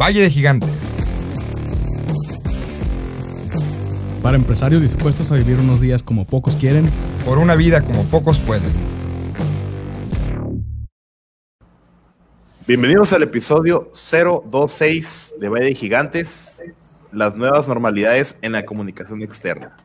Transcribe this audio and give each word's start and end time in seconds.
Valle 0.00 0.22
de 0.22 0.30
Gigantes. 0.30 0.94
Para 4.22 4.36
empresarios 4.36 4.80
dispuestos 4.80 5.32
a 5.32 5.34
vivir 5.34 5.58
unos 5.58 5.80
días 5.80 6.04
como 6.04 6.24
pocos 6.24 6.54
quieren. 6.54 6.88
Por 7.24 7.38
una 7.38 7.56
vida 7.56 7.82
como 7.82 8.04
pocos 8.04 8.38
pueden. 8.38 8.70
Bienvenidos 12.68 13.12
al 13.12 13.24
episodio 13.24 13.90
026 13.92 15.34
de 15.40 15.48
Valle 15.48 15.64
de 15.64 15.74
Gigantes, 15.74 16.62
las 17.12 17.34
nuevas 17.34 17.66
normalidades 17.66 18.36
en 18.40 18.52
la 18.52 18.64
comunicación 18.64 19.22
externa. 19.22 19.76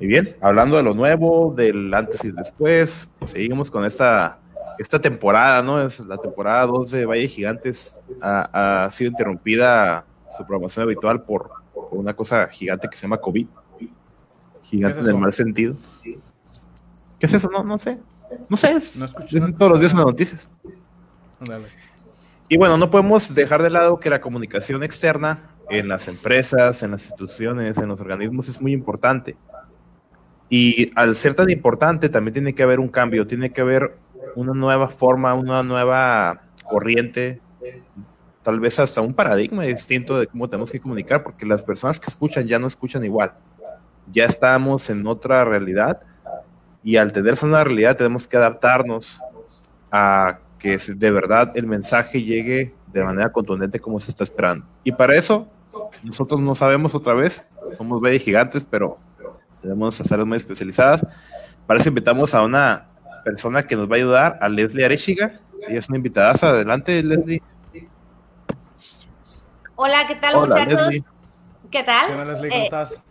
Y 0.00 0.08
bien, 0.08 0.34
hablando 0.40 0.76
de 0.76 0.82
lo 0.82 0.94
nuevo, 0.94 1.54
del 1.56 1.94
antes 1.94 2.24
y 2.24 2.32
después, 2.32 3.08
pues 3.20 3.30
seguimos 3.30 3.70
con 3.70 3.84
esta, 3.84 4.40
esta 4.78 5.00
temporada, 5.00 5.62
¿no? 5.62 5.82
Es 5.82 6.00
la 6.00 6.16
temporada 6.16 6.66
2 6.66 6.90
de 6.90 7.06
Valle 7.06 7.28
Gigantes. 7.28 8.00
Ha, 8.22 8.84
ha 8.84 8.90
sido 8.90 9.10
interrumpida 9.10 10.04
su 10.36 10.46
programación 10.46 10.84
habitual 10.84 11.22
por, 11.22 11.50
por, 11.74 11.88
una 11.92 12.14
cosa 12.14 12.46
gigante 12.48 12.88
que 12.88 12.96
se 12.96 13.02
llama 13.02 13.18
COVID. 13.18 13.46
Gigante 14.62 15.00
en 15.00 15.06
el 15.06 15.16
mal 15.16 15.32
sentido. 15.32 15.74
¿Qué 16.02 17.26
es 17.26 17.34
eso? 17.34 17.50
No, 17.50 17.64
no 17.64 17.78
sé. 17.78 17.98
No 18.48 18.56
sé. 18.56 18.78
No 18.96 19.06
escucho, 19.06 19.40
no 19.40 19.52
todos 19.54 19.72
los 19.72 19.80
días 19.80 19.92
en 19.92 19.98
las 19.98 20.06
noticias. 20.06 20.48
Dale. 21.40 21.66
Y 22.48 22.56
bueno, 22.56 22.78
no 22.78 22.90
podemos 22.90 23.34
dejar 23.34 23.62
de 23.62 23.70
lado 23.70 24.00
que 24.00 24.08
la 24.08 24.20
comunicación 24.20 24.82
externa 24.82 25.50
en 25.68 25.88
las 25.88 26.08
empresas, 26.08 26.82
en 26.82 26.92
las 26.92 27.02
instituciones, 27.02 27.76
en 27.76 27.88
los 27.88 28.00
organismos 28.00 28.48
es 28.48 28.60
muy 28.60 28.72
importante. 28.72 29.36
Y 30.48 30.90
al 30.94 31.14
ser 31.14 31.34
tan 31.34 31.50
importante, 31.50 32.08
también 32.08 32.32
tiene 32.32 32.54
que 32.54 32.62
haber 32.62 32.80
un 32.80 32.88
cambio, 32.88 33.26
tiene 33.26 33.52
que 33.52 33.60
haber 33.60 33.98
una 34.34 34.52
nueva 34.54 34.88
forma, 34.88 35.34
una 35.34 35.62
nueva 35.62 36.42
corriente, 36.64 37.40
tal 38.42 38.60
vez 38.60 38.78
hasta 38.78 39.00
un 39.00 39.14
paradigma 39.14 39.64
distinto 39.64 40.18
de 40.18 40.26
cómo 40.26 40.48
tenemos 40.48 40.70
que 40.70 40.80
comunicar, 40.80 41.22
porque 41.22 41.46
las 41.46 41.62
personas 41.62 41.98
que 42.00 42.06
escuchan 42.06 42.46
ya 42.46 42.58
no 42.58 42.66
escuchan 42.66 43.04
igual. 43.04 43.32
Ya 44.10 44.24
estamos 44.24 44.88
en 44.90 45.06
otra 45.06 45.44
realidad 45.44 46.00
y 46.82 46.96
al 46.96 47.12
tener 47.12 47.34
esa 47.34 47.46
nueva 47.46 47.64
realidad 47.64 47.96
tenemos 47.96 48.26
que 48.26 48.36
adaptarnos 48.36 49.20
a 49.90 50.38
que 50.58 50.78
de 50.78 51.10
verdad 51.10 51.52
el 51.54 51.66
mensaje 51.66 52.22
llegue 52.22 52.74
de 52.86 53.04
manera 53.04 53.30
contundente 53.30 53.80
como 53.80 54.00
se 54.00 54.10
está 54.10 54.24
esperando. 54.24 54.66
Y 54.82 54.92
para 54.92 55.14
eso, 55.16 55.48
nosotros 56.02 56.40
no 56.40 56.54
sabemos 56.54 56.94
otra 56.94 57.14
vez, 57.14 57.46
somos 57.72 58.00
bellos 58.00 58.22
gigantes, 58.22 58.66
pero 58.68 58.98
tenemos 59.60 60.00
áreas 60.10 60.26
muy 60.26 60.36
especializadas. 60.36 61.06
Para 61.66 61.80
eso 61.80 61.90
invitamos 61.90 62.34
a 62.34 62.42
una 62.42 62.88
persona 63.22 63.62
que 63.62 63.76
nos 63.76 63.88
va 63.88 63.94
a 63.94 63.96
ayudar, 63.96 64.38
a 64.40 64.48
Leslie 64.48 64.84
Arechiga. 64.84 65.40
Ella 65.66 65.78
es 65.78 65.88
una 65.88 65.96
invitada. 65.98 66.32
Adelante, 66.40 67.02
Leslie. 67.02 67.42
Hola, 69.76 70.06
¿qué 70.06 70.16
tal, 70.16 70.36
Hola, 70.36 70.46
muchachos? 70.46 70.86
Leslie. 70.86 71.04
¿Qué 71.70 71.82
tal? 71.82 72.06
¿Qué 72.08 72.16
tal, 72.16 72.28
Leslie? 72.28 72.48
¿Cómo 72.50 72.60
eh, 72.60 72.64
estás? 72.64 73.02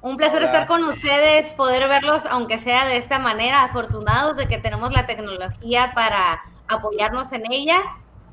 Un 0.00 0.16
placer 0.16 0.38
Hola. 0.38 0.46
estar 0.46 0.66
con 0.66 0.84
ustedes, 0.84 1.54
poder 1.54 1.88
verlos, 1.88 2.26
aunque 2.26 2.58
sea 2.58 2.86
de 2.86 2.96
esta 2.96 3.18
manera, 3.18 3.64
afortunados 3.64 4.36
de 4.36 4.48
que 4.48 4.58
tenemos 4.58 4.92
la 4.92 5.06
tecnología 5.06 5.92
para 5.94 6.42
apoyarnos 6.68 7.32
en 7.32 7.50
ella. 7.50 7.80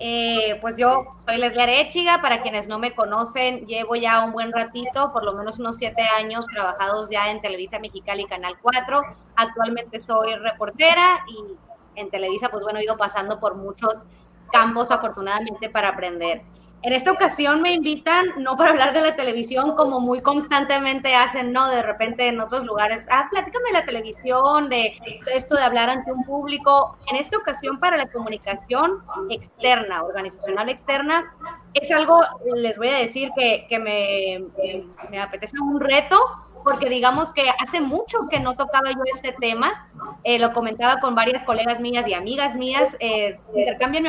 Eh, 0.01 0.57
pues 0.61 0.77
yo 0.77 1.07
soy 1.27 1.37
Leslie 1.37 1.61
Arechiga, 1.61 2.21
para 2.21 2.41
quienes 2.41 2.69
no 2.69 2.79
me 2.79 2.95
conocen, 2.95 3.65
llevo 3.67 3.95
ya 3.97 4.23
un 4.23 4.31
buen 4.31 4.51
ratito, 4.53 5.11
por 5.11 5.25
lo 5.25 5.33
menos 5.33 5.59
unos 5.59 5.75
siete 5.75 6.03
años 6.17 6.47
trabajados 6.47 7.09
ya 7.09 7.29
en 7.29 7.41
Televisa 7.41 7.79
Mexicali 7.79 8.25
Canal 8.25 8.57
4. 8.61 9.01
Actualmente 9.35 9.99
soy 9.99 10.35
reportera 10.35 11.25
y 11.27 11.99
en 11.99 12.09
Televisa, 12.09 12.47
pues 12.49 12.63
bueno, 12.63 12.79
he 12.79 12.85
ido 12.85 12.95
pasando 12.95 13.41
por 13.41 13.55
muchos 13.55 14.05
campos 14.53 14.89
afortunadamente 14.89 15.69
para 15.69 15.89
aprender. 15.89 16.43
En 16.81 16.93
esta 16.93 17.11
ocasión 17.11 17.61
me 17.61 17.73
invitan 17.73 18.25
no 18.37 18.55
para 18.55 18.71
hablar 18.71 18.93
de 18.93 19.01
la 19.01 19.15
televisión 19.15 19.73
como 19.75 19.99
muy 19.99 20.21
constantemente 20.21 21.13
hacen, 21.13 21.51
¿no? 21.51 21.67
De 21.67 21.81
repente 21.81 22.29
en 22.29 22.39
otros 22.39 22.63
lugares, 22.63 23.05
ah, 23.11 23.27
platícame 23.29 23.65
de 23.67 23.73
la 23.73 23.85
televisión, 23.85 24.69
de 24.69 24.97
esto 25.33 25.55
de 25.55 25.63
hablar 25.63 25.89
ante 25.89 26.11
un 26.11 26.23
público. 26.23 26.97
En 27.11 27.17
esta 27.17 27.37
ocasión 27.37 27.79
para 27.79 27.97
la 27.97 28.09
comunicación 28.09 29.03
externa, 29.29 30.03
organizacional 30.03 30.69
externa, 30.69 31.33
es 31.73 31.91
algo, 31.91 32.21
les 32.55 32.77
voy 32.77 32.87
a 32.87 32.97
decir 32.97 33.29
que, 33.35 33.65
que 33.67 33.77
me, 33.77 34.45
me 35.09 35.19
apetece 35.19 35.59
un 35.59 35.81
reto, 35.81 36.17
porque 36.63 36.89
digamos 36.89 37.31
que 37.31 37.49
hace 37.59 37.81
mucho 37.81 38.27
que 38.29 38.39
no 38.39 38.55
tocaba 38.55 38.91
yo 38.91 39.01
este 39.13 39.31
tema, 39.33 39.87
eh, 40.23 40.39
lo 40.39 40.51
comentaba 40.53 40.99
con 40.99 41.15
varias 41.15 41.43
colegas 41.43 41.79
mías 41.79 42.07
y 42.07 42.13
amigas 42.13 42.55
mías, 42.55 42.95
eh, 42.99 43.39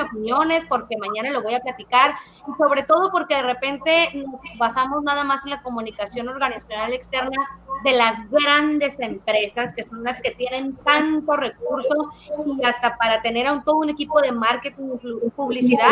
opiniones 0.03 0.65
porque 0.66 0.97
mañana 0.97 1.31
lo 1.31 1.43
voy 1.43 1.55
a 1.55 1.61
platicar, 1.61 2.15
y 2.49 2.53
sobre 2.56 2.83
todo 2.84 3.11
porque 3.11 3.37
de 3.37 3.43
repente 3.43 4.11
nos 4.15 4.41
basamos 4.59 5.03
nada 5.03 5.25
más 5.25 5.44
en 5.44 5.50
la 5.50 5.62
comunicación 5.62 6.28
organizacional 6.28 6.93
externa 6.93 7.61
de 7.84 7.93
las 7.93 8.28
grandes 8.31 8.99
empresas, 9.00 9.72
que 9.75 9.82
son 9.82 10.03
las 10.03 10.21
que 10.21 10.32
tienen 10.32 10.77
tanto 10.77 11.37
recurso 11.37 12.11
y 12.47 12.65
hasta 12.65 12.97
para 12.97 13.22
tener 13.22 13.47
a 13.47 13.53
un, 13.53 13.62
todo 13.62 13.77
un 13.77 13.91
equipo 13.91 14.21
de 14.21 14.32
marketing 14.32 14.99
y 15.25 15.31
publicidad 15.31 15.91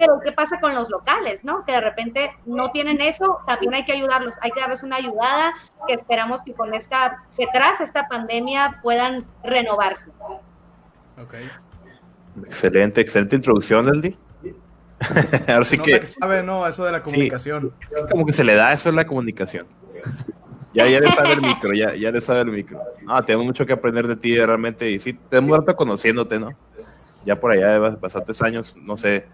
pero 0.00 0.18
¿qué 0.24 0.32
pasa 0.32 0.58
con 0.58 0.74
los 0.74 0.88
locales, 0.88 1.44
no? 1.44 1.62
Que 1.66 1.72
de 1.72 1.82
repente 1.82 2.30
no 2.46 2.70
tienen 2.70 3.02
eso, 3.02 3.38
también 3.46 3.74
hay 3.74 3.84
que 3.84 3.92
ayudarlos, 3.92 4.34
hay 4.40 4.50
que 4.50 4.60
darles 4.60 4.82
una 4.82 4.96
ayudada, 4.96 5.52
que 5.86 5.92
esperamos 5.92 6.40
que 6.42 6.54
con 6.54 6.74
esta, 6.74 7.22
que 7.36 7.46
tras 7.52 7.82
esta 7.82 8.08
pandemia 8.08 8.80
puedan 8.82 9.26
renovarse. 9.44 10.10
Ok. 11.22 11.34
Excelente, 12.46 13.02
excelente 13.02 13.36
introducción, 13.36 13.88
Eldi. 13.88 14.16
Ahora 15.48 15.64
sí 15.64 15.78
que... 15.78 16.04
sabe, 16.06 16.42
no, 16.42 16.66
eso 16.66 16.84
de 16.86 16.92
la 16.92 17.02
comunicación. 17.02 17.74
Sí, 17.78 17.88
como 18.10 18.24
que 18.24 18.32
se 18.32 18.42
le 18.42 18.54
da 18.54 18.72
eso 18.72 18.88
en 18.88 18.96
la 18.96 19.06
comunicación. 19.06 19.66
Ya, 20.72 20.86
ya 20.86 21.00
le 21.00 21.12
sabe 21.12 21.32
el 21.34 21.42
micro, 21.42 21.72
ya, 21.74 21.94
ya 21.94 22.10
le 22.10 22.20
sabe 22.22 22.40
el 22.40 22.52
micro. 22.52 22.80
Ah, 23.06 23.22
tenemos 23.22 23.44
mucho 23.44 23.66
que 23.66 23.74
aprender 23.74 24.06
de 24.06 24.16
ti 24.16 24.38
realmente 24.38 24.90
y 24.90 24.98
sí, 24.98 25.18
tenemos 25.28 25.58
rato 25.58 25.76
conociéndote, 25.76 26.38
¿no? 26.38 26.56
Ya 27.24 27.38
por 27.38 27.52
allá 27.52 27.72
de 27.72 27.78
bastantes 27.96 28.40
años, 28.42 28.74
no 28.82 28.96
sé, 28.96 29.26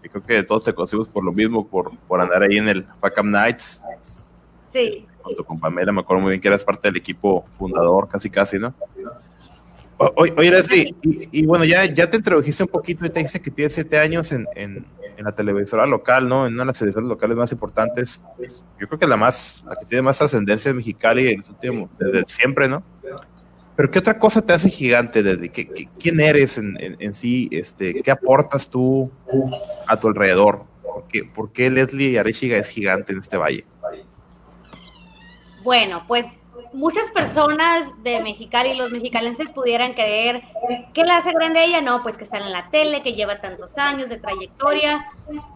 creo 0.00 0.24
que 0.24 0.42
todos 0.42 0.64
te 0.64 0.74
conocimos 0.74 1.08
por 1.08 1.24
lo 1.24 1.32
mismo, 1.32 1.66
por, 1.66 1.96
por 2.08 2.20
andar 2.20 2.42
ahí 2.42 2.58
en 2.58 2.68
el 2.68 2.84
FACAM 3.00 3.30
Nights. 3.30 3.82
Sí. 4.72 5.06
Junto 5.22 5.44
con 5.44 5.58
Pamela, 5.58 5.92
me 5.92 6.00
acuerdo 6.00 6.22
muy 6.22 6.30
bien 6.30 6.40
que 6.40 6.48
eras 6.48 6.64
parte 6.64 6.88
del 6.88 6.96
equipo 6.96 7.44
fundador, 7.56 8.08
casi 8.08 8.30
casi, 8.30 8.58
¿no? 8.58 8.74
Oye, 10.16 10.34
oye 10.36 10.50
Leslie, 10.50 10.94
y, 11.02 11.40
y, 11.40 11.46
bueno, 11.46 11.64
ya, 11.64 11.84
ya 11.84 12.10
te 12.10 12.16
introdujiste 12.16 12.64
un 12.64 12.68
poquito 12.68 13.06
y 13.06 13.10
te 13.10 13.20
dijiste 13.20 13.40
que 13.40 13.52
tienes 13.52 13.72
siete 13.72 13.98
años 13.98 14.32
en, 14.32 14.46
en, 14.56 14.84
en, 15.16 15.24
la 15.24 15.32
televisora 15.32 15.86
local, 15.86 16.28
¿no? 16.28 16.46
En 16.46 16.54
una 16.54 16.64
de 16.64 16.66
las 16.68 16.78
televisoras 16.78 17.08
locales 17.08 17.36
más 17.36 17.52
importantes. 17.52 18.24
Yo 18.80 18.88
creo 18.88 18.98
que 18.98 19.06
la 19.06 19.16
más, 19.16 19.62
la 19.64 19.76
que 19.76 19.86
tiene 19.86 20.02
más 20.02 20.20
ascendencia 20.20 20.70
es 20.70 20.74
Mexicali 20.74 21.28
en 21.28 21.40
el 21.40 21.48
último, 21.48 21.90
desde 22.00 22.24
siempre, 22.26 22.68
¿no? 22.68 22.82
Pero 23.74 23.90
¿qué 23.90 23.98
otra 23.98 24.18
cosa 24.18 24.44
te 24.44 24.52
hace 24.52 24.68
gigante, 24.68 25.22
desde 25.22 25.48
¿Qué, 25.48 25.88
quién 25.98 26.20
eres 26.20 26.58
en, 26.58 26.76
en, 26.78 27.14
sí? 27.14 27.48
Este, 27.50 27.94
¿Qué 27.94 28.10
aportas 28.10 28.68
tú 28.68 29.10
a 29.86 29.96
tu 29.96 30.08
alrededor? 30.08 30.64
¿Por 31.34 31.52
qué, 31.52 31.70
Leslie 31.70 32.18
Arechiga 32.18 32.58
es 32.58 32.68
gigante 32.68 33.12
en 33.12 33.20
este 33.20 33.36
valle? 33.36 33.64
Bueno, 35.62 36.04
pues 36.06 36.42
muchas 36.72 37.08
personas 37.10 37.90
de 38.02 38.22
Mexicali, 38.22 38.74
los 38.74 38.90
mexicalenses 38.90 39.50
pudieran 39.50 39.94
creer 39.94 40.42
que 40.92 41.04
la 41.04 41.18
hace 41.18 41.32
grande 41.32 41.64
ella, 41.64 41.80
no, 41.80 42.02
pues 42.02 42.16
que 42.16 42.24
está 42.24 42.38
en 42.38 42.52
la 42.52 42.68
tele, 42.70 43.02
que 43.02 43.14
lleva 43.14 43.38
tantos 43.38 43.78
años 43.78 44.08
de 44.08 44.16
trayectoria, 44.16 45.06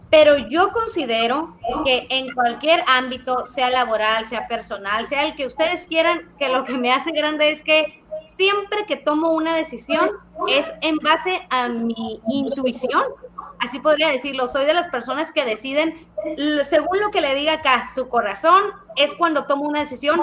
pero 0.09 0.37
yo 0.49 0.71
considero 0.71 1.57
que 1.85 2.07
en 2.09 2.31
cualquier 2.33 2.83
ámbito, 2.87 3.45
sea 3.45 3.69
laboral, 3.69 4.25
sea 4.25 4.47
personal, 4.47 5.05
sea 5.05 5.25
el 5.25 5.35
que 5.35 5.45
ustedes 5.45 5.87
quieran, 5.87 6.29
que 6.39 6.49
lo 6.49 6.63
que 6.63 6.77
me 6.77 6.91
hace 6.91 7.11
grande 7.11 7.49
es 7.49 7.63
que 7.63 8.01
siempre 8.27 8.85
que 8.87 8.97
tomo 8.97 9.31
una 9.31 9.55
decisión 9.55 9.99
es 10.47 10.65
en 10.81 10.97
base 10.97 11.41
a 11.49 11.69
mi 11.69 12.19
intuición. 12.29 13.03
Así 13.59 13.79
podría 13.79 14.09
decirlo, 14.09 14.47
soy 14.47 14.65
de 14.65 14.73
las 14.73 14.87
personas 14.89 15.31
que 15.31 15.43
deciden 15.43 16.07
según 16.63 16.99
lo 16.99 17.09
que 17.09 17.21
le 17.21 17.35
diga 17.35 17.53
acá 17.53 17.87
su 17.93 18.07
corazón, 18.07 18.63
es 18.95 19.13
cuando 19.15 19.45
tomo 19.45 19.63
una 19.65 19.79
decisión, 19.79 20.19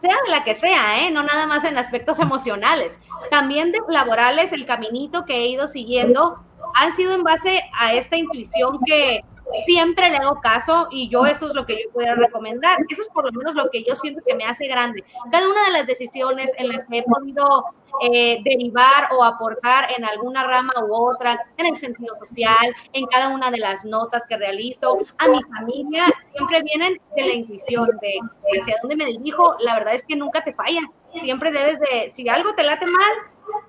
sea 0.00 0.16
de 0.24 0.30
la 0.30 0.44
que 0.44 0.54
sea, 0.54 1.00
¿eh? 1.00 1.10
no 1.10 1.22
nada 1.22 1.46
más 1.46 1.64
en 1.64 1.76
aspectos 1.78 2.20
emocionales, 2.20 2.98
también 3.30 3.72
de 3.72 3.80
laborales, 3.88 4.52
el 4.52 4.66
caminito 4.66 5.24
que 5.24 5.36
he 5.36 5.48
ido 5.48 5.66
siguiendo 5.66 6.38
han 6.74 6.92
sido 6.92 7.12
en 7.12 7.22
base 7.22 7.62
a 7.78 7.94
esta 7.94 8.16
intuición 8.16 8.78
que 8.84 9.20
siempre 9.66 10.10
le 10.10 10.16
hago 10.16 10.40
caso 10.40 10.88
y 10.90 11.08
yo 11.08 11.26
eso 11.26 11.48
es 11.48 11.54
lo 11.54 11.66
que 11.66 11.74
yo 11.74 11.90
pudiera 11.92 12.14
recomendar. 12.14 12.78
Eso 12.88 13.02
es 13.02 13.08
por 13.08 13.24
lo 13.24 13.32
menos 13.32 13.54
lo 13.54 13.70
que 13.70 13.84
yo 13.84 13.94
siento 13.94 14.20
que 14.26 14.34
me 14.34 14.44
hace 14.44 14.66
grande. 14.66 15.04
Cada 15.30 15.48
una 15.48 15.64
de 15.64 15.70
las 15.72 15.86
decisiones 15.86 16.52
en 16.58 16.68
las 16.68 16.84
que 16.84 16.98
he 16.98 17.02
podido 17.02 17.64
eh, 18.00 18.40
derivar 18.44 19.08
o 19.12 19.24
aportar 19.24 19.90
en 19.96 20.04
alguna 20.04 20.44
rama 20.44 20.72
u 20.86 20.94
otra, 20.94 21.46
en 21.56 21.66
el 21.66 21.76
sentido 21.76 22.14
social, 22.14 22.74
en 22.92 23.06
cada 23.06 23.28
una 23.28 23.50
de 23.50 23.58
las 23.58 23.84
notas 23.84 24.24
que 24.26 24.36
realizo, 24.36 24.96
a 25.18 25.28
mi 25.28 25.42
familia, 25.44 26.04
siempre 26.20 26.62
vienen 26.62 27.00
de 27.16 27.22
la 27.22 27.32
intuición, 27.32 27.86
de 28.00 28.20
hacia 28.60 28.76
dónde 28.82 28.96
me 28.96 29.06
dirijo. 29.06 29.56
La 29.60 29.74
verdad 29.78 29.94
es 29.94 30.04
que 30.04 30.16
nunca 30.16 30.44
te 30.44 30.52
falla. 30.52 30.80
Siempre 31.20 31.50
debes 31.50 31.80
de, 31.80 32.10
si 32.10 32.28
algo 32.28 32.54
te 32.54 32.62
late 32.62 32.86
mal, 32.86 33.12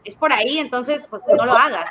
es 0.03 0.15
por 0.15 0.31
ahí, 0.33 0.59
entonces 0.59 1.07
pues 1.09 1.23
no 1.35 1.45
lo 1.45 1.53
hagas. 1.53 1.89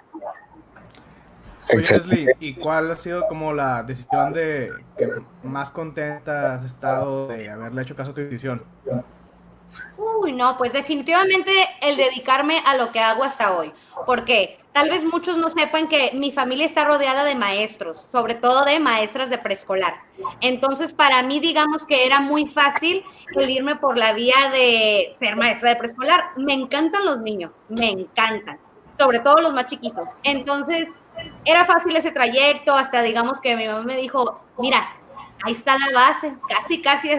Oye, 1.75 1.81
Leslie, 1.81 2.37
¿y 2.41 2.55
cuál 2.55 2.91
ha 2.91 2.95
sido 2.95 3.27
como 3.29 3.53
la 3.53 3.83
decisión 3.83 4.33
de 4.33 4.73
que 4.97 5.09
más 5.43 5.71
contenta 5.71 6.55
has 6.55 6.65
estado 6.65 7.29
de 7.29 7.51
haberle 7.51 7.83
hecho 7.83 7.97
caso 7.97 8.11
a 8.11 8.15
tu 8.15 8.21
decisión? 8.21 8.63
Uy, 9.97 10.33
no, 10.33 10.57
pues 10.57 10.73
definitivamente 10.73 11.53
el 11.83 11.97
dedicarme 11.97 12.63
a 12.65 12.77
lo 12.77 12.91
que 12.91 13.01
hago 13.01 13.23
hasta 13.23 13.57
hoy. 13.57 13.73
Porque 14.07 14.59
tal 14.73 14.89
vez 14.89 15.05
muchos 15.05 15.37
no 15.37 15.49
sepan 15.49 15.89
que 15.89 16.13
mi 16.15 16.33
familia 16.33 16.65
está 16.65 16.85
rodeada 16.85 17.25
de 17.25 17.35
maestros, 17.35 17.97
sobre 17.97 18.35
todo 18.35 18.65
de 18.65 18.81
maestras 18.81 19.29
de 19.31 19.39
preescolar. 19.39 19.95
Entonces, 20.41 20.93
para 20.93 21.23
mí, 21.23 21.41
digamos 21.41 21.85
que 21.85 22.07
era 22.07 22.21
muy 22.21 22.47
fácil 22.47 23.05
el 23.37 23.51
irme 23.51 23.77
por 23.77 23.99
la 23.99 24.13
vía 24.13 24.51
de 24.53 25.09
ser 25.13 25.37
maestra 25.37 25.71
de 25.71 25.77
preescolar. 25.77 26.31
Me 26.37 26.55
encantan 26.55 27.05
los 27.05 27.21
niños, 27.21 27.61
me 27.69 27.91
encantan, 27.91 28.59
sobre 28.97 29.21
todo 29.21 29.37
los 29.43 29.53
más 29.53 29.67
chiquitos. 29.67 30.17
Entonces, 30.23 31.01
era 31.45 31.65
fácil 31.65 31.97
ese 31.97 32.13
trayecto, 32.13 32.75
hasta 32.75 33.03
digamos 33.03 33.41
que 33.41 33.57
mi 33.57 33.67
mamá 33.67 33.83
me 33.83 33.97
dijo, 33.97 34.41
mira, 34.59 34.89
ahí 35.45 35.53
está 35.53 35.77
la 35.79 35.93
base, 35.93 36.35
casi, 36.49 36.83
casi, 36.83 37.11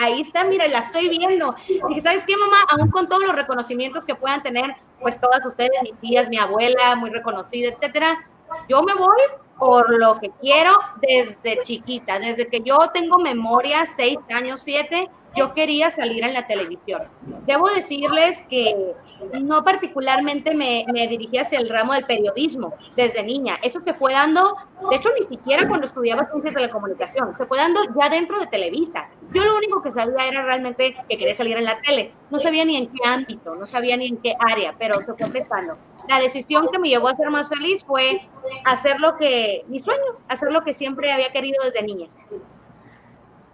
ahí 0.00 0.20
está, 0.20 0.44
mira, 0.44 0.66
la 0.68 0.78
estoy 0.78 1.08
viendo. 1.08 1.54
Y 1.68 1.80
dije, 1.88 2.00
¿sabes 2.00 2.26
qué, 2.26 2.36
mamá? 2.36 2.58
Aún 2.70 2.90
con 2.90 3.08
todos 3.08 3.24
los 3.24 3.34
reconocimientos 3.34 4.04
que 4.04 4.14
puedan 4.14 4.42
tener, 4.42 4.76
pues 5.00 5.20
todas 5.20 5.44
ustedes, 5.46 5.70
mis 5.82 5.98
tías, 5.98 6.28
mi 6.28 6.38
abuela, 6.38 6.96
muy 6.96 7.10
reconocida, 7.10 7.68
etcétera, 7.68 8.24
yo 8.68 8.82
me 8.82 8.94
voy 8.94 9.20
por 9.58 9.96
lo 9.98 10.18
que 10.18 10.30
quiero 10.40 10.76
desde 11.00 11.62
chiquita, 11.62 12.18
desde 12.18 12.48
que 12.48 12.60
yo 12.60 12.78
tengo 12.92 13.18
memoria, 13.18 13.86
seis 13.86 14.18
años, 14.30 14.60
siete, 14.60 15.08
yo 15.36 15.54
quería 15.54 15.90
salir 15.90 16.24
en 16.24 16.34
la 16.34 16.46
televisión. 16.46 17.00
Debo 17.46 17.68
decirles 17.70 18.42
que 18.48 18.94
no 19.40 19.62
particularmente 19.62 20.54
me, 20.54 20.84
me, 20.92 21.06
dirigí 21.06 21.38
hacia 21.38 21.58
el 21.58 21.68
ramo 21.68 21.94
del 21.94 22.04
periodismo 22.04 22.74
desde 22.96 23.22
niña. 23.22 23.56
Eso 23.62 23.80
se 23.80 23.94
fue 23.94 24.12
dando, 24.12 24.56
de 24.90 24.96
hecho, 24.96 25.10
ni 25.18 25.26
siquiera 25.26 25.68
cuando 25.68 25.86
estudiaba 25.86 26.24
ciencias 26.24 26.54
de 26.54 26.60
la 26.62 26.68
comunicación, 26.68 27.36
se 27.36 27.46
fue 27.46 27.58
dando 27.58 27.80
ya 27.98 28.08
dentro 28.08 28.40
de 28.40 28.46
Televisa. 28.46 29.08
Yo 29.32 29.44
lo 29.44 29.56
único 29.56 29.82
que 29.82 29.90
sabía 29.90 30.28
era 30.28 30.42
realmente 30.42 30.96
que 31.08 31.16
quería 31.16 31.34
salir 31.34 31.56
en 31.56 31.64
la 31.64 31.80
tele. 31.80 32.12
No 32.30 32.38
sabía 32.38 32.64
ni 32.64 32.76
en 32.76 32.88
qué 32.88 33.08
ámbito, 33.08 33.54
no 33.54 33.66
sabía 33.66 33.96
ni 33.96 34.08
en 34.08 34.16
qué 34.18 34.34
área, 34.38 34.74
pero 34.78 34.96
se 34.96 35.14
fue 35.14 35.30
prestando. 35.30 35.78
La 36.08 36.18
decisión 36.18 36.66
que 36.70 36.78
me 36.78 36.88
llevó 36.88 37.08
a 37.08 37.14
ser 37.14 37.30
más 37.30 37.48
feliz 37.48 37.84
fue 37.84 38.28
hacer 38.64 39.00
lo 39.00 39.16
que, 39.16 39.64
mi 39.68 39.78
sueño, 39.78 40.02
hacer 40.28 40.52
lo 40.52 40.64
que 40.64 40.74
siempre 40.74 41.12
había 41.12 41.30
querido 41.30 41.62
desde 41.64 41.82
niña. 41.82 42.08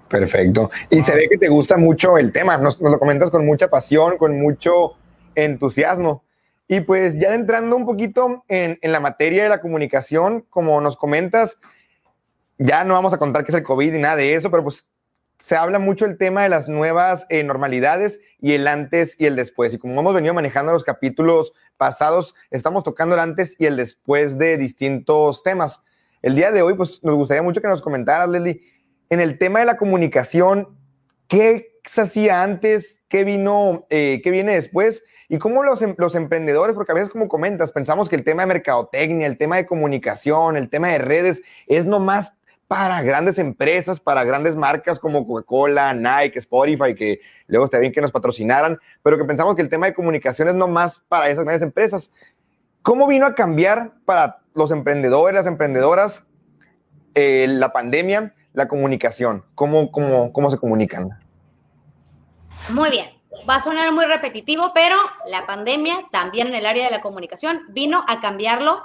Perfecto. 0.09 0.71
Y 0.91 1.03
se 1.03 1.15
ve 1.15 1.29
que 1.29 1.39
te 1.39 1.49
gusta 1.49 1.77
mucho 1.77 2.19
el 2.19 2.33
tema, 2.33 2.57
nos, 2.57 2.81
nos 2.81 2.93
lo 2.93 2.99
comentas 2.99 3.31
con 3.31 3.45
mucha 3.45 3.69
pasión, 3.69 4.17
con 4.17 4.39
mucho 4.41 4.95
entusiasmo. 5.35 6.25
Y 6.67 6.81
pues 6.81 7.19
ya 7.19 7.35
entrando 7.35 7.77
un 7.77 7.87
poquito 7.87 8.45
en, 8.49 8.79
en, 8.83 8.93
la 8.93 9.01
materia 9.01 9.43
de 9.43 9.49
la 9.49 9.61
comunicación, 9.61 10.45
como 10.51 10.81
nos 10.81 10.97
comentas, 10.97 11.59
ya 12.59 12.85
no 12.85 12.95
vamos 12.95 13.13
a 13.13 13.19
contar 13.19 13.45
qué 13.45 13.53
es 13.53 13.59
el 13.59 13.63
COVID 13.63 13.95
y 13.95 13.99
nada 13.99 14.17
de 14.17 14.35
eso, 14.35 14.51
pero 14.51 14.65
pues 14.65 14.87
se 15.39 15.57
habla 15.57 15.79
mucho 15.79 16.05
el 16.05 16.19
tema 16.19 16.43
de 16.43 16.49
las 16.49 16.69
nuevas 16.69 17.27
eh, 17.29 17.45
normalidades 17.45 18.21
y 18.41 18.53
el 18.53 18.67
antes 18.67 19.15
y 19.19 19.27
el 19.27 19.37
después. 19.37 19.73
Y 19.73 19.79
como 19.79 20.01
hemos 20.01 20.15
venido 20.15 20.35
manejando 20.35 20.73
los 20.73 20.85
capítulos 20.85 21.53
pasados, 21.77 22.35
estamos 22.51 22.83
tocando 22.83 23.15
el 23.15 23.21
antes 23.21 23.55
y 23.59 23.67
el 23.67 23.77
después 23.77 24.37
de 24.37 24.57
distintos 24.57 25.43
temas. 25.43 25.81
El 26.23 26.35
día 26.35 26.51
de 26.51 26.63
hoy, 26.63 26.75
pues 26.75 27.03
nos 27.05 27.15
gustaría 27.15 27.43
mucho 27.43 27.61
que 27.61 27.69
nos 27.69 27.83
comentaras, 27.83 28.29
Leslie, 28.29 28.61
en 29.11 29.21
el 29.21 29.39
tema 29.39 29.61
de 29.61 29.65
la 29.65 29.77
comunicación, 29.77 30.69
¿qué 31.29 31.79
se 31.85 32.03
hacía 32.03 32.43
antes? 32.43 33.03
¿Qué 33.09 33.25
vino, 33.25 33.87
eh, 33.91 34.21
qué 34.23 34.31
viene 34.31 34.55
después? 34.55 35.03
Y 35.29 35.39
cómo 35.39 35.63
los, 35.63 35.83
em, 35.83 35.95
los 35.99 36.15
emprendedores, 36.15 36.75
porque 36.75 36.93
a 36.93 36.95
veces 36.95 37.11
como 37.11 37.29
comentas, 37.29 37.73
pensamos 37.73 38.09
que 38.09 38.17
el 38.17 38.25
tema 38.25 38.43
de 38.43 38.49
mercadotecnia, 38.49 39.27
el 39.27 39.39
tema 39.39 39.57
de 39.57 39.67
comunicación, 39.67 40.57
el 40.57 40.69
tema 40.69 40.89
de 40.89 40.99
redes 40.99 41.43
es 41.67 41.87
nomás 41.87 42.33
para 42.67 43.03
grandes 43.03 43.39
empresas, 43.39 43.99
para 43.99 44.25
grandes 44.25 44.55
marcas 44.55 44.99
como 45.01 45.27
Coca-Cola, 45.27 45.95
Nike, 45.95 46.39
Spotify, 46.39 46.95
que 46.95 47.21
luego 47.47 47.65
está 47.65 47.79
bien 47.79 47.93
que 47.93 48.03
nos 48.03 48.13
patrocinaran, 48.13 48.79
pero 49.03 49.17
que 49.17 49.25
pensamos 49.25 49.57
que 49.57 49.63
el 49.63 49.71
tema 49.71 49.87
de 49.87 49.95
comunicación 49.95 50.49
es 50.49 50.55
nomás 50.55 51.03
para 51.09 51.31
esas 51.31 51.45
grandes 51.45 51.63
empresas. 51.63 52.11
¿Cómo 52.83 53.07
vino 53.07 53.25
a 53.25 53.35
cambiar 53.35 53.95
para 54.05 54.41
los 54.55 54.71
emprendedores, 54.71 55.35
las 55.35 55.47
emprendedoras, 55.47 56.25
eh, 57.15 57.47
la 57.49 57.73
pandemia, 57.73 58.35
la 58.59 58.67
comunicación? 58.67 59.45
¿Cómo, 59.55 59.93
cómo, 59.93 60.33
¿Cómo 60.33 60.51
se 60.51 60.59
comunican? 60.59 61.11
Muy 62.71 62.91
bien. 62.91 63.09
Va 63.49 63.55
a 63.55 63.61
sonar 63.61 63.93
muy 63.93 64.05
repetitivo, 64.05 64.73
pero 64.75 64.97
la 65.27 65.47
pandemia 65.47 66.07
también 66.11 66.49
en 66.49 66.57
el 66.57 66.67
área 66.67 66.87
de 66.87 66.91
la 66.91 67.01
comunicación 67.01 67.63
vino 67.69 68.05
a 68.09 68.21
cambiarlo 68.21 68.83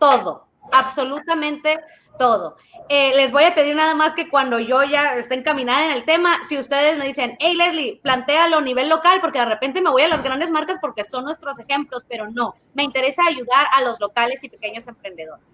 todo, 0.00 0.48
absolutamente 0.72 1.78
todo. 2.18 2.56
Eh, 2.88 3.12
les 3.14 3.30
voy 3.30 3.44
a 3.44 3.54
pedir 3.54 3.76
nada 3.76 3.94
más 3.94 4.12
que 4.12 4.28
cuando 4.28 4.58
yo 4.58 4.82
ya 4.82 5.14
esté 5.14 5.36
encaminada 5.36 5.86
en 5.86 5.92
el 5.92 6.04
tema, 6.04 6.42
si 6.42 6.58
ustedes 6.58 6.98
me 6.98 7.06
dicen, 7.06 7.36
hey 7.38 7.54
Leslie, 7.54 8.00
plantealo 8.02 8.58
a 8.58 8.60
nivel 8.60 8.88
local, 8.88 9.20
porque 9.20 9.38
de 9.38 9.46
repente 9.46 9.80
me 9.80 9.90
voy 9.90 10.02
a 10.02 10.08
las 10.08 10.24
grandes 10.24 10.50
marcas 10.50 10.78
porque 10.80 11.04
son 11.04 11.24
nuestros 11.24 11.60
ejemplos, 11.60 12.04
pero 12.08 12.28
no, 12.28 12.56
me 12.74 12.82
interesa 12.82 13.22
ayudar 13.28 13.66
a 13.72 13.82
los 13.82 14.00
locales 14.00 14.42
y 14.42 14.48
pequeños 14.48 14.88
emprendedores. 14.88 15.44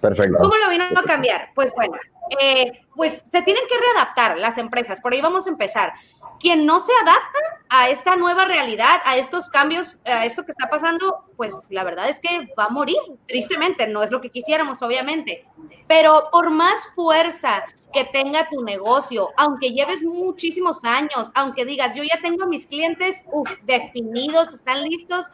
Perfecto. 0.00 0.38
¿Cómo 0.38 0.56
lo 0.56 0.70
vino 0.70 0.84
a 0.84 1.02
cambiar? 1.02 1.50
Pues 1.54 1.72
bueno, 1.74 1.94
eh, 2.40 2.72
pues 2.96 3.22
se 3.24 3.42
tienen 3.42 3.64
que 3.68 3.78
readaptar 3.78 4.38
las 4.38 4.56
empresas, 4.56 5.00
por 5.00 5.12
ahí 5.12 5.20
vamos 5.20 5.46
a 5.46 5.50
empezar. 5.50 5.92
Quien 6.38 6.64
no 6.64 6.80
se 6.80 6.92
adapta 7.02 7.38
a 7.68 7.90
esta 7.90 8.16
nueva 8.16 8.46
realidad, 8.46 9.00
a 9.04 9.18
estos 9.18 9.48
cambios, 9.50 10.00
a 10.06 10.24
esto 10.24 10.44
que 10.44 10.52
está 10.52 10.70
pasando, 10.70 11.24
pues 11.36 11.54
la 11.70 11.84
verdad 11.84 12.08
es 12.08 12.18
que 12.18 12.48
va 12.58 12.64
a 12.64 12.68
morir, 12.70 12.96
tristemente, 13.26 13.86
no 13.86 14.02
es 14.02 14.10
lo 14.10 14.22
que 14.22 14.30
quisiéramos, 14.30 14.80
obviamente. 14.80 15.46
Pero 15.86 16.28
por 16.32 16.50
más 16.50 16.88
fuerza 16.94 17.64
que 17.92 18.04
tenga 18.04 18.48
tu 18.48 18.62
negocio, 18.62 19.30
aunque 19.36 19.72
lleves 19.72 20.02
muchísimos 20.02 20.84
años, 20.84 21.30
aunque 21.34 21.64
digas, 21.64 21.94
yo 21.94 22.02
ya 22.04 22.20
tengo 22.22 22.46
mis 22.46 22.66
clientes 22.66 23.24
definidos, 23.64 24.54
están 24.54 24.82
listos, 24.82 25.30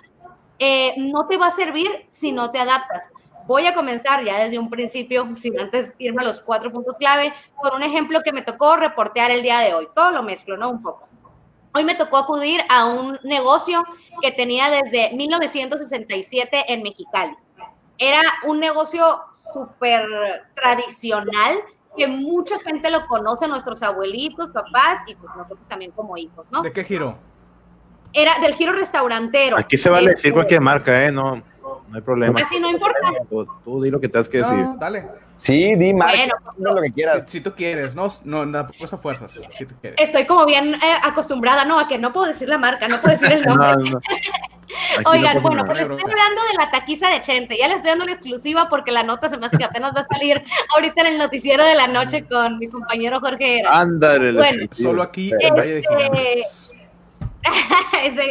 eh, 0.59 0.95
no 0.97 1.27
te 1.27 1.37
va 1.37 1.49
a 1.49 1.51
servir 1.51 2.07
si 2.09 2.33
no 2.33 2.51
te 2.51 2.59
adaptas. 2.59 3.13
Voy 3.47 3.65
a 3.67 3.75
comenzar 3.75 4.25
ya 4.25 4.41
desde 4.41 4.59
un 4.59 4.69
principio, 4.69 5.29
sin 5.37 5.59
antes 5.59 5.95
irme 5.99 6.23
a 6.23 6.27
los 6.27 6.41
cuatro 6.41 6.73
puntos 6.73 6.97
clave, 6.97 7.33
con 7.55 7.75
un 7.77 7.83
ejemplo 7.83 8.21
que 8.25 8.33
me 8.33 8.43
tocó 8.43 8.77
reportear 8.77 9.31
el 9.31 9.43
día 9.43 9.61
de 9.61 9.73
hoy. 9.73 9.89
Todo 9.95 10.11
lo 10.11 10.23
mezclo, 10.23 10.57
¿no? 10.57 10.71
Un 10.71 10.83
poco. 10.83 11.09
Hoy 11.73 11.85
me 11.85 11.95
tocó 11.95 12.17
acudir 12.17 12.61
a 12.69 12.87
un 12.87 13.19
negocio 13.23 13.85
que 14.21 14.33
tenía 14.33 14.71
desde 14.71 15.15
1967 15.15 16.65
en 16.69 16.83
Mexicali. 16.83 17.37
Era 17.99 18.21
un 18.45 18.59
negocio 18.59 19.21
súper 19.53 20.03
tradicional, 20.55 21.59
que 21.97 22.09
mucha 22.09 22.59
gente 22.61 22.91
lo 22.91 23.07
conoce, 23.07 23.47
nuestros 23.47 23.83
abuelitos, 23.83 24.51
papás 24.51 25.03
y 25.07 25.15
pues 25.15 25.33
nosotros 25.37 25.67
también 25.69 25.93
como 25.93 26.17
hijos, 26.17 26.47
¿no? 26.51 26.63
¿De 26.63 26.73
qué 26.73 26.83
giro? 26.83 27.17
Era 28.13 28.39
del 28.41 28.55
giro 28.55 28.73
restaurantero. 28.73 29.57
Aquí 29.57 29.79
se 29.79 29.89
vale 29.89 30.11
decir 30.11 30.33
cualquier 30.33 30.61
marca, 30.61 31.07
¿eh? 31.07 31.13
No 31.13 31.43
no 31.89 31.97
hay 31.97 32.03
problema. 32.03 32.41
Así 32.41 32.59
no 32.61 32.71
importa. 32.71 32.99
Tú, 33.29 33.47
tú 33.65 33.83
di 33.83 33.91
lo 33.91 34.01
que 34.01 34.09
tengas 34.09 34.29
que 34.29 34.39
decir. 34.39 34.59
No, 34.59 34.77
dale. 34.77 35.07
Sí, 35.39 35.75
di 35.77 35.93
más, 35.93 36.15
bueno, 36.15 36.75
lo 36.75 36.83
que 36.83 36.93
quieras. 36.93 37.25
Si, 37.27 37.39
si, 37.39 37.41
tú 37.41 37.53
quieres, 37.53 37.95
no, 37.95 38.09
no, 38.25 38.47
no 38.47 38.67
pues 38.79 38.93
a 38.93 38.99
fuerzas. 38.99 39.33
Si 39.33 39.67
tú 39.67 39.75
quieres. 39.81 40.01
Estoy 40.01 40.27
como 40.27 40.47
bien 40.47 40.75
eh, 40.75 40.79
acostumbrada, 41.03 41.65
no, 41.65 41.79
a 41.79 41.89
que 41.89 41.99
no 41.99 42.13
puedo 42.13 42.27
decir 42.27 42.49
la 42.49 42.59
marca, 42.59 42.89
no 42.89 42.97
puedo 43.01 43.19
decir 43.19 43.37
el 43.37 43.43
nombre. 43.47 43.69
no, 43.69 43.77
no. 43.91 44.01
Oigan, 45.11 45.43
bueno, 45.43 45.65
pues 45.65 45.79
estoy 45.79 45.99
hablando 46.01 46.43
de 46.51 46.59
la 46.59 46.71
taquiza 46.71 47.09
de 47.11 47.23
Chente. 47.23 47.57
Ya 47.57 47.69
les 47.69 47.77
estoy 47.77 47.91
dando 47.91 48.07
la 48.07 48.13
exclusiva 48.13 48.69
porque 48.69 48.91
la 48.93 49.03
nota 49.03 49.29
se 49.29 49.37
me 49.37 49.47
hace 49.47 49.59
que 49.59 49.65
apenas 49.65 49.95
va 49.95 50.01
a 50.01 50.05
salir 50.05 50.43
ahorita 50.75 51.03
en 51.03 51.07
el 51.09 51.19
noticiero 51.19 51.65
de 51.65 51.75
la 51.75 51.87
noche 51.87 52.25
con 52.25 52.59
mi 52.59 52.69
compañero 52.69 53.21
Jorge 53.21 53.61
Era. 53.61 53.79
Ándale, 53.79 54.33
bueno, 54.33 54.67
solo 54.73 55.03
aquí 55.03 55.33
en 55.39 55.55
Valle 55.55 55.75
de 55.75 56.43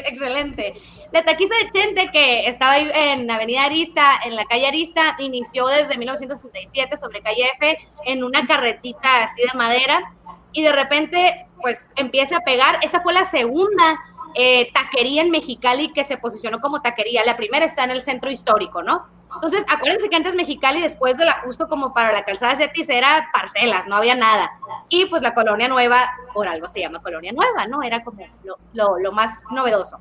excelente. 0.07 0.73
La 1.15 1.23
taquiza 1.23 1.55
de 1.63 1.69
Chente, 1.69 2.11
que 2.11 2.45
estaba 2.45 2.73
ahí 2.73 2.91
en 2.93 3.31
Avenida 3.31 3.63
Arista, 3.63 4.19
en 4.25 4.35
la 4.35 4.43
calle 4.43 4.67
Arista, 4.67 5.15
inició 5.19 5.65
desde 5.67 5.97
1967 5.97 6.97
sobre 6.97 7.21
calle 7.21 7.51
F 7.55 7.77
en 8.03 8.21
una 8.21 8.45
carretita 8.45 9.23
así 9.23 9.41
de 9.41 9.57
madera 9.57 10.13
y 10.51 10.63
de 10.63 10.73
repente 10.73 11.47
pues 11.61 11.93
empieza 11.95 12.35
a 12.35 12.39
pegar. 12.41 12.79
Esa 12.81 12.99
fue 12.99 13.13
la 13.13 13.23
segunda 13.23 13.97
eh, 14.33 14.69
taquería 14.73 15.21
en 15.21 15.31
Mexicali 15.31 15.93
que 15.93 16.03
se 16.03 16.17
posicionó 16.17 16.59
como 16.59 16.81
taquería. 16.81 17.23
La 17.25 17.37
primera 17.37 17.63
está 17.63 17.85
en 17.85 17.91
el 17.91 18.01
centro 18.01 18.29
histórico, 18.29 18.83
¿no? 18.83 19.07
Entonces, 19.35 19.63
acuérdense 19.69 20.09
que 20.09 20.17
antes 20.17 20.35
Mexicali, 20.35 20.81
después 20.81 21.17
de 21.17 21.23
la, 21.23 21.43
justo 21.45 21.69
como 21.69 21.93
para 21.93 22.11
la 22.11 22.25
calzada 22.25 22.57
Cetis, 22.57 22.89
era 22.89 23.29
parcelas, 23.33 23.87
no 23.87 23.95
había 23.95 24.15
nada. 24.15 24.51
Y 24.89 25.05
pues 25.05 25.21
la 25.21 25.33
colonia 25.33 25.69
nueva, 25.69 26.13
por 26.33 26.49
algo 26.49 26.67
se 26.67 26.81
llama 26.81 27.01
colonia 27.01 27.31
nueva, 27.31 27.67
¿no? 27.67 27.83
Era 27.83 28.03
como 28.03 28.19
lo, 28.43 28.57
lo, 28.73 28.99
lo 28.99 29.11
más 29.13 29.45
novedoso. 29.49 29.97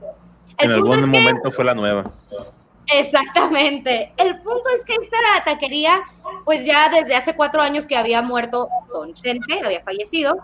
El 0.58 0.70
en 0.70 0.76
algún 0.76 1.10
momento 1.10 1.50
fue 1.50 1.64
la 1.64 1.74
nueva. 1.74 2.04
Exactamente. 2.86 4.12
El 4.16 4.40
punto 4.42 4.68
es 4.74 4.84
que 4.84 4.94
esta 4.94 5.16
taquería, 5.44 6.02
pues 6.44 6.66
ya 6.66 6.88
desde 6.88 7.14
hace 7.14 7.34
cuatro 7.34 7.62
años 7.62 7.86
que 7.86 7.96
había 7.96 8.22
muerto 8.22 8.68
Don 8.88 9.14
Chente, 9.14 9.60
había 9.64 9.82
fallecido, 9.82 10.36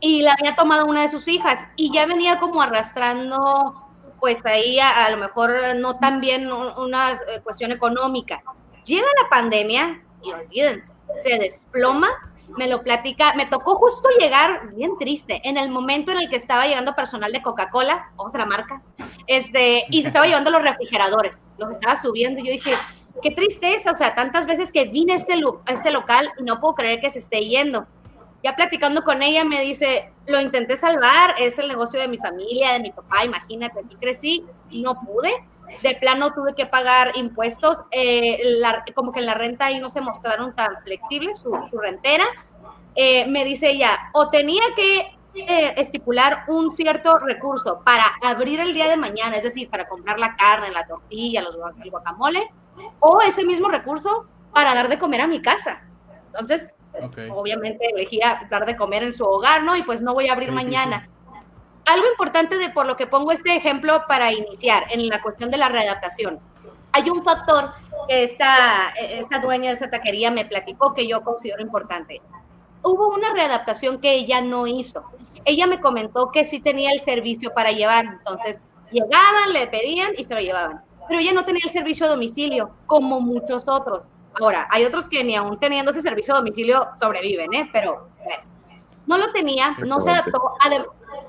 y 0.00 0.22
la 0.22 0.34
había 0.34 0.56
tomado 0.56 0.86
una 0.86 1.02
de 1.02 1.08
sus 1.08 1.28
hijas, 1.28 1.66
y 1.76 1.92
ya 1.92 2.06
venía 2.06 2.38
como 2.38 2.60
arrastrando, 2.60 3.90
pues 4.20 4.44
ahí 4.46 4.78
a, 4.78 5.06
a 5.06 5.10
lo 5.10 5.18
mejor 5.18 5.52
no 5.76 5.98
tan 5.98 6.20
bien 6.20 6.50
una 6.52 7.12
eh, 7.12 7.40
cuestión 7.42 7.72
económica. 7.72 8.42
Llega 8.84 9.06
la 9.22 9.28
pandemia 9.28 10.02
y 10.22 10.32
olvídense, 10.32 10.92
se 11.10 11.38
desploma 11.38 12.08
me 12.56 12.66
lo 12.68 12.82
platica, 12.82 13.34
me 13.34 13.46
tocó 13.46 13.76
justo 13.76 14.08
llegar, 14.18 14.74
bien 14.74 14.96
triste, 14.98 15.40
en 15.44 15.56
el 15.56 15.68
momento 15.68 16.12
en 16.12 16.18
el 16.18 16.30
que 16.30 16.36
estaba 16.36 16.66
llegando 16.66 16.94
personal 16.94 17.32
de 17.32 17.42
Coca-Cola, 17.42 18.12
otra 18.16 18.46
marca, 18.46 18.82
este, 19.26 19.84
y 19.90 20.02
se 20.02 20.08
estaba 20.08 20.26
llevando 20.26 20.50
los 20.50 20.62
refrigeradores, 20.62 21.44
los 21.58 21.72
estaba 21.72 21.96
subiendo, 21.96 22.40
y 22.40 22.46
yo 22.46 22.52
dije, 22.52 22.72
qué 23.22 23.30
tristeza, 23.30 23.92
o 23.92 23.94
sea, 23.94 24.14
tantas 24.14 24.46
veces 24.46 24.72
que 24.72 24.84
vine 24.84 25.14
a 25.14 25.16
este, 25.16 25.34
a 25.34 25.72
este 25.72 25.90
local 25.90 26.30
y 26.38 26.42
no 26.42 26.60
puedo 26.60 26.74
creer 26.74 27.00
que 27.00 27.10
se 27.10 27.18
esté 27.18 27.40
yendo. 27.40 27.86
Ya 28.42 28.54
platicando 28.54 29.02
con 29.02 29.22
ella 29.22 29.44
me 29.44 29.62
dice, 29.62 30.12
lo 30.26 30.40
intenté 30.40 30.76
salvar, 30.76 31.34
es 31.38 31.58
el 31.58 31.68
negocio 31.68 31.98
de 31.98 32.06
mi 32.06 32.18
familia, 32.18 32.74
de 32.74 32.80
mi 32.80 32.92
papá, 32.92 33.24
imagínate, 33.24 33.80
aquí 33.80 33.96
crecí, 33.96 34.44
y 34.70 34.82
no 34.82 35.00
pude, 35.00 35.32
de 35.82 35.94
plano 35.96 36.32
tuve 36.32 36.54
que 36.54 36.66
pagar 36.66 37.12
impuestos, 37.16 37.82
eh, 37.90 38.38
como 38.94 39.12
que 39.12 39.20
en 39.20 39.26
la 39.26 39.34
renta 39.34 39.66
ahí 39.66 39.78
no 39.78 39.88
se 39.88 40.00
mostraron 40.00 40.54
tan 40.54 40.82
flexibles, 40.82 41.38
su, 41.38 41.52
rentera. 41.80 42.24
Eh, 42.94 43.26
me 43.26 43.44
dice 43.44 43.70
ella, 43.70 44.10
o 44.14 44.30
tenía 44.30 44.62
que 44.74 45.00
eh, 45.34 45.74
estipular 45.76 46.44
un 46.48 46.70
cierto 46.70 47.18
recurso 47.18 47.78
para 47.84 48.04
abrir 48.22 48.58
el 48.60 48.72
día 48.72 48.88
de 48.88 48.96
mañana, 48.96 49.36
es 49.36 49.42
decir, 49.42 49.68
para 49.68 49.86
comprar 49.86 50.18
la 50.18 50.34
carne, 50.36 50.70
la 50.70 50.86
tortilla, 50.86 51.42
los, 51.42 51.54
el 51.82 51.90
guacamole, 51.90 52.48
o 53.00 53.20
ese 53.20 53.44
mismo 53.44 53.68
recurso 53.68 54.28
para 54.52 54.74
dar 54.74 54.88
de 54.88 54.98
comer 54.98 55.20
a 55.20 55.26
mi 55.26 55.42
casa. 55.42 55.82
Entonces, 56.26 56.74
pues, 56.92 57.30
obviamente 57.30 57.90
elegía 57.90 58.46
dar 58.50 58.64
de 58.64 58.76
comer 58.76 59.02
en 59.02 59.12
su 59.12 59.24
hogar, 59.24 59.62
¿no? 59.62 59.76
Y 59.76 59.82
pues 59.82 60.00
no 60.00 60.14
voy 60.14 60.28
a 60.28 60.32
abrir 60.32 60.52
mañana 60.52 61.06
algo 61.86 62.06
importante 62.10 62.58
de 62.58 62.70
por 62.70 62.86
lo 62.86 62.96
que 62.96 63.06
pongo 63.06 63.32
este 63.32 63.54
ejemplo 63.56 64.02
para 64.08 64.32
iniciar 64.32 64.84
en 64.90 65.08
la 65.08 65.22
cuestión 65.22 65.50
de 65.50 65.56
la 65.56 65.68
readaptación. 65.68 66.40
Hay 66.92 67.08
un 67.08 67.22
factor 67.22 67.72
que 68.08 68.24
esta, 68.24 68.88
esta 68.98 69.38
dueña 69.38 69.70
de 69.70 69.76
esa 69.76 69.90
taquería 69.90 70.30
me 70.30 70.44
platicó 70.44 70.94
que 70.94 71.06
yo 71.06 71.22
considero 71.22 71.62
importante. 71.62 72.20
Hubo 72.82 73.14
una 73.14 73.32
readaptación 73.32 74.00
que 74.00 74.14
ella 74.14 74.40
no 74.40 74.66
hizo. 74.66 75.02
Ella 75.44 75.66
me 75.66 75.80
comentó 75.80 76.30
que 76.30 76.44
sí 76.44 76.60
tenía 76.60 76.92
el 76.92 77.00
servicio 77.00 77.52
para 77.54 77.72
llevar, 77.72 78.04
entonces 78.04 78.64
llegaban, 78.90 79.52
le 79.52 79.66
pedían 79.68 80.12
y 80.16 80.24
se 80.24 80.34
lo 80.34 80.40
llevaban. 80.40 80.82
Pero 81.08 81.20
ella 81.20 81.32
no 81.32 81.44
tenía 81.44 81.62
el 81.64 81.70
servicio 81.70 82.06
a 82.06 82.10
domicilio, 82.10 82.70
como 82.86 83.20
muchos 83.20 83.68
otros. 83.68 84.04
Ahora, 84.40 84.66
hay 84.70 84.84
otros 84.84 85.08
que 85.08 85.22
ni 85.24 85.36
aún 85.36 85.58
teniendo 85.58 85.92
ese 85.92 86.02
servicio 86.02 86.34
a 86.34 86.38
domicilio 86.38 86.88
sobreviven, 86.98 87.54
¿eh? 87.54 87.70
Pero 87.72 88.08
no 89.06 89.18
lo 89.18 89.32
tenía, 89.32 89.72
no 89.84 90.00
se 90.00 90.10
adaptó 90.10 90.54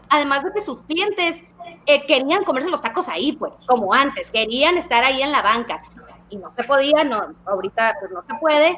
además 0.10 0.44
de 0.44 0.52
que 0.52 0.62
sus 0.62 0.84
clientes 0.84 1.46
eh, 1.86 2.06
querían 2.06 2.44
comerse 2.44 2.70
los 2.70 2.82
tacos 2.82 3.10
ahí, 3.10 3.34
pues, 3.34 3.58
como 3.66 3.94
antes, 3.94 4.30
querían 4.30 4.78
estar 4.78 5.04
ahí 5.04 5.22
en 5.22 5.32
la 5.32 5.42
banca. 5.42 5.82
Y 6.30 6.38
no 6.38 6.52
se 6.56 6.64
podía, 6.64 7.04
no, 7.04 7.22
ahorita 7.46 7.96
pues 8.00 8.12
no 8.12 8.22
se 8.22 8.34
puede. 8.36 8.78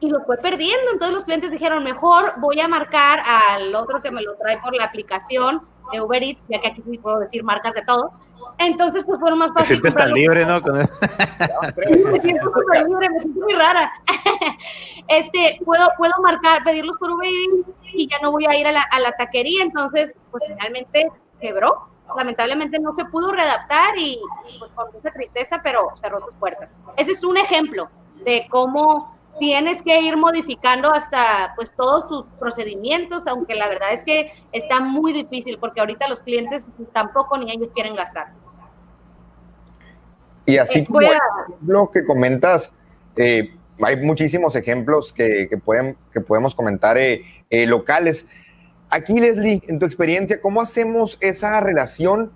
Y 0.00 0.08
lo 0.08 0.24
fue 0.24 0.38
perdiendo. 0.38 0.92
Entonces 0.92 1.14
los 1.14 1.24
clientes 1.24 1.50
dijeron, 1.50 1.84
mejor 1.84 2.34
voy 2.38 2.60
a 2.60 2.68
marcar 2.68 3.22
al 3.26 3.74
otro 3.74 4.00
que 4.00 4.10
me 4.10 4.22
lo 4.22 4.34
trae 4.36 4.58
por 4.60 4.74
la 4.74 4.84
aplicación 4.84 5.62
de 5.92 6.00
Uber 6.00 6.22
Eats, 6.22 6.44
ya 6.48 6.60
que 6.60 6.68
aquí 6.68 6.82
sí 6.82 6.98
puedo 6.98 7.18
decir 7.18 7.44
marcas 7.44 7.74
de 7.74 7.82
todo. 7.82 8.12
Entonces, 8.58 9.04
pues 9.04 9.20
fueron 9.20 9.38
más 9.38 9.52
fácil. 9.52 9.82
Te 9.82 9.90
sientes 9.90 10.12
libre, 10.12 10.46
¿no? 10.46 10.60
me 10.60 12.20
siento 12.20 12.44
súper 12.54 12.88
libre, 12.88 13.10
me 13.10 13.20
siento 13.20 13.40
muy 13.40 13.54
rara. 13.54 13.92
este, 15.08 15.60
puedo, 15.64 15.88
puedo 15.98 16.14
marcar, 16.22 16.64
pedirlos 16.64 16.96
por 16.98 17.10
Uber 17.10 17.28
y 17.92 18.08
ya 18.08 18.16
no 18.22 18.30
voy 18.30 18.46
a 18.46 18.56
ir 18.56 18.66
a 18.66 18.72
la, 18.72 18.82
a 18.82 19.00
la 19.00 19.12
taquería. 19.12 19.62
Entonces, 19.62 20.18
pues 20.30 20.44
finalmente 20.48 21.10
quebró. 21.40 21.88
Lamentablemente 22.16 22.78
no 22.78 22.94
se 22.94 23.04
pudo 23.06 23.32
readaptar 23.32 23.98
y, 23.98 24.20
pues 24.58 24.70
con 24.72 24.92
mucha 24.92 25.10
tristeza, 25.10 25.60
pero 25.62 25.90
cerró 26.00 26.20
sus 26.20 26.36
puertas. 26.36 26.76
Ese 26.96 27.12
es 27.12 27.24
un 27.24 27.36
ejemplo 27.36 27.90
de 28.24 28.46
cómo 28.48 29.16
tienes 29.38 29.82
que 29.82 30.00
ir 30.00 30.16
modificando 30.16 30.92
hasta 30.92 31.52
pues 31.56 31.72
todos 31.76 32.08
tus 32.08 32.24
procedimientos, 32.38 33.26
aunque 33.26 33.54
la 33.54 33.68
verdad 33.68 33.92
es 33.92 34.02
que 34.02 34.32
está 34.52 34.80
muy 34.80 35.12
difícil 35.12 35.58
porque 35.58 35.80
ahorita 35.80 36.08
los 36.08 36.22
clientes 36.22 36.68
tampoco 36.92 37.36
ni 37.36 37.50
ellos 37.50 37.68
quieren 37.74 37.94
gastar. 37.94 38.32
Y 40.46 40.58
así 40.58 40.80
eh, 40.80 40.86
como 40.86 41.00
lo 41.66 41.90
que 41.90 42.04
comentas, 42.04 42.72
eh, 43.16 43.54
hay 43.82 43.96
muchísimos 43.96 44.56
ejemplos 44.56 45.12
que, 45.12 45.48
pueden, 45.64 45.96
que 46.12 46.20
podemos 46.20 46.54
comentar 46.54 46.96
eh, 46.98 47.22
locales. 47.50 48.26
Aquí, 48.88 49.20
Leslie, 49.20 49.60
en 49.68 49.78
tu 49.78 49.86
experiencia, 49.86 50.40
¿cómo 50.40 50.60
hacemos 50.60 51.18
esa 51.20 51.60
relación 51.60 52.32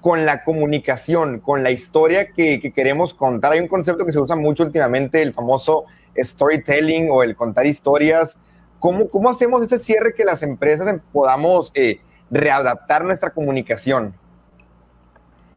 con 0.00 0.26
la 0.26 0.44
comunicación, 0.44 1.40
con 1.40 1.62
la 1.62 1.70
historia 1.70 2.30
que, 2.30 2.60
que 2.60 2.72
queremos 2.72 3.14
contar? 3.14 3.52
Hay 3.52 3.60
un 3.60 3.68
concepto 3.68 4.04
que 4.04 4.12
se 4.12 4.20
usa 4.20 4.36
mucho 4.36 4.64
últimamente, 4.64 5.22
el 5.22 5.32
famoso 5.32 5.86
storytelling 6.16 7.08
o 7.10 7.22
el 7.22 7.34
contar 7.34 7.66
historias. 7.66 8.36
¿Cómo, 8.78 9.08
cómo 9.08 9.30
hacemos 9.30 9.64
ese 9.64 9.78
cierre 9.78 10.14
que 10.14 10.24
las 10.24 10.42
empresas 10.42 10.94
podamos 11.12 11.72
eh, 11.74 12.00
readaptar 12.30 13.04
nuestra 13.04 13.30
comunicación? 13.30 14.14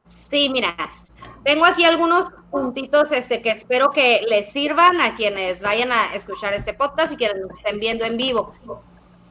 Sí, 0.07 0.49
mira, 0.49 0.75
tengo 1.47 1.63
aquí 1.63 1.85
algunos 1.85 2.29
puntitos 2.51 3.09
este, 3.13 3.41
que 3.41 3.51
espero 3.51 3.91
que 3.91 4.19
les 4.27 4.51
sirvan 4.51 4.99
a 4.99 5.15
quienes 5.15 5.61
vayan 5.61 5.93
a 5.93 6.13
escuchar 6.13 6.53
este 6.53 6.73
podcast 6.73 7.13
y 7.13 7.15
quienes 7.15 7.37
nos 7.37 7.51
estén 7.51 7.79
viendo 7.79 8.03
en 8.03 8.17
vivo. 8.17 8.53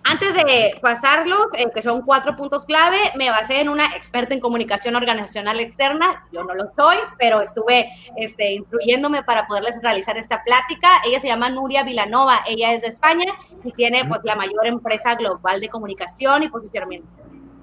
Antes 0.02 0.32
de 0.32 0.78
pasarlos, 0.80 1.48
eh, 1.58 1.66
que 1.74 1.82
son 1.82 2.00
cuatro 2.00 2.34
puntos 2.34 2.64
clave, 2.64 2.96
me 3.16 3.28
basé 3.28 3.60
en 3.60 3.68
una 3.68 3.84
experta 3.94 4.32
en 4.32 4.40
comunicación 4.40 4.96
organizacional 4.96 5.60
externa. 5.60 6.26
Yo 6.32 6.42
no 6.42 6.54
lo 6.54 6.72
soy, 6.74 6.96
pero 7.18 7.42
estuve 7.42 7.90
este, 8.16 8.54
instruyéndome 8.54 9.22
para 9.22 9.46
poderles 9.46 9.78
realizar 9.82 10.16
esta 10.16 10.42
plática. 10.42 10.88
Ella 11.04 11.20
se 11.20 11.28
llama 11.28 11.50
Nuria 11.50 11.82
Vilanova, 11.82 12.40
ella 12.46 12.72
es 12.72 12.80
de 12.80 12.88
España 12.88 13.26
y 13.62 13.72
tiene 13.72 14.06
pues, 14.06 14.20
la 14.24 14.36
mayor 14.36 14.66
empresa 14.66 15.16
global 15.16 15.60
de 15.60 15.68
comunicación 15.68 16.44
y 16.44 16.48
posicionamiento 16.48 17.10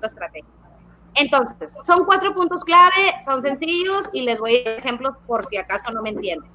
estratégico. 0.03 0.62
Entonces, 1.15 1.75
son 1.83 2.05
cuatro 2.05 2.33
puntos 2.33 2.63
clave, 2.63 3.15
son 3.23 3.41
sencillos 3.41 4.09
y 4.13 4.21
les 4.21 4.39
voy 4.39 4.57
a 4.57 4.71
dar 4.71 4.79
ejemplos 4.79 5.15
por 5.27 5.45
si 5.45 5.57
acaso 5.57 5.91
no 5.91 6.01
me 6.01 6.09
entienden. 6.09 6.49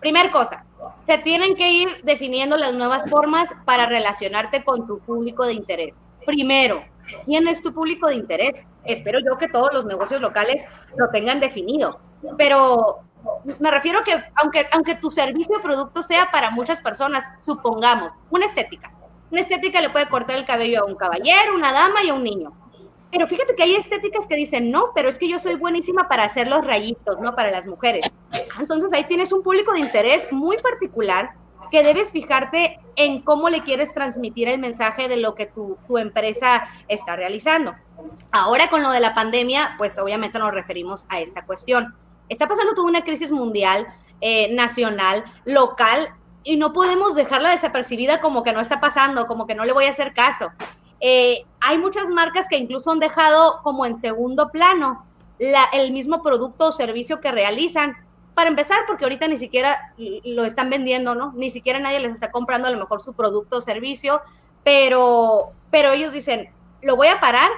Primer 0.00 0.30
cosa, 0.30 0.64
se 1.06 1.18
tienen 1.18 1.56
que 1.56 1.70
ir 1.72 2.00
definiendo 2.04 2.56
las 2.56 2.74
nuevas 2.74 3.08
formas 3.10 3.52
para 3.64 3.86
relacionarte 3.86 4.62
con 4.62 4.86
tu 4.86 5.00
público 5.00 5.44
de 5.44 5.54
interés. 5.54 5.94
Primero, 6.24 6.84
¿quién 7.24 7.48
es 7.48 7.60
tu 7.62 7.72
público 7.72 8.06
de 8.06 8.14
interés? 8.16 8.64
Espero 8.84 9.18
yo 9.18 9.36
que 9.38 9.48
todos 9.48 9.70
los 9.72 9.86
negocios 9.86 10.20
locales 10.20 10.64
lo 10.96 11.08
tengan 11.10 11.40
definido, 11.40 11.98
pero 12.36 13.00
me 13.58 13.70
refiero 13.70 14.04
que 14.04 14.22
aunque, 14.36 14.66
aunque 14.72 14.94
tu 14.96 15.10
servicio 15.10 15.58
o 15.58 15.60
producto 15.62 16.02
sea 16.02 16.30
para 16.30 16.50
muchas 16.50 16.80
personas, 16.80 17.24
supongamos, 17.44 18.12
una 18.30 18.46
estética. 18.46 18.92
Una 19.30 19.40
estética 19.40 19.80
le 19.80 19.90
puede 19.90 20.08
cortar 20.08 20.36
el 20.36 20.46
cabello 20.46 20.82
a 20.82 20.86
un 20.86 20.94
caballero, 20.94 21.54
una 21.54 21.72
dama 21.72 22.02
y 22.02 22.08
a 22.08 22.14
un 22.14 22.22
niño. 22.22 22.52
Pero 23.10 23.26
fíjate 23.26 23.54
que 23.54 23.62
hay 23.62 23.74
estéticas 23.74 24.26
que 24.26 24.36
dicen, 24.36 24.70
no, 24.70 24.90
pero 24.94 25.08
es 25.08 25.18
que 25.18 25.28
yo 25.28 25.38
soy 25.38 25.54
buenísima 25.54 26.08
para 26.08 26.24
hacer 26.24 26.46
los 26.48 26.64
rayitos, 26.66 27.18
¿no? 27.20 27.34
Para 27.34 27.50
las 27.50 27.66
mujeres. 27.66 28.12
Entonces 28.58 28.92
ahí 28.92 29.04
tienes 29.04 29.32
un 29.32 29.42
público 29.42 29.72
de 29.72 29.80
interés 29.80 30.32
muy 30.32 30.56
particular 30.58 31.32
que 31.70 31.82
debes 31.82 32.12
fijarte 32.12 32.80
en 32.96 33.22
cómo 33.22 33.48
le 33.48 33.62
quieres 33.62 33.92
transmitir 33.92 34.48
el 34.48 34.58
mensaje 34.58 35.08
de 35.08 35.16
lo 35.16 35.34
que 35.34 35.46
tu, 35.46 35.78
tu 35.86 35.98
empresa 35.98 36.68
está 36.88 37.16
realizando. 37.16 37.74
Ahora 38.30 38.70
con 38.70 38.82
lo 38.82 38.90
de 38.90 39.00
la 39.00 39.14
pandemia, 39.14 39.74
pues 39.78 39.98
obviamente 39.98 40.38
nos 40.38 40.52
referimos 40.52 41.06
a 41.08 41.20
esta 41.20 41.44
cuestión. 41.44 41.94
Está 42.28 42.46
pasando 42.46 42.74
toda 42.74 42.88
una 42.88 43.04
crisis 43.04 43.32
mundial, 43.32 43.86
eh, 44.20 44.52
nacional, 44.54 45.24
local, 45.44 46.08
y 46.42 46.56
no 46.56 46.72
podemos 46.72 47.14
dejarla 47.14 47.50
desapercibida 47.50 48.20
como 48.20 48.42
que 48.42 48.52
no 48.52 48.60
está 48.60 48.80
pasando, 48.80 49.26
como 49.26 49.46
que 49.46 49.54
no 49.54 49.64
le 49.64 49.72
voy 49.72 49.84
a 49.84 49.90
hacer 49.90 50.14
caso. 50.14 50.50
Eh, 51.00 51.44
hay 51.60 51.78
muchas 51.78 52.08
marcas 52.10 52.48
que 52.48 52.56
incluso 52.56 52.90
han 52.90 52.98
dejado 52.98 53.60
como 53.62 53.86
en 53.86 53.94
segundo 53.94 54.50
plano 54.50 55.04
el 55.38 55.92
mismo 55.92 56.22
producto 56.22 56.68
o 56.68 56.72
servicio 56.72 57.20
que 57.20 57.30
realizan. 57.30 57.96
Para 58.34 58.50
empezar, 58.50 58.78
porque 58.86 59.04
ahorita 59.04 59.26
ni 59.26 59.36
siquiera 59.36 59.92
lo 60.24 60.44
están 60.44 60.70
vendiendo, 60.70 61.14
¿no? 61.14 61.32
Ni 61.34 61.50
siquiera 61.50 61.80
nadie 61.80 61.98
les 61.98 62.12
está 62.12 62.30
comprando 62.30 62.68
a 62.68 62.70
lo 62.70 62.78
mejor 62.78 63.00
su 63.00 63.12
producto 63.14 63.56
o 63.56 63.60
servicio, 63.60 64.20
pero, 64.62 65.50
pero 65.70 65.92
ellos 65.92 66.12
dicen, 66.12 66.50
lo 66.82 66.94
voy 66.94 67.08
a 67.08 67.20
parar 67.20 67.50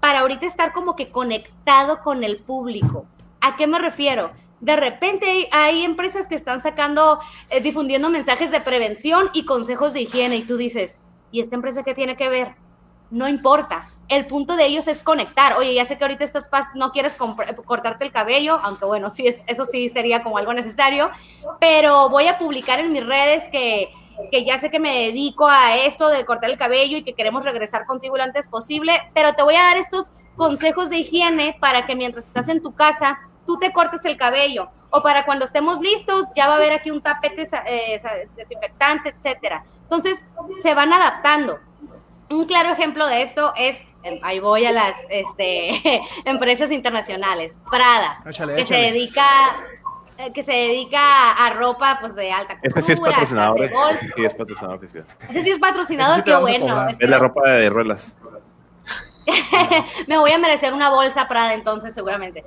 para 0.00 0.20
ahorita 0.20 0.46
estar 0.46 0.72
como 0.72 0.96
que 0.96 1.10
conectado 1.10 2.00
con 2.00 2.24
el 2.24 2.38
público. 2.38 3.06
¿A 3.40 3.56
qué 3.56 3.66
me 3.66 3.78
refiero? 3.78 4.30
De 4.60 4.76
repente 4.76 5.48
hay, 5.52 5.84
empresas 5.84 6.28
que 6.28 6.34
están 6.34 6.60
sacando, 6.60 7.18
eh, 7.48 7.60
difundiendo 7.60 8.10
mensajes 8.10 8.50
de 8.50 8.60
prevención 8.60 9.30
y 9.32 9.44
consejos 9.44 9.94
de 9.94 10.02
higiene 10.02 10.36
y 10.36 10.42
tú 10.42 10.56
dices, 10.56 10.98
¿y 11.32 11.40
esta 11.40 11.56
empresa 11.56 11.82
qué 11.82 11.94
tiene 11.94 12.16
que 12.16 12.28
ver? 12.28 12.54
No 13.10 13.28
importa. 13.28 13.88
El 14.08 14.26
punto 14.26 14.56
de 14.56 14.66
ellos 14.66 14.88
es 14.88 15.02
conectar. 15.02 15.56
Oye, 15.56 15.74
ya 15.74 15.84
sé 15.84 15.96
que 15.96 16.04
ahorita 16.04 16.24
estás 16.24 16.48
no 16.74 16.90
quieres 16.90 17.14
cortarte 17.14 18.04
el 18.04 18.10
cabello, 18.10 18.58
aunque 18.62 18.84
bueno, 18.84 19.08
sí 19.10 19.28
es, 19.28 19.42
eso 19.46 19.64
sí 19.66 19.88
sería 19.88 20.22
como 20.22 20.38
algo 20.38 20.52
necesario, 20.52 21.10
pero 21.60 22.08
voy 22.08 22.26
a 22.26 22.38
publicar 22.38 22.80
en 22.80 22.92
mis 22.92 23.06
redes 23.06 23.48
que, 23.48 23.92
que 24.32 24.44
ya 24.44 24.58
sé 24.58 24.70
que 24.70 24.80
me 24.80 25.06
dedico 25.06 25.46
a 25.46 25.76
esto 25.76 26.08
de 26.08 26.24
cortar 26.24 26.50
el 26.50 26.58
cabello 26.58 26.96
y 26.96 27.04
que 27.04 27.14
queremos 27.14 27.44
regresar 27.44 27.86
contigo 27.86 28.16
lo 28.16 28.24
antes 28.24 28.48
posible, 28.48 29.00
pero 29.14 29.34
te 29.34 29.44
voy 29.44 29.54
a 29.54 29.62
dar 29.62 29.76
estos 29.76 30.10
consejos 30.36 30.90
de 30.90 30.98
higiene 30.98 31.56
para 31.60 31.86
que 31.86 31.94
mientras 31.94 32.26
estás 32.26 32.48
en 32.48 32.62
tu 32.62 32.74
casa 32.74 33.16
tú 33.46 33.58
te 33.58 33.72
cortes 33.72 34.04
el 34.04 34.16
cabello, 34.16 34.70
o 34.90 35.02
para 35.02 35.24
cuando 35.24 35.44
estemos 35.44 35.80
listos, 35.80 36.26
ya 36.36 36.48
va 36.48 36.54
a 36.54 36.56
haber 36.56 36.72
aquí 36.72 36.90
un 36.90 37.00
tapete 37.00 37.46
eh, 37.66 38.00
desinfectante, 38.36 39.10
etcétera. 39.10 39.64
Entonces, 39.82 40.30
se 40.62 40.74
van 40.74 40.92
adaptando. 40.92 41.58
Un 42.30 42.44
claro 42.46 42.72
ejemplo 42.72 43.06
de 43.08 43.22
esto 43.22 43.52
es, 43.56 43.86
em, 44.04 44.18
ahí 44.22 44.38
voy 44.38 44.64
a 44.64 44.72
las 44.72 44.96
este, 45.08 46.02
empresas 46.24 46.70
internacionales, 46.70 47.58
Prada, 47.70 48.22
que 48.56 48.64
se 48.64 48.74
dedica 48.76 49.26
eh, 50.16 50.32
que 50.32 50.42
se 50.42 50.52
dedica 50.52 51.32
a 51.32 51.50
ropa 51.54 51.98
pues 52.00 52.14
de 52.14 52.30
alta 52.30 52.60
costura. 52.60 52.68
Este 52.68 52.82
sí 52.82 52.92
es 52.92 53.00
patrocinador. 53.00 53.68
Sí 54.16 54.24
es 54.24 54.34
patrocinador 54.34 54.76
oficial. 54.76 55.06
Ese 55.28 55.42
sí 55.42 55.50
es 55.50 55.58
patrocinador, 55.58 56.22
qué 56.22 56.36
bueno. 56.36 56.88
Es 56.98 57.08
la 57.08 57.18
ropa 57.18 57.48
de 57.48 57.70
ruedas. 57.70 58.14
Me 60.06 60.18
voy 60.18 60.32
a 60.32 60.38
merecer 60.38 60.72
una 60.72 60.90
bolsa 60.90 61.26
Prada 61.26 61.54
entonces, 61.54 61.94
seguramente. 61.94 62.44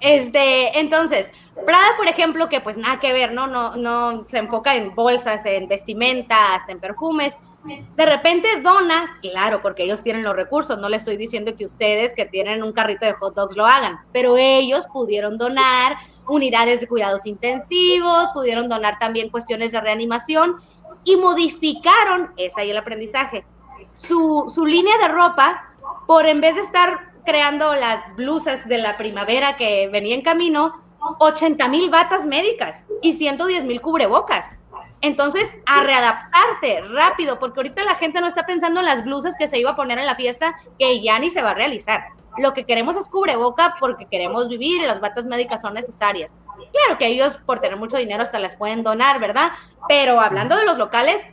Este, 0.00 0.78
entonces, 0.78 1.30
Prada, 1.66 1.96
por 1.96 2.08
ejemplo, 2.08 2.48
que 2.48 2.60
pues 2.60 2.76
nada 2.76 2.98
que 2.98 3.12
ver, 3.12 3.32
¿no? 3.32 3.46
No, 3.46 3.76
no 3.76 4.24
se 4.24 4.38
enfoca 4.38 4.74
en 4.74 4.94
bolsas, 4.94 5.44
en 5.44 5.68
vestimenta, 5.68 6.54
hasta 6.54 6.72
en 6.72 6.80
perfumes. 6.80 7.36
De 7.64 8.06
repente 8.06 8.60
dona, 8.62 9.18
claro, 9.22 9.62
porque 9.62 9.84
ellos 9.84 10.02
tienen 10.02 10.22
los 10.22 10.36
recursos, 10.36 10.78
no 10.78 10.88
le 10.88 10.98
estoy 10.98 11.16
diciendo 11.16 11.54
que 11.56 11.64
ustedes 11.64 12.14
que 12.14 12.26
tienen 12.26 12.62
un 12.62 12.72
carrito 12.72 13.06
de 13.06 13.14
hot 13.14 13.34
dogs 13.34 13.56
lo 13.56 13.64
hagan, 13.64 13.98
pero 14.12 14.36
ellos 14.36 14.86
pudieron 14.92 15.38
donar 15.38 15.96
unidades 16.28 16.80
de 16.80 16.88
cuidados 16.88 17.24
intensivos, 17.24 18.30
pudieron 18.32 18.68
donar 18.68 18.98
también 18.98 19.30
cuestiones 19.30 19.72
de 19.72 19.80
reanimación 19.80 20.56
y 21.04 21.16
modificaron, 21.16 22.32
es 22.36 22.56
ahí 22.58 22.70
el 22.70 22.76
aprendizaje, 22.76 23.46
su, 23.94 24.50
su 24.54 24.66
línea 24.66 24.98
de 24.98 25.08
ropa 25.08 25.70
por 26.06 26.26
en 26.26 26.40
vez 26.40 26.56
de 26.56 26.62
estar 26.62 27.12
creando 27.24 27.74
las 27.74 28.14
blusas 28.16 28.68
de 28.68 28.78
la 28.78 28.96
primavera 28.98 29.56
que 29.56 29.88
venía 29.88 30.14
en 30.14 30.22
camino, 30.22 30.82
80 31.18 31.66
mil 31.68 31.90
batas 31.90 32.26
médicas 32.26 32.88
y 33.02 33.12
110 33.12 33.64
mil 33.64 33.80
cubrebocas. 33.80 34.58
Entonces, 35.04 35.54
a 35.66 35.82
readaptarte 35.82 36.80
rápido, 36.88 37.38
porque 37.38 37.60
ahorita 37.60 37.84
la 37.84 37.96
gente 37.96 38.22
no 38.22 38.26
está 38.26 38.46
pensando 38.46 38.80
en 38.80 38.86
las 38.86 39.04
blusas 39.04 39.36
que 39.38 39.46
se 39.46 39.58
iba 39.58 39.72
a 39.72 39.76
poner 39.76 39.98
en 39.98 40.06
la 40.06 40.14
fiesta, 40.14 40.56
que 40.78 41.02
ya 41.02 41.18
ni 41.18 41.28
se 41.28 41.42
va 41.42 41.50
a 41.50 41.54
realizar. 41.54 42.06
Lo 42.38 42.54
que 42.54 42.64
queremos 42.64 42.96
es 42.96 43.08
cubreboca 43.08 43.76
porque 43.78 44.06
queremos 44.06 44.48
vivir 44.48 44.80
y 44.80 44.86
las 44.86 45.02
batas 45.02 45.26
médicas 45.26 45.60
son 45.60 45.74
necesarias. 45.74 46.34
Claro 46.72 46.98
que 46.98 47.06
ellos, 47.06 47.36
por 47.36 47.60
tener 47.60 47.76
mucho 47.76 47.98
dinero, 47.98 48.22
hasta 48.22 48.38
las 48.38 48.56
pueden 48.56 48.82
donar, 48.82 49.20
¿verdad? 49.20 49.50
Pero 49.88 50.18
hablando 50.22 50.56
de 50.56 50.64
los 50.64 50.78
locales, 50.78 51.26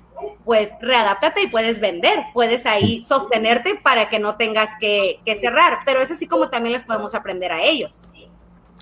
pues 0.44 0.74
readáptate 0.82 1.44
y 1.44 1.48
puedes 1.48 1.80
vender, 1.80 2.25
puedes 2.34 2.66
ahí 2.66 3.01
sostenerte 3.04 3.80
para 3.82 4.10
que 4.10 4.20
no 4.20 4.36
tengas 4.36 4.75
que, 4.82 5.22
cerrar, 5.40 5.80
pero 5.86 6.01
es 6.01 6.12
así 6.12 6.28
como 6.28 6.50
también 6.50 6.74
les 6.74 6.84
podemos 6.84 7.16
aprender 7.16 7.54
a 7.54 7.62
ellos. 7.62 8.10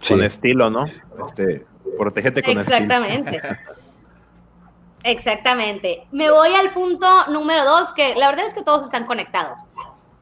Con 0.08 0.24
estilo, 0.24 0.72
¿no? 0.72 0.86
Este, 1.24 1.63
protégete 1.96 2.41
con 2.41 2.58
Exactamente. 2.58 3.36
estilo. 3.36 3.38
Exactamente. 3.38 3.69
Exactamente. 5.03 6.08
Me 6.12 6.29
voy 6.29 6.53
al 6.53 6.74
punto 6.74 7.27
número 7.27 7.65
dos, 7.65 7.94
que 7.94 8.15
la 8.15 8.27
verdad 8.27 8.46
es 8.46 8.53
que 8.53 8.63
todos 8.63 8.84
están 8.84 9.06
conectados. 9.06 9.60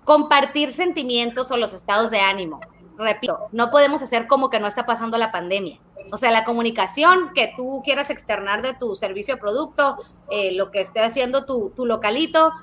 Compartir 0.05 0.71
sentimientos 0.71 1.51
o 1.51 1.57
los 1.57 1.73
estados 1.73 2.11
de 2.11 2.19
ánimo. 2.19 2.59
Repito, 2.97 3.47
no 3.51 3.69
podemos 3.69 4.01
hacer 4.01 4.27
como 4.27 4.49
que 4.49 4.59
no 4.59 4.67
está 4.67 4.85
pasando 4.85 5.17
la 5.17 5.31
pandemia. 5.31 5.79
O 6.11 6.17
sea, 6.17 6.31
la 6.31 6.45
comunicación 6.45 7.31
que 7.35 7.53
tú 7.55 7.81
quieras 7.83 8.09
externar 8.09 8.61
de 8.61 8.73
tu 8.73 8.95
servicio 8.95 9.35
o 9.35 9.37
producto, 9.37 9.97
eh, 10.31 10.53
lo 10.53 10.71
que 10.71 10.81
esté 10.81 11.01
haciendo 11.01 11.45
tu, 11.45 11.71
tu 11.75 11.85
localito, 11.85 12.53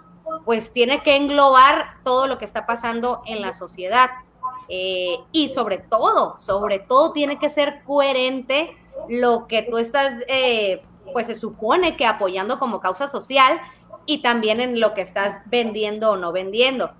pues 0.44 0.73
tiene 0.73 1.02
que 1.02 1.16
englobar 1.16 1.97
todo 2.02 2.26
lo 2.26 2.38
que 2.38 2.44
está 2.44 2.66
pasando 2.66 3.23
en 3.26 3.42
la 3.42 3.52
sociedad. 3.52 4.11
Eh, 4.68 5.18
y 5.33 5.50
sobre 5.50 5.78
todo, 5.78 6.37
sobre 6.37 6.78
todo 6.78 7.12
tiene 7.12 7.38
que 7.38 7.50
ser 7.50 7.83
coherente 7.85 8.76
lo 9.09 9.47
que 9.47 9.62
tú 9.62 9.76
estás, 9.76 10.23
eh, 10.28 10.83
pues 11.12 11.26
se 11.26 11.34
supone 11.34 11.96
que 11.96 12.06
apoyando 12.06 12.58
como 12.58 12.80
causa 12.80 13.06
social 13.06 13.61
y 14.06 14.23
también 14.23 14.61
en 14.61 14.80
lo 14.80 14.94
que 14.94 15.02
estás 15.02 15.40
vendiendo 15.46 16.11
o 16.11 16.16
no 16.16 16.32
vendiendo. 16.32 16.92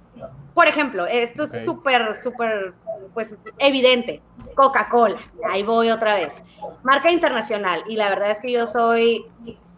Por 0.54 0.69
ejemplo, 0.69 1.06
esto 1.06 1.45
es 1.45 1.64
súper, 1.64 2.14
súper, 2.14 2.75
pues 3.12 3.36
evidente. 3.58 4.23
Coca-Cola, 4.54 5.19
ahí 5.50 5.64
voy 5.64 5.90
otra 5.90 6.14
vez. 6.14 6.43
Marca 6.84 7.10
internacional, 7.10 7.82
y 7.88 7.97
la 7.97 8.08
verdad 8.08 8.30
es 8.30 8.40
que 8.40 8.52
yo 8.52 8.67
soy 8.69 9.26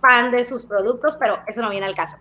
fan 0.03 0.31
de 0.31 0.45
sus 0.45 0.67
productos, 0.67 1.17
pero 1.17 1.39
eso 1.47 1.63
no 1.63 1.71
viene 1.71 1.87
al 1.87 1.95
caso. 1.95 2.19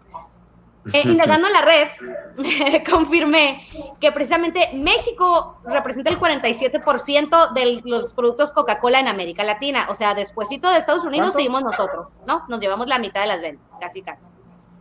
Eh, 0.93 1.01
indagando 1.05 1.47
en 1.47 1.53
la 1.53 1.61
red, 1.61 2.83
confirmé 2.89 3.67
que 3.99 4.11
precisamente 4.11 4.69
México 4.73 5.59
representa 5.65 6.11
el 6.11 6.19
47% 6.19 7.53
de 7.53 7.81
los 7.85 8.13
productos 8.13 8.51
Coca-Cola 8.51 8.99
en 8.99 9.07
América 9.07 9.43
Latina. 9.43 9.87
O 9.89 9.95
sea, 9.95 10.13
despuésito 10.13 10.69
de 10.69 10.77
Estados 10.77 11.03
Unidos 11.03 11.33
seguimos 11.33 11.63
nosotros, 11.63 12.19
¿no? 12.27 12.43
Nos 12.47 12.59
llevamos 12.59 12.87
la 12.87 12.99
mitad 12.99 13.21
de 13.21 13.27
las 13.27 13.41
ventas, 13.41 13.73
casi 13.79 14.01
casi. 14.01 14.27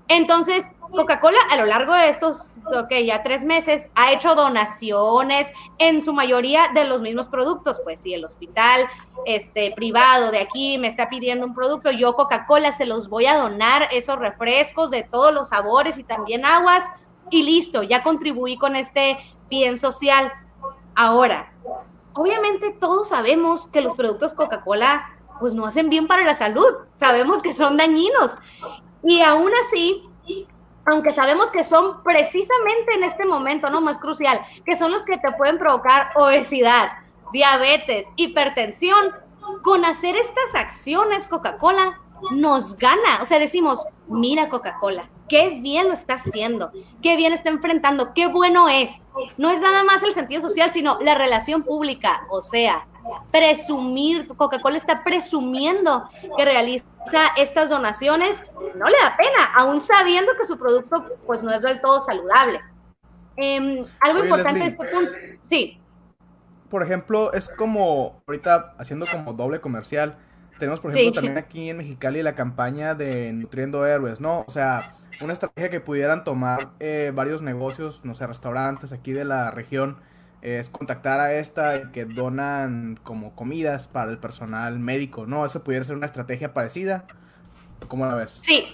Entonces, 0.08 0.70
Coca-Cola 0.94 1.38
a 1.50 1.56
lo 1.56 1.66
largo 1.66 1.92
de 1.92 2.08
estos, 2.08 2.62
ok, 2.66 2.90
ya 3.04 3.22
tres 3.22 3.44
meses, 3.44 3.88
ha 3.94 4.12
hecho 4.12 4.34
donaciones 4.34 5.52
en 5.78 6.02
su 6.02 6.12
mayoría 6.12 6.68
de 6.74 6.84
los 6.84 7.00
mismos 7.00 7.28
productos. 7.28 7.80
Pues 7.84 8.00
si 8.00 8.14
el 8.14 8.24
hospital 8.24 8.86
este, 9.26 9.72
privado 9.72 10.30
de 10.30 10.40
aquí 10.40 10.78
me 10.78 10.86
está 10.86 11.08
pidiendo 11.08 11.46
un 11.46 11.54
producto, 11.54 11.90
yo 11.90 12.14
Coca-Cola 12.14 12.72
se 12.72 12.86
los 12.86 13.08
voy 13.08 13.26
a 13.26 13.36
donar 13.36 13.88
esos 13.92 14.18
refrescos 14.18 14.90
de 14.90 15.02
todos 15.02 15.32
los 15.34 15.50
sabores 15.50 15.98
y 15.98 16.04
también 16.04 16.44
aguas 16.44 16.84
y 17.30 17.42
listo, 17.42 17.82
ya 17.82 18.02
contribuí 18.02 18.56
con 18.56 18.76
este 18.76 19.18
bien 19.48 19.78
social. 19.78 20.32
Ahora, 20.94 21.52
obviamente 22.14 22.70
todos 22.70 23.08
sabemos 23.08 23.66
que 23.66 23.80
los 23.80 23.94
productos 23.94 24.34
Coca-Cola 24.34 25.10
pues 25.40 25.54
no 25.54 25.66
hacen 25.66 25.90
bien 25.90 26.06
para 26.06 26.24
la 26.24 26.34
salud, 26.34 26.72
sabemos 26.94 27.42
que 27.42 27.52
son 27.52 27.76
dañinos 27.76 28.38
y 29.02 29.20
aún 29.20 29.50
así, 29.66 30.02
aunque 30.86 31.10
sabemos 31.12 31.50
que 31.50 31.64
son 31.64 32.02
precisamente 32.02 32.94
en 32.94 33.04
este 33.04 33.24
momento, 33.24 33.70
¿no? 33.70 33.80
Más 33.80 33.98
crucial, 33.98 34.40
que 34.64 34.76
son 34.76 34.92
los 34.92 35.04
que 35.04 35.18
te 35.18 35.32
pueden 35.32 35.58
provocar 35.58 36.10
obesidad, 36.16 36.90
diabetes, 37.32 38.06
hipertensión, 38.16 39.12
con 39.62 39.84
hacer 39.84 40.16
estas 40.16 40.54
acciones 40.54 41.26
Coca-Cola 41.26 42.00
nos 42.30 42.76
gana. 42.78 43.20
O 43.20 43.24
sea, 43.24 43.38
decimos, 43.38 43.86
mira 44.08 44.48
Coca-Cola, 44.48 45.08
qué 45.28 45.58
bien 45.60 45.88
lo 45.88 45.94
está 45.94 46.14
haciendo, 46.14 46.70
qué 47.02 47.16
bien 47.16 47.32
está 47.32 47.50
enfrentando, 47.50 48.14
qué 48.14 48.26
bueno 48.26 48.68
es. 48.68 49.04
No 49.38 49.50
es 49.50 49.60
nada 49.60 49.84
más 49.84 50.02
el 50.02 50.14
sentido 50.14 50.40
social, 50.40 50.70
sino 50.70 50.98
la 51.00 51.14
relación 51.14 51.62
pública. 51.62 52.26
O 52.30 52.40
sea, 52.40 52.86
presumir, 53.30 54.28
Coca-Cola 54.28 54.76
está 54.76 55.04
presumiendo 55.04 56.08
que 56.36 56.44
realiza 56.44 56.84
estas 57.36 57.70
donaciones, 57.70 58.44
no 58.76 58.86
le 58.86 58.96
da 59.02 59.16
pena, 59.16 59.44
aún 59.56 59.80
sabiendo 59.80 60.32
que 60.38 60.46
su 60.46 60.58
producto 60.58 61.04
pues 61.26 61.42
no 61.42 61.50
es 61.50 61.62
del 61.62 61.80
todo 61.80 62.02
saludable. 62.02 62.60
Em, 63.36 63.84
algo 64.00 64.20
importante 64.20 64.60
de 64.60 64.66
este 64.66 64.84
punto, 64.86 65.12
sí. 65.42 65.80
Por 66.70 66.82
ejemplo, 66.82 67.32
es 67.32 67.48
como 67.48 68.22
ahorita 68.26 68.74
haciendo 68.78 69.06
como 69.10 69.32
doble 69.32 69.60
comercial. 69.60 70.16
Tenemos, 70.58 70.80
por 70.80 70.90
ejemplo, 70.90 71.12
también 71.14 71.38
aquí 71.38 71.70
en 71.70 71.78
Mexicali 71.78 72.22
la 72.22 72.34
campaña 72.34 72.94
de 72.94 73.32
Nutriendo 73.32 73.86
Héroes, 73.86 74.20
¿no? 74.20 74.44
O 74.46 74.50
sea, 74.50 74.92
una 75.20 75.32
estrategia 75.32 75.70
que 75.70 75.80
pudieran 75.80 76.24
tomar 76.24 76.70
eh, 76.80 77.12
varios 77.14 77.42
negocios, 77.42 78.04
no 78.04 78.14
sé, 78.14 78.26
restaurantes 78.26 78.92
aquí 78.92 79.12
de 79.12 79.24
la 79.24 79.50
región, 79.50 79.98
es 80.44 80.68
contactar 80.68 81.20
a 81.20 81.32
esta 81.32 81.90
que 81.90 82.04
donan 82.04 83.00
como 83.02 83.34
comidas 83.34 83.88
para 83.88 84.10
el 84.10 84.18
personal 84.18 84.78
médico, 84.78 85.24
¿no? 85.26 85.46
¿Eso 85.46 85.64
pudiera 85.64 85.84
ser 85.84 85.96
una 85.96 86.04
estrategia 86.04 86.52
parecida? 86.52 87.06
¿Cómo 87.88 88.04
la 88.04 88.14
ves? 88.14 88.40
Sí, 88.42 88.66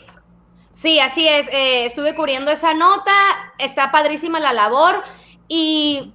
sí, 0.72 0.98
así 0.98 1.28
es. 1.28 1.46
Eh, 1.48 1.86
estuve 1.86 2.16
cubriendo 2.16 2.50
esa 2.50 2.74
nota, 2.74 3.12
está 3.58 3.92
padrísima 3.92 4.40
la 4.40 4.52
labor 4.52 4.96
y 5.46 6.12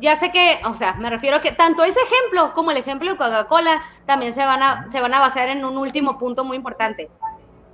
ya 0.00 0.14
sé 0.14 0.30
que, 0.30 0.60
o 0.64 0.74
sea, 0.74 0.94
me 0.94 1.10
refiero 1.10 1.38
a 1.38 1.42
que 1.42 1.50
tanto 1.50 1.82
ese 1.82 1.98
ejemplo 2.00 2.52
como 2.54 2.70
el 2.70 2.76
ejemplo 2.76 3.10
de 3.10 3.16
Coca-Cola 3.16 3.82
también 4.06 4.32
se 4.32 4.44
van, 4.44 4.62
a, 4.62 4.88
se 4.88 5.00
van 5.00 5.14
a 5.14 5.18
basar 5.18 5.48
en 5.48 5.64
un 5.64 5.76
último 5.78 6.16
punto 6.16 6.44
muy 6.44 6.56
importante. 6.56 7.10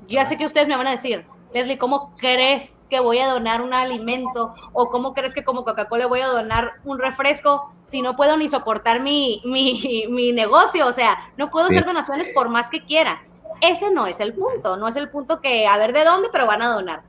Ya 0.08 0.24
sé 0.24 0.38
que 0.38 0.46
ustedes 0.46 0.66
me 0.66 0.76
van 0.76 0.86
a 0.86 0.92
decir, 0.92 1.26
Leslie, 1.52 1.78
¿cómo 1.78 2.14
crees 2.16 2.86
que 2.88 3.00
voy 3.00 3.18
a 3.18 3.28
donar 3.28 3.60
un 3.60 3.74
alimento? 3.74 4.54
¿O 4.72 4.88
cómo 4.88 5.12
crees 5.12 5.34
que 5.34 5.44
como 5.44 5.64
Coca-Cola 5.64 6.06
voy 6.06 6.20
a 6.20 6.28
donar 6.28 6.74
un 6.84 6.98
refresco 6.98 7.72
si 7.84 8.00
no 8.00 8.14
puedo 8.14 8.36
ni 8.36 8.48
soportar 8.48 9.00
mi, 9.00 9.42
mi, 9.44 10.32
negocio? 10.32 10.86
O 10.86 10.92
sea, 10.92 11.30
no 11.36 11.50
puedo 11.50 11.66
hacer 11.66 11.84
donaciones 11.84 12.30
por 12.30 12.48
más 12.48 12.70
que 12.70 12.84
quiera. 12.84 13.22
Ese 13.60 13.90
no 13.92 14.06
es 14.06 14.20
el 14.20 14.34
punto, 14.34 14.76
no 14.76 14.88
es 14.88 14.96
el 14.96 15.10
punto 15.10 15.40
que 15.40 15.66
a 15.66 15.76
ver 15.76 15.92
de 15.92 16.04
dónde, 16.04 16.28
pero 16.32 16.46
van 16.46 16.62
a 16.62 16.72
donar. 16.72 17.02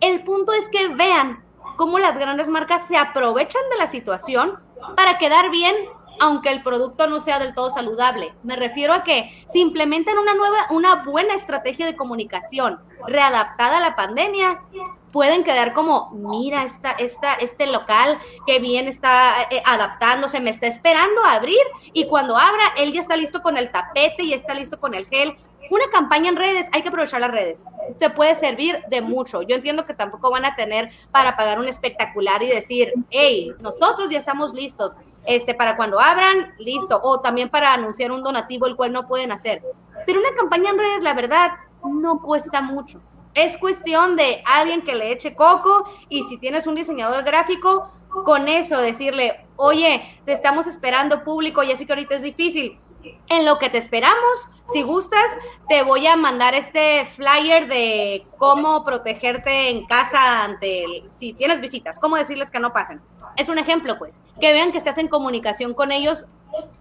El 0.00 0.22
punto 0.24 0.52
es 0.52 0.68
que 0.68 0.88
vean 0.88 1.42
cómo 1.76 1.98
las 1.98 2.18
grandes 2.18 2.48
marcas 2.48 2.86
se 2.86 2.96
aprovechan 2.96 3.62
de 3.70 3.76
la 3.78 3.86
situación 3.86 4.58
para 4.96 5.18
quedar 5.18 5.50
bien 5.50 5.74
aunque 6.20 6.50
el 6.50 6.62
producto 6.62 7.06
no 7.06 7.20
sea 7.20 7.38
del 7.38 7.54
todo 7.54 7.70
saludable. 7.70 8.34
Me 8.42 8.56
refiero 8.56 8.92
a 8.92 9.04
que 9.04 9.30
si 9.46 9.60
implementan 9.60 10.18
una 10.18 10.34
nueva, 10.34 10.66
una 10.70 11.04
buena 11.04 11.34
estrategia 11.34 11.86
de 11.86 11.96
comunicación 11.96 12.78
readaptada 13.06 13.78
a 13.78 13.80
la 13.80 13.96
pandemia, 13.96 14.60
pueden 15.12 15.44
quedar 15.44 15.74
como, 15.74 16.10
mira, 16.10 16.64
esta, 16.64 16.90
esta, 16.90 17.34
este 17.34 17.68
local 17.68 18.18
que 18.46 18.58
bien 18.58 18.88
está 18.88 19.44
eh, 19.50 19.62
adaptándose, 19.64 20.40
me 20.40 20.50
está 20.50 20.66
esperando 20.66 21.24
a 21.24 21.34
abrir 21.34 21.62
y 21.92 22.06
cuando 22.06 22.36
abra, 22.36 22.74
él 22.76 22.92
ya 22.92 23.00
está 23.00 23.16
listo 23.16 23.40
con 23.40 23.56
el 23.56 23.70
tapete 23.70 24.24
y 24.24 24.32
está 24.32 24.54
listo 24.54 24.80
con 24.80 24.94
el 24.94 25.06
gel. 25.06 25.36
Una 25.70 25.88
campaña 25.90 26.28
en 26.28 26.36
redes, 26.36 26.68
hay 26.72 26.82
que 26.82 26.88
aprovechar 26.88 27.20
las 27.20 27.30
redes. 27.30 27.64
Se 27.98 28.10
puede 28.10 28.34
servir 28.34 28.82
de 28.88 29.00
mucho. 29.00 29.42
Yo 29.42 29.56
entiendo 29.56 29.86
que 29.86 29.94
tampoco 29.94 30.30
van 30.30 30.44
a 30.44 30.54
tener 30.54 30.90
para 31.10 31.36
pagar 31.36 31.58
un 31.58 31.68
espectacular 31.68 32.42
y 32.42 32.48
decir, 32.48 32.92
hey, 33.10 33.52
nosotros 33.60 34.10
ya 34.10 34.18
estamos 34.18 34.52
listos. 34.52 34.96
Este, 35.26 35.54
para 35.54 35.76
cuando 35.76 36.00
abran, 36.00 36.54
listo. 36.58 37.00
O 37.02 37.20
también 37.20 37.48
para 37.48 37.72
anunciar 37.72 38.12
un 38.12 38.22
donativo, 38.22 38.66
el 38.66 38.76
cual 38.76 38.92
no 38.92 39.06
pueden 39.06 39.32
hacer. 39.32 39.62
Pero 40.06 40.20
una 40.20 40.34
campaña 40.36 40.70
en 40.70 40.78
redes, 40.78 41.02
la 41.02 41.14
verdad, 41.14 41.52
no 41.82 42.20
cuesta 42.20 42.60
mucho 42.60 43.00
es 43.34 43.56
cuestión 43.56 44.16
de 44.16 44.42
alguien 44.46 44.82
que 44.82 44.94
le 44.94 45.12
eche 45.12 45.34
coco 45.34 45.90
y 46.08 46.22
si 46.22 46.38
tienes 46.38 46.66
un 46.66 46.76
diseñador 46.76 47.24
gráfico, 47.24 47.90
con 48.08 48.48
eso 48.48 48.80
decirle, 48.80 49.44
oye, 49.56 50.20
te 50.24 50.32
estamos 50.32 50.66
esperando 50.68 51.24
público, 51.24 51.62
ya 51.62 51.76
sé 51.76 51.84
que 51.84 51.92
ahorita 51.92 52.14
es 52.14 52.22
difícil. 52.22 52.78
En 53.28 53.44
lo 53.44 53.58
que 53.58 53.70
te 53.70 53.78
esperamos, 53.78 54.50
si 54.72 54.82
gustas, 54.82 55.38
te 55.68 55.82
voy 55.82 56.06
a 56.06 56.16
mandar 56.16 56.54
este 56.54 57.06
flyer 57.06 57.68
de 57.68 58.26
cómo 58.38 58.84
protegerte 58.84 59.68
en 59.68 59.86
casa 59.86 60.44
ante, 60.44 61.04
si 61.10 61.32
tienes 61.32 61.60
visitas, 61.60 61.98
cómo 61.98 62.16
decirles 62.16 62.50
que 62.50 62.60
no 62.60 62.72
pasen. 62.72 63.00
Es 63.36 63.48
un 63.48 63.58
ejemplo, 63.58 63.98
pues, 63.98 64.22
que 64.40 64.52
vean 64.52 64.72
que 64.72 64.78
estás 64.78 64.98
en 64.98 65.08
comunicación 65.08 65.74
con 65.74 65.92
ellos, 65.92 66.26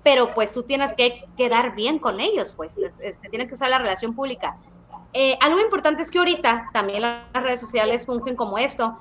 pero 0.04 0.34
pues 0.34 0.54
tú 0.54 0.64
tienes 0.64 0.94
que 0.94 1.26
quedar 1.36 1.76
bien 1.76 2.00
con 2.00 2.20
ellos, 2.20 2.54
pues, 2.54 2.76
se 2.76 3.30
tiene 3.30 3.48
que 3.48 3.56
usar 3.56 3.70
la 3.70 3.80
relación 3.80 4.16
pública. 4.16 4.58
Eh, 5.14 5.38
algo 5.42 5.60
importante 5.60 6.02
es 6.02 6.10
que 6.10 6.18
ahorita 6.18 6.72
también 6.74 7.04
las 7.04 7.24
redes 7.34 7.60
sociales 7.60 8.06
fungen 8.06 8.36
como 8.36 8.58
esto. 8.58 8.98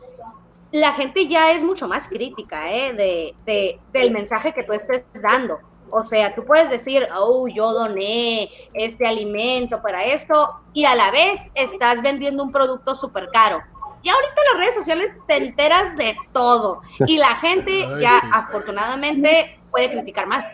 La 0.70 0.92
gente 0.92 1.26
ya 1.26 1.52
es 1.52 1.62
mucho 1.62 1.88
más 1.88 2.08
crítica 2.08 2.70
¿eh? 2.70 3.34
de, 3.44 3.80
del 3.92 4.10
mensaje 4.10 4.52
que 4.52 4.62
tú 4.62 4.72
estés 4.72 5.04
dando. 5.20 5.58
O 5.92 6.04
sea, 6.04 6.34
tú 6.34 6.44
puedes 6.44 6.70
decir, 6.70 7.06
oh, 7.14 7.46
yo 7.48 7.72
doné 7.72 8.50
este 8.74 9.06
alimento 9.06 9.80
para 9.82 10.04
esto 10.04 10.60
y 10.72 10.84
a 10.84 10.94
la 10.94 11.10
vez 11.10 11.50
estás 11.54 12.02
vendiendo 12.02 12.42
un 12.42 12.50
producto 12.50 12.94
súper 12.94 13.28
caro. 13.28 13.62
Y 14.02 14.08
ahorita 14.08 14.34
las 14.52 14.60
redes 14.60 14.74
sociales 14.74 15.16
te 15.28 15.36
enteras 15.36 15.96
de 15.96 16.16
todo 16.32 16.80
y 17.06 17.18
la 17.18 17.36
gente 17.36 17.86
ya 18.00 18.18
afortunadamente 18.32 19.60
puede 19.70 19.90
criticar 19.90 20.26
más. 20.26 20.44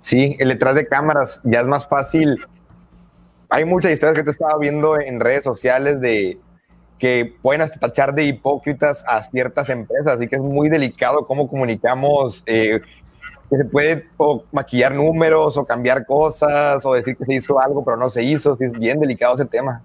Sí, 0.00 0.36
el 0.38 0.48
detrás 0.48 0.74
de 0.74 0.86
cámaras 0.86 1.40
ya 1.44 1.60
es 1.60 1.66
más 1.66 1.86
fácil 1.88 2.38
hay 3.50 3.64
muchas 3.64 3.92
historias 3.92 4.18
que 4.18 4.24
te 4.24 4.30
estaba 4.30 4.58
viendo 4.58 5.00
en 5.00 5.20
redes 5.20 5.44
sociales 5.44 6.00
de 6.00 6.38
que 6.98 7.32
pueden 7.42 7.62
hasta 7.62 7.78
tachar 7.78 8.14
de 8.14 8.24
hipócritas 8.24 9.04
a 9.06 9.22
ciertas 9.22 9.70
empresas, 9.70 10.18
así 10.18 10.26
que 10.26 10.36
es 10.36 10.42
muy 10.42 10.68
delicado 10.68 11.26
cómo 11.26 11.48
comunicamos, 11.48 12.42
eh, 12.46 12.80
que 13.48 13.56
se 13.56 13.64
puede 13.64 14.08
maquillar 14.52 14.94
números 14.94 15.56
o 15.56 15.64
cambiar 15.64 16.04
cosas 16.06 16.84
o 16.84 16.94
decir 16.94 17.16
que 17.16 17.24
se 17.24 17.34
hizo 17.34 17.60
algo 17.60 17.84
pero 17.84 17.96
no 17.96 18.10
se 18.10 18.22
hizo, 18.22 18.56
es 18.60 18.72
bien 18.72 19.00
delicado 19.00 19.34
ese 19.34 19.46
tema. 19.46 19.82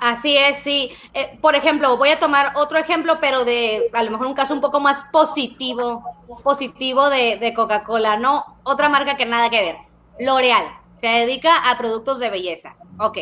Así 0.00 0.36
es, 0.36 0.58
sí. 0.58 0.90
Eh, 1.14 1.38
por 1.40 1.54
ejemplo, 1.54 1.96
voy 1.96 2.10
a 2.10 2.18
tomar 2.18 2.52
otro 2.56 2.78
ejemplo, 2.78 3.18
pero 3.20 3.44
de 3.44 3.88
a 3.92 4.02
lo 4.02 4.10
mejor 4.10 4.26
un 4.26 4.34
caso 4.34 4.52
un 4.52 4.60
poco 4.60 4.80
más 4.80 5.04
positivo, 5.12 6.02
positivo 6.42 7.08
de, 7.10 7.36
de 7.36 7.54
Coca-Cola, 7.54 8.16
¿no? 8.16 8.44
Otra 8.64 8.88
marca 8.88 9.16
que 9.16 9.24
nada 9.24 9.50
que 9.50 9.62
ver, 9.62 9.76
L'Oreal 10.18 10.66
se 10.96 11.06
dedica 11.06 11.70
a 11.70 11.78
productos 11.78 12.18
de 12.18 12.30
belleza. 12.30 12.74
Ok. 12.98 13.18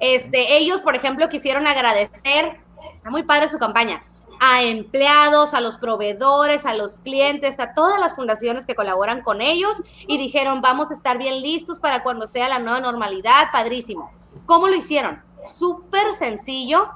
Este, 0.00 0.56
ellos, 0.56 0.80
por 0.82 0.96
ejemplo, 0.96 1.28
quisieron 1.28 1.66
agradecer, 1.66 2.58
está 2.92 3.10
muy 3.10 3.22
padre 3.22 3.48
su 3.48 3.58
campaña, 3.58 4.02
a 4.40 4.62
empleados, 4.62 5.54
a 5.54 5.60
los 5.60 5.76
proveedores, 5.76 6.66
a 6.66 6.74
los 6.74 6.98
clientes, 6.98 7.60
a 7.60 7.74
todas 7.74 8.00
las 8.00 8.14
fundaciones 8.14 8.66
que 8.66 8.74
colaboran 8.74 9.22
con 9.22 9.40
ellos 9.40 9.82
y 10.06 10.18
dijeron, 10.18 10.60
vamos 10.60 10.90
a 10.90 10.94
estar 10.94 11.18
bien 11.18 11.40
listos 11.40 11.78
para 11.78 12.02
cuando 12.02 12.26
sea 12.26 12.48
la 12.48 12.58
nueva 12.58 12.80
normalidad, 12.80 13.50
padrísimo. 13.52 14.12
¿Cómo 14.46 14.68
lo 14.68 14.74
hicieron? 14.74 15.22
Súper 15.58 16.12
sencillo, 16.14 16.88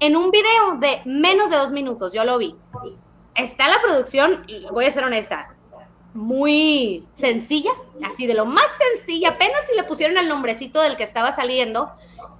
en 0.00 0.16
un 0.16 0.30
video 0.30 0.76
de 0.78 1.02
menos 1.04 1.50
de 1.50 1.56
dos 1.56 1.72
minutos, 1.72 2.12
yo 2.12 2.24
lo 2.24 2.38
vi. 2.38 2.56
Está 3.34 3.68
la 3.68 3.80
producción, 3.82 4.46
voy 4.72 4.86
a 4.86 4.90
ser 4.90 5.04
honesta, 5.04 5.54
muy 6.14 7.06
sencilla, 7.12 7.70
así 8.04 8.26
de 8.26 8.34
lo 8.34 8.46
más 8.46 8.64
sencilla, 8.94 9.30
apenas 9.30 9.66
si 9.68 9.76
le 9.76 9.84
pusieron 9.84 10.16
el 10.16 10.28
nombrecito 10.28 10.80
del 10.80 10.96
que 10.96 11.02
estaba 11.02 11.30
saliendo, 11.30 11.92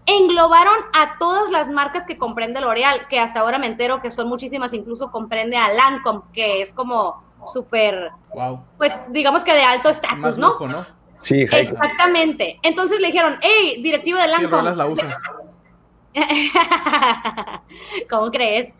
englobaron 0.06 0.76
a 0.92 1.18
todas 1.18 1.50
las 1.50 1.68
marcas 1.68 2.06
que 2.06 2.16
comprende 2.16 2.60
L'Oreal, 2.60 3.08
que 3.08 3.18
hasta 3.18 3.40
ahora 3.40 3.58
me 3.58 3.66
entero 3.66 4.00
que 4.00 4.10
son 4.10 4.28
muchísimas, 4.28 4.72
incluso 4.72 5.10
comprende 5.10 5.56
a 5.56 5.72
Lancome, 5.72 6.22
que 6.32 6.62
es 6.62 6.72
como 6.72 7.22
súper, 7.52 8.10
wow. 8.34 8.60
pues 8.78 8.92
digamos 9.10 9.44
que 9.44 9.52
de 9.52 9.62
alto 9.62 9.88
estatus, 9.88 10.38
¿no? 10.38 10.58
¿no? 10.60 10.86
Sí, 11.20 11.42
exactamente. 11.42 12.58
Entonces 12.62 13.00
le 13.00 13.08
dijeron, 13.08 13.38
hey, 13.42 13.80
directivo 13.82 14.18
de 14.18 14.28
Lancome. 14.28 14.74
la 14.74 14.86
usa. 14.86 15.20
¿Cómo 18.10 18.30
crees? 18.30 18.72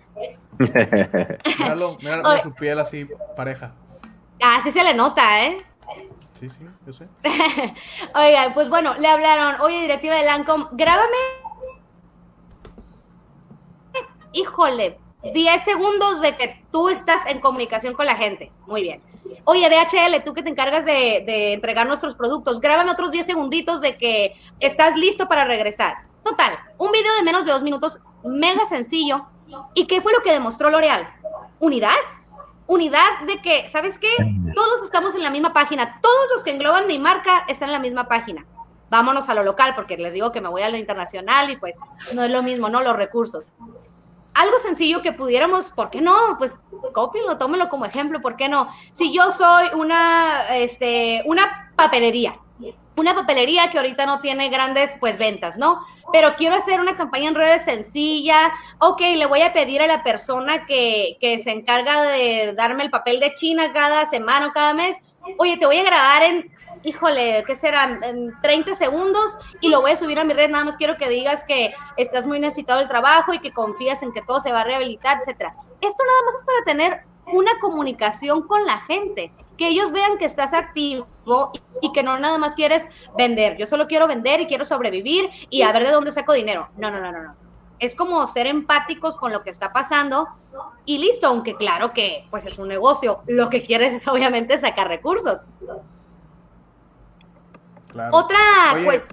míralo, 1.58 1.98
míralo, 2.00 2.38
su 2.38 2.54
piel 2.54 2.78
así, 2.78 3.06
pareja. 3.36 3.72
Ah, 4.42 4.60
sí 4.62 4.70
se 4.70 4.82
le 4.82 4.94
nota, 4.94 5.44
¿eh? 5.44 5.56
Sí, 6.38 6.50
sí, 6.50 6.60
yo 6.86 6.92
sé. 6.92 7.08
Oiga, 8.14 8.52
pues 8.52 8.68
bueno, 8.68 8.94
le 8.98 9.08
hablaron, 9.08 9.58
oye, 9.62 9.80
directiva 9.80 10.16
de 10.16 10.24
Lancom, 10.24 10.68
grábame. 10.72 11.16
Híjole, 14.32 14.98
10 15.32 15.64
segundos 15.64 16.20
de 16.20 16.36
que 16.36 16.62
tú 16.70 16.90
estás 16.90 17.24
en 17.24 17.40
comunicación 17.40 17.94
con 17.94 18.04
la 18.04 18.16
gente. 18.16 18.52
Muy 18.66 18.82
bien. 18.82 19.02
Oye, 19.44 19.66
DHL, 19.70 20.22
tú 20.24 20.34
que 20.34 20.42
te 20.42 20.50
encargas 20.50 20.84
de, 20.84 21.24
de 21.26 21.54
entregar 21.54 21.86
nuestros 21.86 22.14
productos, 22.14 22.60
grábame 22.60 22.90
otros 22.90 23.12
10 23.12 23.24
segunditos 23.24 23.80
de 23.80 23.96
que 23.96 24.34
estás 24.60 24.94
listo 24.94 25.26
para 25.28 25.46
regresar. 25.46 25.94
Total, 26.22 26.58
un 26.76 26.92
video 26.92 27.14
de 27.14 27.22
menos 27.22 27.46
de 27.46 27.52
dos 27.52 27.62
minutos, 27.62 27.98
mega 28.24 28.66
sencillo. 28.66 29.24
¿Y 29.74 29.86
qué 29.86 30.02
fue 30.02 30.12
lo 30.12 30.22
que 30.22 30.32
demostró 30.32 30.68
L'Oreal? 30.68 31.08
Unidad 31.60 31.96
unidad 32.66 33.20
de 33.26 33.40
que, 33.40 33.68
¿sabes 33.68 33.98
qué? 33.98 34.10
Todos 34.54 34.82
estamos 34.82 35.14
en 35.14 35.22
la 35.22 35.30
misma 35.30 35.52
página, 35.52 36.00
todos 36.00 36.28
los 36.34 36.42
que 36.42 36.50
engloban 36.50 36.86
mi 36.86 36.98
marca 36.98 37.44
están 37.48 37.68
en 37.68 37.74
la 37.74 37.78
misma 37.78 38.08
página. 38.08 38.44
Vámonos 38.88 39.28
a 39.28 39.34
lo 39.34 39.42
local, 39.42 39.72
porque 39.74 39.96
les 39.96 40.14
digo 40.14 40.32
que 40.32 40.40
me 40.40 40.48
voy 40.48 40.62
a 40.62 40.70
lo 40.70 40.76
internacional 40.76 41.50
y 41.50 41.56
pues 41.56 41.78
no 42.14 42.22
es 42.22 42.30
lo 42.30 42.42
mismo, 42.42 42.68
¿no? 42.68 42.82
Los 42.82 42.96
recursos. 42.96 43.54
Algo 44.34 44.58
sencillo 44.58 45.02
que 45.02 45.12
pudiéramos, 45.12 45.70
¿por 45.70 45.90
qué 45.90 46.00
no? 46.00 46.36
Pues 46.38 46.58
cópienlo, 46.92 47.38
tómenlo 47.38 47.68
como 47.68 47.84
ejemplo, 47.84 48.20
¿por 48.20 48.36
qué 48.36 48.48
no? 48.48 48.68
Si 48.92 49.12
yo 49.12 49.30
soy 49.30 49.68
una, 49.74 50.54
este, 50.54 51.22
una 51.26 51.72
papelería, 51.74 52.38
una 52.96 53.14
papelería 53.14 53.70
que 53.70 53.78
ahorita 53.78 54.06
no 54.06 54.20
tiene 54.20 54.48
grandes 54.48 54.96
pues 54.98 55.18
ventas, 55.18 55.56
¿no? 55.58 55.80
Pero 56.12 56.34
quiero 56.36 56.54
hacer 56.54 56.80
una 56.80 56.96
campaña 56.96 57.28
en 57.28 57.34
redes 57.34 57.64
sencilla, 57.64 58.52
ok, 58.78 59.00
le 59.00 59.26
voy 59.26 59.42
a 59.42 59.52
pedir 59.52 59.82
a 59.82 59.86
la 59.86 60.02
persona 60.02 60.64
que, 60.66 61.18
que 61.20 61.38
se 61.38 61.50
encarga 61.50 62.02
de 62.02 62.54
darme 62.54 62.84
el 62.84 62.90
papel 62.90 63.20
de 63.20 63.34
China 63.34 63.72
cada 63.72 64.06
semana 64.06 64.48
o 64.48 64.52
cada 64.52 64.72
mes, 64.72 65.00
oye, 65.38 65.58
te 65.58 65.66
voy 65.66 65.78
a 65.78 65.82
grabar 65.82 66.22
en, 66.22 66.50
híjole, 66.84 67.44
¿qué 67.46 67.54
será? 67.54 67.98
En 68.02 68.32
30 68.40 68.74
segundos 68.74 69.38
y 69.60 69.68
lo 69.68 69.82
voy 69.82 69.90
a 69.90 69.96
subir 69.96 70.18
a 70.18 70.24
mi 70.24 70.32
red, 70.32 70.48
nada 70.48 70.64
más 70.64 70.76
quiero 70.76 70.96
que 70.96 71.08
digas 71.08 71.44
que 71.44 71.74
estás 71.96 72.26
muy 72.26 72.40
necesitado 72.40 72.78
del 72.78 72.88
trabajo 72.88 73.34
y 73.34 73.40
que 73.40 73.52
confías 73.52 74.02
en 74.02 74.12
que 74.12 74.22
todo 74.22 74.40
se 74.40 74.52
va 74.52 74.60
a 74.60 74.64
rehabilitar, 74.64 75.18
etcétera. 75.18 75.54
Esto 75.80 76.02
nada 76.04 76.22
más 76.24 76.34
es 76.36 76.44
para 76.44 76.64
tener 76.64 77.04
una 77.26 77.58
comunicación 77.58 78.46
con 78.46 78.64
la 78.64 78.78
gente 78.82 79.32
que 79.56 79.68
ellos 79.68 79.92
vean 79.92 80.18
que 80.18 80.24
estás 80.24 80.52
activo 80.52 81.06
y 81.80 81.92
que 81.92 82.02
no 82.02 82.18
nada 82.18 82.38
más 82.38 82.54
quieres 82.54 82.88
vender. 83.16 83.56
Yo 83.56 83.66
solo 83.66 83.86
quiero 83.86 84.06
vender 84.06 84.40
y 84.40 84.46
quiero 84.46 84.64
sobrevivir 84.64 85.30
y 85.50 85.62
a 85.62 85.72
ver 85.72 85.84
de 85.84 85.90
dónde 85.90 86.12
saco 86.12 86.32
dinero. 86.32 86.68
No, 86.76 86.90
no, 86.90 87.00
no, 87.00 87.12
no, 87.12 87.22
no. 87.22 87.34
Es 87.78 87.94
como 87.94 88.26
ser 88.26 88.46
empáticos 88.46 89.16
con 89.16 89.32
lo 89.32 89.42
que 89.42 89.50
está 89.50 89.72
pasando 89.72 90.28
y 90.86 90.98
listo, 90.98 91.26
aunque 91.26 91.56
claro 91.56 91.92
que 91.92 92.26
pues 92.30 92.46
es 92.46 92.58
un 92.58 92.68
negocio. 92.68 93.22
Lo 93.26 93.50
que 93.50 93.62
quieres 93.62 93.92
es 93.92 94.06
obviamente 94.08 94.56
sacar 94.56 94.88
recursos. 94.88 95.40
Otra, 98.12 98.38
pues, 98.84 99.08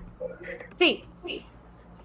sí. 0.76 1.06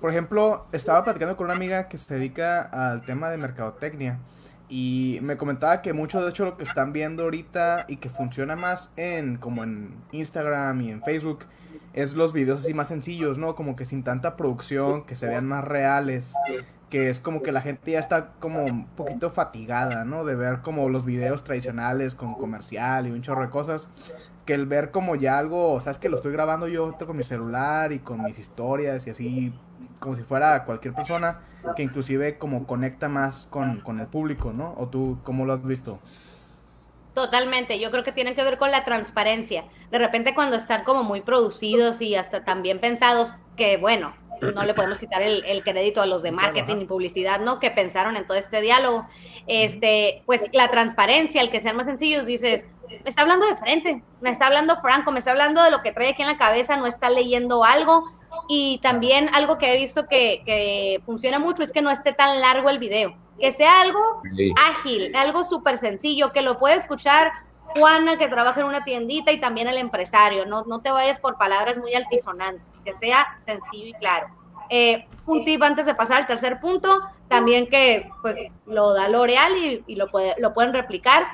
Por 0.00 0.10
ejemplo, 0.10 0.66
estaba 0.70 1.02
platicando 1.02 1.36
con 1.36 1.46
una 1.46 1.54
amiga 1.54 1.88
que 1.88 1.98
se 1.98 2.14
dedica 2.14 2.62
al 2.62 3.02
tema 3.02 3.30
de 3.30 3.36
mercadotecnia 3.36 4.20
y 4.68 5.18
me 5.22 5.36
comentaba 5.36 5.80
que 5.82 5.92
mucho 5.92 6.22
de 6.22 6.30
hecho 6.30 6.44
lo 6.44 6.56
que 6.56 6.64
están 6.64 6.92
viendo 6.92 7.24
ahorita 7.24 7.86
y 7.88 7.96
que 7.96 8.10
funciona 8.10 8.56
más 8.56 8.90
en 8.96 9.36
como 9.36 9.64
en 9.64 9.94
Instagram 10.12 10.80
y 10.82 10.90
en 10.90 11.02
Facebook 11.02 11.46
es 11.94 12.14
los 12.14 12.32
videos 12.32 12.60
así 12.60 12.74
más 12.74 12.88
sencillos, 12.88 13.38
¿no? 13.38 13.54
Como 13.54 13.76
que 13.76 13.84
sin 13.84 14.02
tanta 14.02 14.36
producción, 14.36 15.04
que 15.04 15.16
se 15.16 15.26
vean 15.26 15.46
más 15.46 15.64
reales. 15.64 16.34
que 16.90 17.10
es 17.10 17.20
como 17.20 17.42
que 17.42 17.52
la 17.52 17.60
gente 17.60 17.90
ya 17.92 17.98
está 17.98 18.32
como 18.38 18.64
un 18.64 18.86
poquito 18.86 19.28
fatigada, 19.28 20.04
¿no? 20.04 20.24
De 20.24 20.34
ver 20.34 20.60
como 20.62 20.88
los 20.88 21.04
videos 21.04 21.44
tradicionales 21.44 22.14
con 22.14 22.34
comercial 22.34 23.06
y 23.06 23.10
un 23.10 23.20
chorro 23.20 23.42
de 23.42 23.50
cosas, 23.50 23.90
que 24.46 24.54
el 24.54 24.64
ver 24.64 24.90
como 24.90 25.14
ya 25.14 25.36
algo, 25.36 25.78
sabes 25.80 25.98
que 25.98 26.08
lo 26.08 26.16
estoy 26.16 26.32
grabando 26.32 26.66
yo 26.66 26.96
con 26.96 27.16
mi 27.16 27.24
celular 27.24 27.92
y 27.92 27.98
con 27.98 28.22
mis 28.22 28.38
historias 28.38 29.06
y 29.06 29.10
así, 29.10 29.52
como 29.98 30.16
si 30.16 30.22
fuera 30.22 30.64
cualquier 30.64 30.94
persona, 30.94 31.40
que 31.76 31.82
inclusive 31.82 32.38
como 32.38 32.66
conecta 32.66 33.08
más 33.08 33.46
con, 33.46 33.80
con 33.80 34.00
el 34.00 34.06
público, 34.06 34.52
¿no? 34.52 34.74
¿O 34.78 34.88
tú 34.88 35.18
cómo 35.24 35.44
lo 35.44 35.52
has 35.52 35.64
visto? 35.64 35.98
Totalmente, 37.14 37.80
yo 37.80 37.90
creo 37.90 38.04
que 38.04 38.12
tiene 38.12 38.34
que 38.34 38.44
ver 38.44 38.58
con 38.58 38.70
la 38.70 38.84
transparencia. 38.84 39.64
De 39.90 39.98
repente 39.98 40.34
cuando 40.34 40.56
están 40.56 40.84
como 40.84 41.02
muy 41.02 41.20
producidos 41.20 42.00
y 42.00 42.14
hasta 42.14 42.44
también 42.44 42.80
pensados, 42.80 43.34
que 43.56 43.76
bueno, 43.76 44.14
no 44.54 44.64
le 44.64 44.74
podemos 44.74 44.98
quitar 44.98 45.22
el, 45.22 45.62
crédito 45.64 46.00
a 46.00 46.06
los 46.06 46.22
de 46.22 46.32
marketing 46.32 46.76
y 46.82 46.84
publicidad, 46.84 47.40
¿no? 47.40 47.58
Que 47.58 47.70
pensaron 47.70 48.16
en 48.16 48.26
todo 48.26 48.36
este 48.36 48.60
diálogo. 48.60 49.06
Este, 49.46 50.22
pues 50.26 50.48
la 50.52 50.70
transparencia, 50.70 51.40
el 51.40 51.50
que 51.50 51.60
sean 51.60 51.76
más 51.76 51.86
sencillos, 51.86 52.26
dices, 52.26 52.66
me 52.88 53.10
está 53.10 53.22
hablando 53.22 53.46
de 53.46 53.56
frente, 53.56 54.02
me 54.20 54.30
está 54.30 54.46
hablando 54.46 54.76
franco, 54.80 55.10
me 55.10 55.18
está 55.18 55.32
hablando 55.32 55.62
de 55.62 55.70
lo 55.70 55.82
que 55.82 55.92
trae 55.92 56.10
aquí 56.10 56.22
en 56.22 56.28
la 56.28 56.38
cabeza, 56.38 56.76
no 56.76 56.86
está 56.86 57.10
leyendo 57.10 57.64
algo. 57.64 58.04
Y 58.48 58.78
también 58.78 59.28
algo 59.34 59.58
que 59.58 59.72
he 59.72 59.76
visto 59.76 60.06
que, 60.06 60.42
que 60.44 61.02
funciona 61.04 61.38
mucho 61.38 61.62
es 61.62 61.70
que 61.70 61.82
no 61.82 61.90
esté 61.90 62.12
tan 62.12 62.40
largo 62.40 62.70
el 62.70 62.78
video, 62.78 63.14
que 63.38 63.52
sea 63.52 63.82
algo 63.82 64.22
ágil, 64.70 65.14
algo 65.14 65.44
súper 65.44 65.78
sencillo, 65.78 66.32
que 66.32 66.42
lo 66.42 66.58
puede 66.58 66.76
escuchar 66.76 67.30
Juana 67.74 68.18
que 68.18 68.28
trabaja 68.28 68.60
en 68.60 68.66
una 68.66 68.84
tiendita 68.84 69.32
y 69.32 69.40
también 69.40 69.68
el 69.68 69.76
empresario, 69.76 70.46
no, 70.46 70.64
no 70.64 70.80
te 70.80 70.90
vayas 70.90 71.20
por 71.20 71.36
palabras 71.36 71.78
muy 71.78 71.94
altisonantes 71.94 72.64
que 72.84 72.92
sea 72.92 73.26
sencillo 73.38 73.86
y 73.86 73.92
claro. 73.94 74.28
Eh, 74.70 75.06
un 75.26 75.44
tip 75.44 75.62
antes 75.62 75.86
de 75.86 75.94
pasar 75.94 76.18
al 76.18 76.26
tercer 76.26 76.60
punto, 76.60 77.00
también 77.28 77.68
que 77.68 78.10
pues 78.22 78.36
lo 78.66 78.92
da 78.92 79.08
L'Oreal 79.08 79.82
y, 79.86 79.94
lo, 79.96 80.10
puede, 80.10 80.34
lo 80.38 80.52
pueden 80.52 80.72
replicar. 80.72 81.26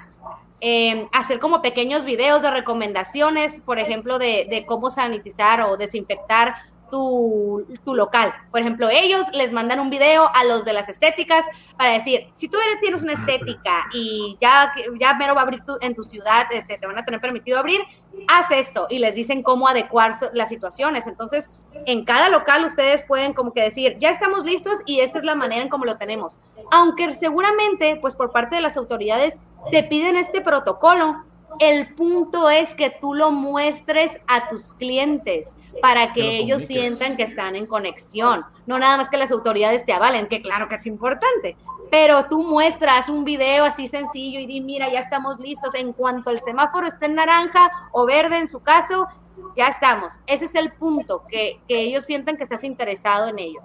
Eh, 0.61 1.07
hacer 1.13 1.41
como 1.41 1.61
pequeños 1.61 2.05
videos 2.05 2.43
de 2.43 2.51
recomendaciones, 2.51 3.61
por 3.61 3.79
ejemplo, 3.79 4.19
de, 4.19 4.47
de 4.49 4.65
cómo 4.65 4.89
sanitizar 4.89 5.61
o 5.63 5.77
desinfectar 5.77 6.55
tu, 6.91 7.65
local. 7.87 8.33
Por 8.51 8.61
ejemplo, 8.61 8.89
ellos 8.91 9.27
les 9.33 9.53
mandan 9.53 9.81
un 9.81 9.91
video 9.91 10.29
a 10.35 10.45
los 10.45 10.65
de 10.65 10.73
las 10.73 10.89
estéticas 10.89 11.45
para 11.77 11.93
decir, 11.93 12.27
si 12.33 12.49
tú 12.49 12.59
eres, 12.61 12.81
tienes 12.81 13.03
una 13.03 13.13
estética 13.13 13.87
y 13.93 14.37
ya, 14.41 14.73
ya 14.99 15.15
mero 15.15 15.35
va 15.35 15.43
a 15.43 15.45
abrir 15.45 15.63
en 15.81 15.95
tu 15.95 16.03
ciudad, 16.03 16.47
este, 16.53 16.79
te 16.79 16.87
van 16.87 16.99
a 16.99 17.05
tener 17.05 17.21
permitido 17.21 17.59
abrir, 17.59 17.81
haz 18.29 18.51
esto 18.51 18.87
y 18.91 18.99
les 18.99 19.15
dicen 19.15 19.43
cómo 19.43 19.69
adecuar 19.69 20.15
las 20.33 20.49
situaciones. 20.49 21.07
Entonces, 21.07 21.55
en 21.87 22.05
cada 22.05 22.29
local 22.29 22.65
ustedes 22.65 23.03
pueden 23.05 23.33
como 23.33 23.53
que 23.53 23.63
decir, 23.63 23.97
ya 23.99 24.11
estamos 24.11 24.45
listos 24.45 24.79
y 24.87 25.01
esta 25.01 25.19
es 25.19 25.25
la 25.25 25.35
manera 25.35 25.63
en 25.63 25.69
cómo 25.69 25.85
lo 25.85 25.97
tenemos. 25.97 26.39
Aunque 26.71 27.13
seguramente, 27.15 27.97
pues 28.01 28.17
por 28.17 28.33
parte 28.33 28.57
de 28.57 28.63
las 28.63 28.77
autoridades, 28.77 29.41
te 29.71 29.83
piden 29.83 30.17
este 30.17 30.41
protocolo 30.41 31.25
el 31.59 31.95
punto 31.95 32.51
es 32.51 32.75
que 32.75 32.91
tú 33.01 33.15
lo 33.15 33.31
muestres 33.31 34.21
a 34.27 34.49
tus 34.49 34.75
clientes 34.75 35.57
para 35.81 36.13
que, 36.13 36.39
ellos 36.39 36.65
sientan 36.65 37.17
que 37.17 37.25
están 37.25 37.57
en 37.57 37.67
conexión. 37.67 38.45
No 38.67 38.79
nada 38.79 38.97
más 38.97 39.09
que 39.09 39.17
las 39.17 39.33
autoridades 39.33 39.85
te 39.85 39.93
avalen, 39.93 40.27
que 40.27 40.43
claro 40.43 40.69
que 40.69 40.77
es 40.77 40.87
importante, 40.87 41.57
pero 41.91 42.27
tú 42.27 42.43
muestras 42.43 43.09
un 43.09 43.25
video 43.25 43.65
así 43.65 43.89
sencillo 43.89 44.41
y 44.41 44.47
di, 44.47 44.61
mira, 44.61 44.91
ya 44.93 45.01
estamos 45.01 45.39
listos. 45.39 45.75
En 45.75 45.93
cuanto 45.93 46.31
el 46.31 46.41
semáforo 46.41 46.87
esté 46.87 47.07
en 47.07 47.17
naranja 47.17 47.71
o 47.93 48.07
verde 48.07 48.39
en 48.39 48.49
su 48.49 48.61
caso, 48.61 49.09
ya 49.57 49.69
estamos. 49.69 50.21
Ese 50.27 50.47
es 50.47 50.55
el 50.55 50.73
punto, 50.73 51.25
que, 51.29 51.61
ellos 51.69 52.05
sientan 52.05 52.37
que 52.37 52.45
estás 52.45 52.65
interesado 52.65 53.29
en 53.29 53.39
ellos. 53.39 53.63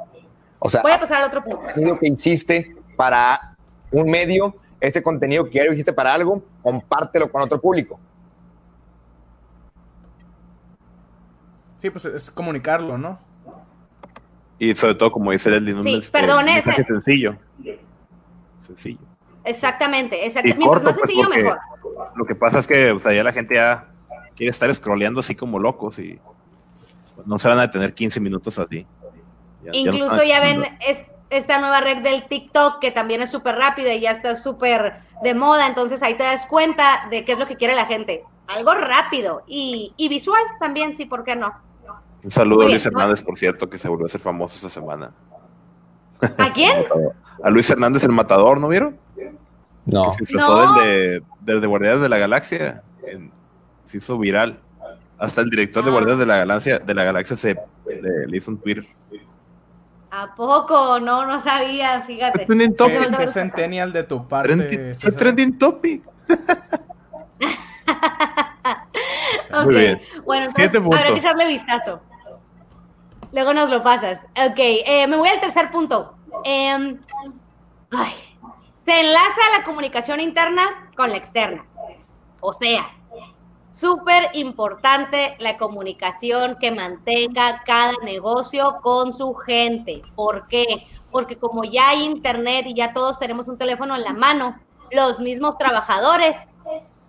O 0.60 0.70
sea, 0.70 0.82
voy 0.82 0.92
a 0.92 1.00
pasar 1.00 1.22
al 1.22 1.28
otro 1.28 1.44
punto. 1.44 2.00
que 2.00 2.08
hiciste 2.08 2.76
para 2.96 3.56
un 3.92 4.10
medio 4.10 4.56
ese 4.80 5.04
contenido 5.04 5.46
que 5.46 5.58
ya 5.58 5.66
lo 5.66 5.74
hiciste 5.74 5.94
para 5.94 6.14
algo, 6.14 6.44
compártelo 6.62 7.32
con 7.32 7.42
otro 7.42 7.60
público. 7.60 8.00
Sí, 11.78 11.90
pues 11.90 12.06
es 12.06 12.30
comunicarlo, 12.30 12.98
¿no? 12.98 13.20
Y 14.58 14.76
sobre 14.76 14.96
todo, 14.96 15.12
como 15.12 15.32
dice 15.32 15.50
el 15.50 15.66
sí, 15.82 15.96
un, 15.96 16.02
perdón, 16.12 16.46
mensaje 16.46 16.84
sencillo. 16.84 17.38
Sencillo. 18.60 19.00
Exactamente, 19.46 20.26
exactamente. 20.26 20.60
Mientras 20.60 20.84
más 20.84 20.94
pues, 20.96 21.10
sencillo, 21.10 21.30
mejor. 21.30 21.60
Lo 22.16 22.26
que 22.26 22.36
pasa 22.36 22.60
es 22.60 22.68
que 22.68 22.92
o 22.92 23.00
sea, 23.00 23.14
ya 23.14 23.24
la 23.24 23.32
gente 23.32 23.56
ya 23.56 23.88
quiere 24.36 24.52
estar 24.52 24.74
scrolleando 24.74 25.22
así 25.22 25.36
como 25.36 25.60
locos 25.60 26.00
y 26.00 26.20
no 27.26 27.38
se 27.38 27.48
van 27.48 27.60
a 27.60 27.64
detener 27.64 27.94
15 27.94 28.20
minutos 28.20 28.60
así. 28.60 28.86
Incluso 29.72 30.24
ya, 30.24 30.40
ven, 30.42 30.64
es, 30.86 31.06
esta 31.30 31.60
nueva 31.60 31.82
red 31.82 31.98
del 32.00 32.24
TikTok 32.24 32.80
que 32.80 32.92
también 32.92 33.22
es 33.22 33.32
súper 33.32 33.56
rápida 33.56 33.94
y 33.94 34.02
ya 34.02 34.12
está 34.12 34.36
súper 34.36 34.96
de 35.24 35.34
moda, 35.34 35.68
entonces 35.68 36.02
ahí 36.02 36.16
te 36.16 36.24
das 36.24 36.46
cuenta 36.46 37.08
de 37.10 37.26
qué 37.26 37.34
es 37.34 37.40
lo 37.40 37.48
que 37.48 37.56
quiere 37.56 37.76
la 37.76 37.86
gente. 37.86 38.24
Algo 38.48 38.74
rápido 38.74 39.44
y, 39.48 39.94
visual 40.10 40.42
también, 40.60 40.96
sí, 40.96 41.06
¿por 41.06 41.24
qué 41.24 41.36
no? 41.36 41.54
Un 42.24 42.32
saludo 42.32 42.64
a 42.64 42.66
Luis 42.66 42.86
Hernández, 42.86 43.22
por 43.22 43.38
cierto, 43.38 43.70
que 43.70 43.78
se 43.78 43.88
volvió 43.88 44.06
a 44.06 44.10
ser 44.10 44.22
famoso 44.22 44.56
esta 44.56 44.70
semana. 44.70 45.12
¿A 46.38 46.52
quién? 46.52 46.86
a 47.44 47.50
Luis 47.50 47.70
Hernández 47.70 48.04
el 48.04 48.12
Matador, 48.12 48.60
¿no 48.60 48.68
vieron? 48.68 48.98
No. 49.86 50.12
se 50.12 50.20
disfrazó 50.20 50.74
del, 50.82 51.24
de, 51.42 51.60
de 51.60 51.68
Guardianes 51.68 52.02
de 52.02 52.10
la 52.10 52.18
Galaxia. 52.18 52.84
se 53.84 53.98
hizo 53.98 54.18
viral. 54.18 54.60
Hasta 55.18 55.42
el 55.42 55.50
director 55.50 55.84
de 55.84 55.90
ah. 55.90 55.94
Guardianes 55.94 56.20
de 56.20 56.26
la 56.26 56.38
Galaxia, 56.38 56.80
de 56.80 56.94
la 56.94 57.04
Galaxia 57.04 57.38
se 57.38 57.58
le 58.28 58.38
hizo 58.38 58.52
un 58.52 58.58
Twitter 58.58 58.86
¿A 60.22 60.36
poco? 60.36 61.00
No, 61.00 61.26
no 61.26 61.40
sabía, 61.40 62.02
fíjate. 62.02 62.46
Trending 62.46 62.76
topic. 62.76 63.18
¿Qué, 63.18 63.28
centennial 63.30 63.94
de 63.94 64.04
tu 64.04 64.28
parte? 64.28 64.54
Trending, 64.54 65.16
trending 65.16 65.58
topic. 65.58 66.04
Muy 69.64 69.76
bien. 69.76 70.02
Bueno, 70.26 70.48
entonces 70.48 70.76
habrá 70.76 71.08
que 71.08 71.14
echarle 71.14 71.48
vistazo. 71.48 72.02
Luego 73.32 73.54
nos 73.54 73.70
lo 73.70 73.82
pasas. 73.82 74.20
Ok, 74.36 74.58
eh, 74.58 75.08
me 75.08 75.16
voy 75.16 75.30
al 75.30 75.40
tercer 75.40 75.72
punto. 75.72 76.18
Eh, 76.44 76.98
ay, 77.92 78.14
se 78.74 79.00
enlaza 79.00 79.40
la 79.58 79.64
comunicación 79.64 80.20
interna 80.20 80.90
con 80.98 81.12
la 81.12 81.18
externa. 81.18 81.66
O 82.42 82.52
sea, 82.52 82.86
Súper 83.70 84.32
importante 84.34 85.36
la 85.38 85.58
comunicación 85.58 86.58
que 86.60 86.72
mantenga 86.72 87.62
cada 87.66 87.94
negocio 88.04 88.80
con 88.82 89.14
su 89.14 89.36
gente. 89.36 90.02
¿Por 90.16 90.48
qué? 90.48 90.88
Porque 91.12 91.38
como 91.38 91.64
ya 91.64 91.90
hay 91.90 92.04
internet 92.04 92.66
y 92.68 92.74
ya 92.74 92.94
todos 92.94 93.20
tenemos 93.20 93.48
un 93.48 93.60
teléfono 93.60 93.96
en 93.96 94.04
la 94.04 94.14
mano, 94.14 94.60
los 94.92 95.20
mismos 95.20 95.56
trabajadores 95.60 96.56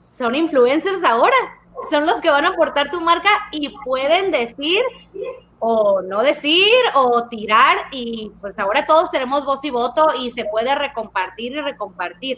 son 0.04 0.34
influencers 0.34 1.02
ahora. 1.02 1.36
Son 1.90 2.06
los 2.06 2.20
que 2.20 2.28
van 2.28 2.44
a 2.44 2.48
aportar 2.48 2.90
tu 2.90 3.00
marca 3.00 3.30
y 3.52 3.70
pueden 3.86 4.30
decir 4.30 4.82
o 5.60 6.02
no 6.02 6.22
decir 6.22 6.68
o 6.94 7.26
tirar 7.28 7.76
y 7.90 8.32
pues 8.42 8.58
ahora 8.58 8.84
todos 8.84 9.10
tenemos 9.10 9.46
voz 9.46 9.64
y 9.64 9.70
voto 9.70 10.08
y 10.18 10.28
se 10.28 10.44
puede 10.44 10.74
recompartir 10.74 11.52
y 11.52 11.60
recompartir. 11.62 12.36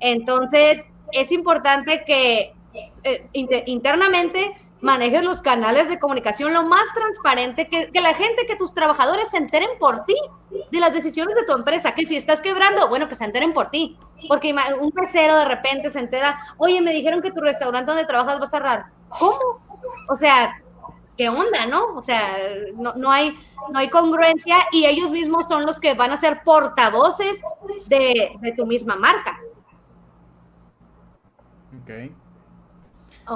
Entonces 0.00 0.86
es 1.12 1.30
importante 1.30 2.04
que 2.06 2.54
eh, 2.74 3.28
internamente 3.66 4.56
manejes 4.80 5.22
los 5.22 5.40
canales 5.40 5.88
de 5.88 5.98
comunicación 5.98 6.52
lo 6.54 6.64
más 6.64 6.92
transparente, 6.94 7.68
que, 7.68 7.90
la 8.00 8.14
gente, 8.14 8.46
que 8.46 8.56
tus 8.56 8.72
trabajadores 8.72 9.30
se 9.30 9.36
enteren 9.36 9.68
por 9.78 10.04
ti 10.04 10.16
de 10.70 10.80
las 10.80 10.94
decisiones 10.94 11.34
de 11.34 11.44
tu 11.44 11.52
empresa, 11.52 11.94
que 11.94 12.04
si 12.04 12.16
estás 12.16 12.40
quebrando, 12.40 12.88
bueno, 12.88 13.08
que 13.08 13.14
se 13.14 13.24
enteren 13.24 13.52
por 13.52 13.70
ti, 13.70 13.98
porque 14.28 14.54
un 14.80 14.92
mesero 14.94 15.36
de 15.36 15.44
repente 15.44 15.90
se 15.90 16.00
entera, 16.00 16.38
oye, 16.56 16.80
me 16.80 16.92
dijeron 16.92 17.22
que 17.22 17.30
tu 17.30 17.40
restaurante 17.40 17.90
donde 17.90 18.06
trabajas 18.06 18.40
va 18.40 18.44
a 18.44 18.46
cerrar. 18.46 18.84
¿Cómo? 19.18 19.60
O 20.08 20.16
sea, 20.16 20.62
¿qué 21.16 21.28
onda, 21.28 21.66
no? 21.66 21.94
O 21.94 22.02
sea, 22.02 22.22
no, 22.74 22.94
no, 22.94 23.10
hay, 23.10 23.38
no 23.70 23.78
hay 23.78 23.90
congruencia 23.90 24.56
y 24.72 24.86
ellos 24.86 25.10
mismos 25.10 25.46
son 25.46 25.66
los 25.66 25.78
que 25.78 25.94
van 25.94 26.12
a 26.12 26.16
ser 26.16 26.42
portavoces 26.42 27.42
de, 27.86 28.32
de 28.40 28.52
tu 28.52 28.64
misma 28.64 28.96
marca. 28.96 29.38
Ok. 31.82 32.12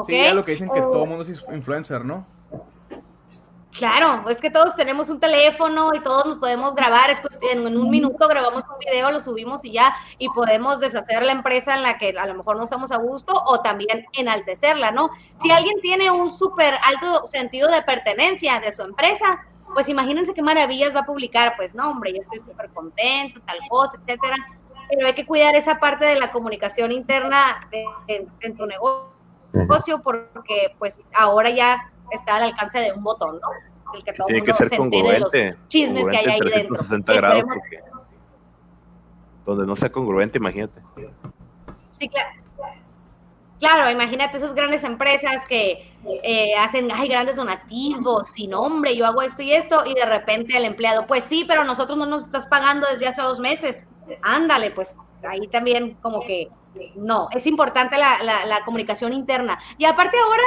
Sí, 0.06 0.12
ya 0.12 0.34
lo 0.34 0.44
que 0.44 0.52
dicen 0.52 0.70
que 0.70 0.80
todo 0.80 1.04
el 1.04 1.08
mundo 1.08 1.22
es 1.22 1.44
influencer, 1.52 2.04
¿no? 2.04 2.26
Claro, 3.76 4.28
es 4.28 4.40
que 4.40 4.50
todos 4.50 4.76
tenemos 4.76 5.10
un 5.10 5.18
teléfono 5.18 5.90
y 5.94 6.00
todos 6.00 6.24
nos 6.26 6.38
podemos 6.38 6.76
grabar, 6.76 7.10
es 7.10 7.20
cuestión, 7.20 7.66
en 7.66 7.76
un 7.76 7.90
minuto 7.90 8.28
grabamos 8.28 8.62
un 8.72 8.78
video, 8.78 9.10
lo 9.10 9.18
subimos 9.18 9.64
y 9.64 9.72
ya, 9.72 9.92
y 10.18 10.28
podemos 10.28 10.78
deshacer 10.78 11.24
la 11.24 11.32
empresa 11.32 11.74
en 11.74 11.82
la 11.82 11.98
que 11.98 12.14
a 12.16 12.26
lo 12.26 12.34
mejor 12.34 12.56
no 12.56 12.64
estamos 12.64 12.92
a 12.92 12.98
gusto 12.98 13.32
o 13.34 13.62
también 13.62 14.06
enaltecerla, 14.12 14.92
¿no? 14.92 15.10
Si 15.34 15.50
alguien 15.50 15.80
tiene 15.80 16.08
un 16.12 16.30
súper 16.30 16.74
alto 16.84 17.26
sentido 17.26 17.68
de 17.68 17.82
pertenencia 17.82 18.60
de 18.60 18.72
su 18.72 18.82
empresa, 18.82 19.44
pues 19.74 19.88
imagínense 19.88 20.34
qué 20.34 20.42
maravillas 20.42 20.94
va 20.94 21.00
a 21.00 21.06
publicar, 21.06 21.54
pues 21.56 21.74
no, 21.74 21.90
hombre, 21.90 22.12
yo 22.12 22.20
estoy 22.20 22.38
súper 22.38 22.70
contento, 22.70 23.40
tal 23.44 23.58
cosa, 23.68 23.98
etcétera, 23.98 24.36
pero 24.88 25.08
hay 25.08 25.14
que 25.14 25.26
cuidar 25.26 25.56
esa 25.56 25.80
parte 25.80 26.04
de 26.04 26.14
la 26.14 26.30
comunicación 26.30 26.92
interna 26.92 27.58
en 28.06 28.56
tu 28.56 28.66
negocio 28.66 29.13
negocio 29.54 30.00
porque 30.02 30.74
pues 30.78 31.02
ahora 31.14 31.50
ya 31.50 31.90
está 32.10 32.36
al 32.36 32.44
alcance 32.44 32.78
de 32.78 32.92
un 32.92 33.02
botón, 33.02 33.40
¿no? 33.40 33.48
El 33.94 34.04
que 34.04 34.12
todo 34.12 34.26
Tiene 34.26 34.42
que 34.42 34.52
ser 34.52 34.76
congruente. 34.76 35.56
chismes 35.68 36.08
que 36.08 36.16
hay 36.16 36.26
ahí 36.26 36.40
dentro. 36.40 37.14
Grados 37.14 37.44
donde 39.44 39.66
no 39.66 39.76
sea 39.76 39.90
congruente, 39.90 40.38
imagínate. 40.38 40.80
Sí, 41.90 42.08
claro. 42.08 42.30
Claro, 43.60 43.90
imagínate 43.90 44.36
esas 44.36 44.54
grandes 44.54 44.84
empresas 44.84 45.44
que 45.46 45.90
eh, 46.22 46.54
hacen, 46.58 46.90
hay 46.92 47.08
grandes 47.08 47.36
donativos, 47.36 48.30
sin 48.30 48.50
nombre, 48.50 48.94
yo 48.94 49.06
hago 49.06 49.22
esto 49.22 49.42
y 49.42 49.52
esto, 49.52 49.86
y 49.86 49.94
de 49.94 50.04
repente 50.04 50.56
el 50.56 50.64
empleado, 50.64 51.06
pues 51.06 51.24
sí, 51.24 51.44
pero 51.46 51.64
nosotros 51.64 51.96
no 51.96 52.04
nos 52.04 52.24
estás 52.24 52.46
pagando 52.46 52.86
desde 52.90 53.06
hace 53.06 53.22
dos 53.22 53.40
meses. 53.40 53.86
Ándale, 54.22 54.70
pues 54.70 54.98
ahí 55.26 55.46
también 55.48 55.94
como 56.02 56.20
que 56.20 56.50
no, 56.94 57.28
es 57.32 57.46
importante 57.46 57.96
la, 57.96 58.18
la 58.22 58.64
comunicación 58.64 59.12
interna. 59.12 59.58
Y 59.78 59.84
aparte 59.84 60.16
ahora, 60.18 60.42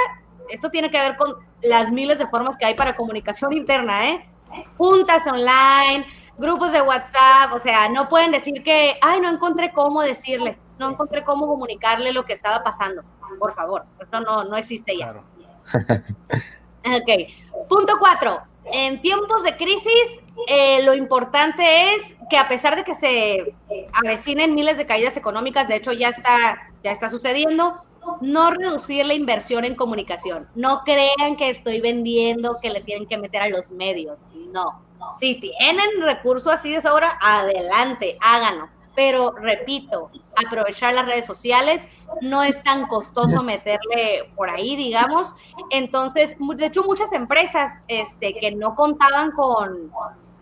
esto 0.49 0.69
tiene 0.69 0.91
que 0.91 0.99
ver 0.99 1.17
con 1.17 1.35
las 1.61 1.91
miles 1.91 2.19
de 2.19 2.27
formas 2.27 2.57
que 2.57 2.65
hay 2.65 2.73
para 2.73 2.95
comunicación 2.95 3.53
interna, 3.53 4.09
¿eh? 4.09 4.29
Juntas 4.77 5.25
online, 5.27 6.05
grupos 6.37 6.71
de 6.71 6.81
WhatsApp, 6.81 7.53
o 7.53 7.59
sea, 7.59 7.89
no 7.89 8.07
pueden 8.07 8.31
decir 8.31 8.63
que, 8.63 8.97
ay, 9.01 9.19
no 9.19 9.29
encontré 9.29 9.71
cómo 9.73 10.01
decirle 10.01 10.57
no 10.79 10.89
encontré 10.89 11.23
cómo 11.23 11.47
comunicarle 11.47 12.13
lo 12.13 12.25
que 12.25 12.33
estaba 12.33 12.63
pasando. 12.63 13.03
Por 13.39 13.53
favor, 13.53 13.85
eso 13.99 14.19
no, 14.21 14.43
no 14.43 14.57
existe 14.57 14.97
ya. 14.97 15.11
ok. 15.73 17.67
Punto 17.67 17.93
cuatro. 17.99 18.41
En 18.65 19.01
tiempos 19.01 19.43
de 19.43 19.55
crisis, 19.57 20.21
eh, 20.47 20.83
lo 20.83 20.93
importante 20.93 21.95
es 21.95 22.15
que 22.29 22.37
a 22.37 22.47
pesar 22.47 22.75
de 22.75 22.83
que 22.83 22.93
se 22.93 23.55
avecinen 23.93 24.53
miles 24.53 24.77
de 24.77 24.85
caídas 24.85 25.17
económicas, 25.17 25.67
de 25.67 25.77
hecho 25.77 25.93
ya 25.93 26.09
está, 26.09 26.69
ya 26.83 26.91
está 26.91 27.09
sucediendo, 27.09 27.81
no 28.21 28.51
reducir 28.51 29.05
la 29.05 29.13
inversión 29.13 29.65
en 29.65 29.75
comunicación. 29.75 30.47
No 30.55 30.83
crean 30.85 31.35
que 31.37 31.49
estoy 31.49 31.81
vendiendo, 31.81 32.59
que 32.61 32.69
le 32.69 32.81
tienen 32.81 33.07
que 33.07 33.17
meter 33.17 33.41
a 33.41 33.49
los 33.49 33.71
medios. 33.71 34.29
No. 34.51 34.81
Si 35.15 35.39
tienen 35.39 36.01
recursos 36.01 36.53
así 36.53 36.71
de 36.71 36.81
sobra, 36.81 37.17
adelante, 37.21 38.17
háganlo 38.21 38.69
pero 38.97 39.31
repito, 39.33 40.09
aprovechar 40.43 40.95
las 40.95 41.05
redes 41.05 41.23
sociales 41.23 41.87
no 42.21 42.41
es 42.41 42.63
tan 42.63 42.87
costoso 42.87 43.43
meterle 43.43 44.27
por 44.35 44.49
ahí, 44.49 44.75
digamos. 44.75 45.35
Entonces, 45.69 46.35
de 46.39 46.65
hecho, 46.65 46.81
muchas 46.81 47.13
empresas 47.13 47.83
este, 47.87 48.33
que 48.33 48.55
no 48.55 48.73
contaban 48.73 49.31
con, 49.33 49.91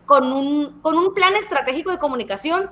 con, 0.06 0.32
un, 0.32 0.80
con 0.82 0.98
un 0.98 1.14
plan 1.14 1.36
estratégico 1.36 1.92
de 1.92 2.00
comunicación, 2.00 2.70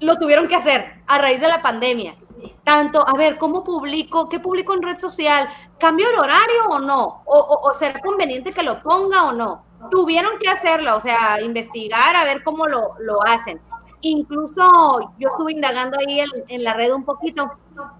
lo 0.00 0.16
tuvieron 0.16 0.48
que 0.48 0.56
hacer 0.56 1.02
a 1.06 1.18
raíz 1.18 1.40
de 1.40 1.48
la 1.48 1.62
pandemia. 1.62 2.16
Tanto, 2.64 3.06
a 3.06 3.12
ver, 3.14 3.38
¿cómo 3.38 3.64
publico? 3.64 4.28
¿Qué 4.28 4.38
publico 4.38 4.74
en 4.74 4.82
red 4.82 4.98
social? 4.98 5.48
¿Cambio 5.78 6.08
el 6.10 6.18
horario 6.18 6.66
o 6.68 6.78
no? 6.78 7.22
¿O, 7.24 7.60
o 7.62 7.72
será 7.72 8.00
conveniente 8.00 8.52
que 8.52 8.62
lo 8.62 8.82
ponga 8.82 9.24
o 9.24 9.32
no? 9.32 9.64
Tuvieron 9.90 10.38
que 10.38 10.48
hacerlo, 10.48 10.96
o 10.96 11.00
sea, 11.00 11.40
investigar 11.40 12.14
a 12.14 12.24
ver 12.24 12.44
cómo 12.44 12.66
lo, 12.66 12.94
lo 13.00 13.22
hacen. 13.24 13.60
Incluso 14.00 15.12
yo 15.18 15.28
estuve 15.28 15.52
indagando 15.52 15.98
ahí 15.98 16.20
en, 16.48 16.62
la 16.62 16.74
red 16.74 16.92
un 16.92 17.04
poquito 17.04 17.50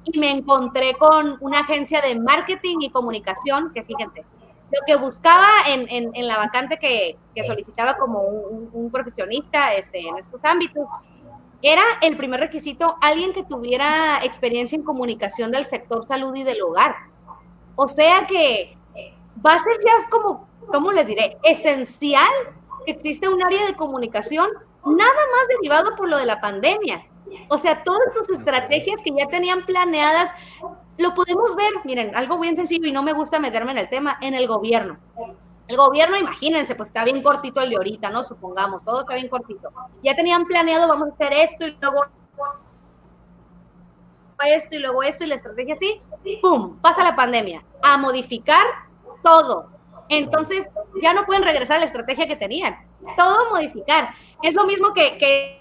y 0.04 0.18
me 0.18 0.30
encontré 0.30 0.94
con 0.94 1.36
una 1.40 1.60
agencia 1.60 2.00
de 2.00 2.14
marketing 2.14 2.78
y 2.82 2.90
comunicación 2.90 3.72
que 3.74 3.82
fíjense, 3.82 4.24
lo 4.70 4.80
que 4.86 4.96
buscaba 4.96 5.48
en, 5.66 5.86
en, 5.88 6.26
la 6.28 6.36
vacante 6.36 6.78
que, 6.78 7.16
que 7.34 7.44
solicitaba 7.44 7.94
como 7.94 8.20
un, 8.20 8.90
profesionista 8.90 9.74
este, 9.74 10.06
en 10.06 10.16
estos 10.18 10.44
ámbitos 10.44 10.88
era 11.62 11.82
el 12.02 12.16
primer 12.16 12.40
requisito 12.40 12.96
alguien 13.00 13.32
que 13.32 13.44
tuviera 13.44 14.20
experiencia 14.22 14.76
en 14.76 14.82
comunicación 14.82 15.50
del 15.50 15.64
sector 15.64 16.06
salud 16.06 16.34
y 16.36 16.44
del 16.44 16.62
hogar. 16.62 16.94
O 17.76 17.88
sea 17.88 18.26
que 18.26 18.76
va 19.44 19.54
a 19.54 19.58
ser 19.58 19.72
ya 19.84 20.08
como, 20.10 20.48
¿cómo 20.72 20.92
les 20.92 21.06
diré? 21.06 21.36
Esencial 21.42 22.28
que 22.84 22.92
existe 22.92 23.28
un 23.28 23.42
área 23.42 23.66
de 23.66 23.74
comunicación 23.74 24.48
nada 24.84 25.12
más 25.12 25.48
derivado 25.48 25.96
por 25.96 26.08
lo 26.08 26.18
de 26.18 26.26
la 26.26 26.40
pandemia. 26.40 27.04
O 27.48 27.58
sea, 27.58 27.82
todas 27.84 28.14
sus 28.14 28.30
estrategias 28.30 29.02
que 29.02 29.12
ya 29.16 29.26
tenían 29.26 29.66
planeadas, 29.66 30.34
lo 30.98 31.14
podemos 31.14 31.56
ver, 31.56 31.72
miren, 31.84 32.14
algo 32.16 32.38
bien 32.38 32.56
sencillo 32.56 32.86
y 32.86 32.92
no 32.92 33.02
me 33.02 33.12
gusta 33.12 33.38
meterme 33.38 33.72
en 33.72 33.78
el 33.78 33.88
tema, 33.88 34.18
en 34.20 34.34
el 34.34 34.46
gobierno. 34.46 34.98
El 35.68 35.76
gobierno, 35.76 36.16
imagínense, 36.16 36.74
pues 36.74 36.88
está 36.88 37.04
bien 37.04 37.22
cortito 37.22 37.60
el 37.60 37.70
de 37.70 37.76
ahorita, 37.76 38.10
¿no? 38.10 38.22
Supongamos, 38.22 38.84
todo 38.84 39.00
está 39.00 39.14
bien 39.14 39.28
cortito. 39.28 39.70
Ya 40.02 40.16
tenían 40.16 40.46
planeado, 40.46 40.88
vamos 40.88 41.10
a 41.10 41.14
hacer 41.14 41.32
esto 41.32 41.66
y 41.66 41.76
luego 41.80 42.04
esto 44.46 44.76
y 44.76 44.78
luego 44.78 45.02
esto 45.02 45.24
y 45.24 45.26
la 45.26 45.34
estrategia 45.34 45.74
así, 45.74 46.00
¡pum! 46.40 46.78
Pasa 46.80 47.02
la 47.02 47.16
pandemia. 47.16 47.62
A 47.82 47.96
modificar 47.98 48.64
todo. 49.22 49.68
Entonces, 50.08 50.68
ya 51.02 51.12
no 51.12 51.26
pueden 51.26 51.42
regresar 51.42 51.76
a 51.76 51.80
la 51.80 51.86
estrategia 51.86 52.26
que 52.26 52.36
tenían. 52.36 52.76
Todo 53.16 53.50
modificar. 53.50 54.14
Es 54.42 54.54
lo 54.54 54.64
mismo 54.64 54.94
que, 54.94 55.60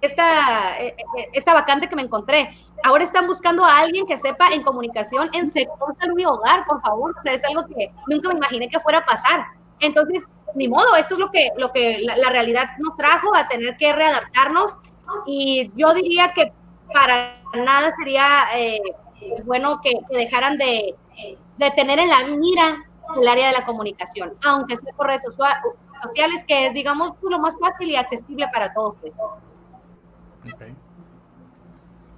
esta, 0.00 0.78
eh, 0.80 0.96
eh, 1.18 1.28
esta 1.32 1.54
vacante 1.54 1.88
que 1.88 1.96
me 1.96 2.02
encontré. 2.02 2.54
Ahora 2.84 3.04
están 3.04 3.26
buscando 3.26 3.64
a 3.64 3.78
alguien 3.78 4.06
que 4.06 4.16
sepa 4.16 4.48
en 4.48 4.62
comunicación 4.62 5.30
en 5.32 5.46
sector 5.46 5.94
salud 5.98 6.18
y 6.18 6.24
hogar, 6.24 6.66
por 6.66 6.80
favor. 6.82 7.14
O 7.16 7.22
sea, 7.22 7.34
es 7.34 7.44
algo 7.44 7.66
que 7.66 7.92
nunca 8.08 8.28
me 8.30 8.36
imaginé 8.36 8.68
que 8.68 8.80
fuera 8.80 8.98
a 8.98 9.06
pasar. 9.06 9.46
Entonces, 9.80 10.24
ni 10.54 10.68
modo, 10.68 10.96
esto 10.96 11.14
es 11.14 11.20
lo 11.20 11.30
que, 11.30 11.50
lo 11.56 11.72
que 11.72 11.98
la, 12.00 12.28
realidad 12.30 12.70
nos 12.78 12.96
trajo 12.96 13.34
a 13.34 13.48
tener 13.48 13.76
que 13.76 13.92
readaptarnos. 13.92 14.76
Y 15.26 15.70
yo 15.74 15.94
diría 15.94 16.32
que 16.34 16.52
para 16.92 17.40
nada 17.54 17.92
sería 17.98 18.26
eh, 18.54 18.80
bueno 19.44 19.80
que, 19.80 19.98
dejaran 20.10 20.58
de, 20.58 20.94
de 21.58 21.70
tener 21.72 21.98
en 21.98 22.08
la 22.08 22.24
mira 22.24 22.84
el 23.20 23.28
área 23.28 23.48
de 23.48 23.52
la 23.52 23.66
comunicación, 23.66 24.32
aunque 24.44 24.76
sea 24.76 24.92
por 24.94 25.06
redes 25.06 25.22
sociales, 25.22 26.44
que 26.46 26.66
es, 26.66 26.74
digamos, 26.74 27.12
lo 27.22 27.38
más 27.38 27.54
fácil 27.60 27.90
y 27.90 27.96
accesible 27.96 28.48
para 28.52 28.72
todos. 28.72 28.96
Pues. 29.00 29.12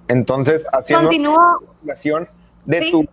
Entonces, 0.07 0.65
haciendo 0.71 1.09
una 1.09 2.27
de 2.65 2.91
tus 2.91 3.07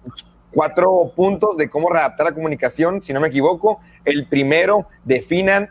cuatro 0.51 1.13
puntos 1.17 1.57
de 1.57 1.69
cómo 1.69 1.89
readaptar 1.89 2.27
la 2.27 2.35
comunicación, 2.35 3.03
si 3.03 3.13
no 3.13 3.21
me 3.21 3.29
equivoco, 3.29 3.81
el 4.05 4.27
primero, 4.27 4.87
definan 5.05 5.71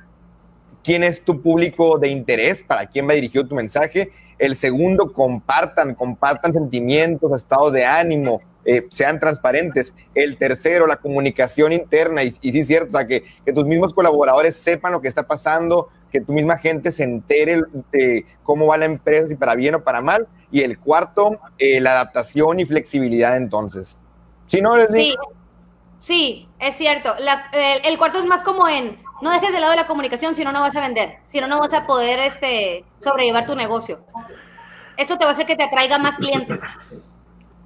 quién 0.83 1.03
es 1.03 1.23
tu 1.23 1.41
público 1.41 1.97
de 1.99 2.09
interés, 2.09 2.63
para 2.63 2.87
quién 2.87 3.07
va 3.07 3.13
dirigido 3.13 3.47
tu 3.47 3.55
mensaje. 3.55 4.11
El 4.39 4.55
segundo, 4.55 5.13
compartan, 5.13 5.93
compartan 5.93 6.53
sentimientos, 6.53 7.31
estados 7.35 7.71
de 7.71 7.85
ánimo, 7.85 8.41
eh, 8.65 8.87
sean 8.89 9.19
transparentes. 9.19 9.93
El 10.15 10.37
tercero, 10.37 10.87
la 10.87 10.97
comunicación 10.97 11.73
interna, 11.73 12.23
y, 12.23 12.33
y 12.41 12.51
sí 12.51 12.59
es 12.59 12.67
cierto, 12.67 12.89
o 12.89 12.99
sea, 12.99 13.07
que, 13.07 13.23
que, 13.45 13.53
tus 13.53 13.65
mismos 13.65 13.93
colaboradores 13.93 14.55
sepan 14.55 14.93
lo 14.93 15.01
que 15.01 15.07
está 15.07 15.27
pasando, 15.27 15.89
que 16.11 16.21
tu 16.21 16.33
misma 16.33 16.57
gente 16.57 16.91
se 16.91 17.03
entere 17.03 17.61
de 17.91 18.25
cómo 18.43 18.67
va 18.67 18.77
la 18.77 18.85
empresa, 18.85 19.27
si 19.27 19.35
para 19.35 19.55
bien 19.55 19.75
o 19.75 19.83
para 19.83 20.01
mal. 20.01 20.27
Y 20.51 20.61
el 20.61 20.77
cuarto, 20.79 21.39
eh, 21.57 21.79
la 21.79 21.91
adaptación 21.91 22.59
y 22.59 22.65
flexibilidad 22.65 23.37
entonces. 23.37 23.97
Si 24.47 24.61
no, 24.61 24.75
les 24.75 24.91
sí, 24.91 25.15
sí, 25.97 26.47
es 26.59 26.75
cierto. 26.75 27.15
el, 27.53 27.97
cuarto 27.97 28.19
es 28.19 28.25
más 28.25 28.43
como 28.43 28.67
en, 28.67 29.01
no 29.21 29.31
dejes 29.31 29.53
de 29.53 29.61
lado 29.61 29.75
la 29.75 29.87
comunicación, 29.87 30.35
si 30.35 30.43
no, 30.43 30.51
no 30.51 30.61
vas 30.61 30.75
a 30.75 30.81
vender, 30.81 31.19
si 31.23 31.39
no, 31.39 31.47
no 31.47 31.59
vas 31.59 31.73
a 31.73 31.87
poder 31.87 32.19
este, 32.19 32.83
sobrellevar 32.99 33.45
tu 33.45 33.55
negocio. 33.55 34.03
Esto 34.97 35.17
te 35.17 35.23
va 35.23 35.31
a 35.31 35.33
hacer 35.33 35.45
que 35.45 35.55
te 35.55 35.63
atraiga 35.63 35.97
más 35.97 36.17
clientes. 36.17 36.59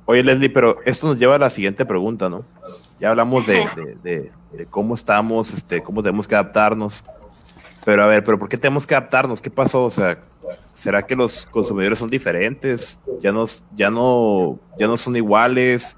Oye, 0.05 0.23
Leslie, 0.23 0.49
pero 0.49 0.77
esto 0.85 1.07
nos 1.07 1.17
lleva 1.17 1.35
a 1.35 1.39
la 1.39 1.49
siguiente 1.49 1.83
pregunta, 1.85 2.29
¿no? 2.29 2.45
Ya 2.99 3.09
hablamos 3.09 3.47
de, 3.47 4.31
cómo 4.69 4.93
estamos, 4.93 5.51
este, 5.53 5.81
cómo 5.81 6.03
tenemos 6.03 6.27
que 6.27 6.35
adaptarnos. 6.35 7.03
Pero 7.85 8.03
a 8.03 8.07
ver, 8.07 8.23
¿pero 8.23 8.39
por 8.39 8.49
qué 8.49 8.57
tenemos 8.57 8.87
que 8.87 8.95
adaptarnos? 8.95 9.41
¿Qué 9.41 9.51
pasó? 9.51 9.85
O 9.85 9.91
sea, 9.91 10.17
¿será 10.73 11.05
que 11.05 11.15
los 11.15 11.45
consumidores 11.45 11.99
son 11.99 12.09
diferentes? 12.09 12.99
¿Ya, 13.21 13.31
nos, 13.31 13.63
ya, 13.73 13.91
no, 13.91 14.59
ya 14.77 14.87
no 14.87 14.97
son 14.97 15.15
iguales? 15.15 15.95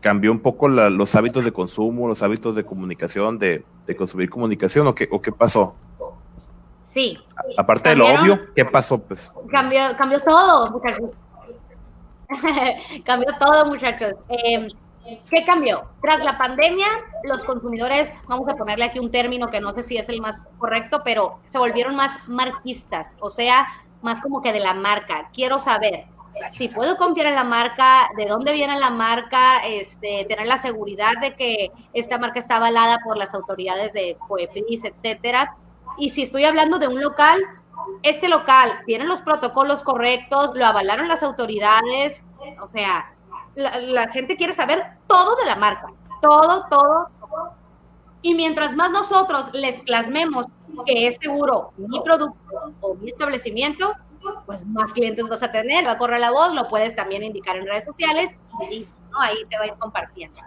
¿Cambió 0.00 0.30
un 0.30 0.38
poco 0.38 0.68
los 0.68 1.14
hábitos 1.16 1.44
de 1.44 1.52
consumo, 1.52 2.06
los 2.06 2.22
hábitos 2.22 2.54
de 2.54 2.64
comunicación, 2.64 3.40
de, 3.40 3.64
consumir 3.96 4.30
comunicación? 4.30 4.86
¿O 4.86 4.94
qué, 4.94 5.08
¿O 5.10 5.20
qué 5.20 5.32
pasó? 5.32 5.74
Sí. 6.84 7.18
Aparte 7.58 7.88
de 7.90 7.96
lo 7.96 8.06
obvio, 8.06 8.54
¿qué 8.54 8.64
pasó? 8.64 8.98
Pues? 8.98 9.30
Cambió, 9.50 9.80
cambió 9.98 10.20
todo, 10.20 10.80
cambió 13.04 13.28
todo, 13.38 13.66
muchachos. 13.66 14.14
Em, 14.28 14.68
¿Qué 15.30 15.44
cambió? 15.44 15.88
Tras 16.02 16.24
la 16.24 16.36
pandemia, 16.36 16.86
los 17.24 17.44
consumidores, 17.44 18.16
vamos 18.28 18.48
a 18.48 18.54
ponerle 18.54 18.86
aquí 18.86 18.98
un 18.98 19.10
término 19.10 19.48
que 19.48 19.60
no 19.60 19.72
sé 19.74 19.82
si 19.82 19.96
es 19.98 20.08
el 20.08 20.20
más 20.20 20.48
correcto, 20.58 21.02
pero 21.04 21.40
se 21.44 21.58
volvieron 21.58 21.96
más 21.96 22.18
marquistas, 22.26 23.16
o 23.20 23.30
sea, 23.30 23.68
más 24.02 24.20
como 24.20 24.42
que 24.42 24.52
de 24.52 24.60
la 24.60 24.74
marca. 24.74 25.30
Quiero 25.32 25.58
saber 25.58 26.06
si 26.52 26.68
puedo 26.68 26.96
confiar 26.96 27.28
en 27.28 27.34
la 27.34 27.44
marca, 27.44 28.10
de 28.16 28.26
dónde 28.26 28.52
viene 28.52 28.78
la 28.78 28.90
marca, 28.90 29.58
este, 29.66 30.24
tener 30.28 30.46
la 30.46 30.58
seguridad 30.58 31.12
de 31.20 31.34
que 31.34 31.70
esta 31.92 32.18
marca 32.18 32.38
está 32.38 32.56
avalada 32.56 32.98
por 33.04 33.16
las 33.16 33.34
autoridades 33.34 33.92
de 33.92 34.16
COEPRIS, 34.28 34.84
etcétera. 34.84 35.56
Y 35.98 36.10
si 36.10 36.22
estoy 36.22 36.44
hablando 36.44 36.78
de 36.78 36.88
un 36.88 37.00
local, 37.00 37.40
este 38.02 38.28
local 38.28 38.82
tiene 38.84 39.04
los 39.04 39.22
protocolos 39.22 39.82
correctos, 39.82 40.54
lo 40.54 40.66
avalaron 40.66 41.08
las 41.08 41.22
autoridades, 41.22 42.24
o 42.62 42.66
sea, 42.66 43.15
la, 43.56 44.08
gente 44.08 44.36
quiere 44.36 44.52
saber 44.52 44.84
todo 45.06 45.34
de 45.36 45.46
la 45.46 45.56
marca, 45.56 45.88
todo, 46.22 46.66
todo, 46.70 47.08
Y 48.22 48.34
mientras 48.34 48.74
más 48.74 48.90
nosotros 48.90 49.52
les 49.52 49.80
plasmemos 49.82 50.46
que 50.84 51.06
es 51.06 51.16
seguro 51.16 51.72
mi 51.76 52.00
producto 52.00 52.74
o 52.80 52.94
mi 52.94 53.08
establecimiento, 53.08 53.92
pues 54.44 54.64
más 54.66 54.92
clientes 54.92 55.28
vas 55.28 55.42
a 55.42 55.52
tener, 55.52 55.86
va 55.86 55.92
a 55.92 55.98
correr 55.98 56.20
la 56.20 56.30
voz, 56.30 56.54
lo 56.54 56.68
puedes 56.68 56.94
también 56.96 57.22
indicar 57.22 57.56
en 57.56 57.66
redes 57.66 57.84
sociales 57.84 58.36
y 58.60 58.78
listo, 58.78 58.96
¿no? 59.12 59.20
Ahí 59.20 59.36
se 59.44 59.56
va 59.56 59.64
a 59.64 59.66
ir 59.68 59.74
compartiendo. 59.74 60.40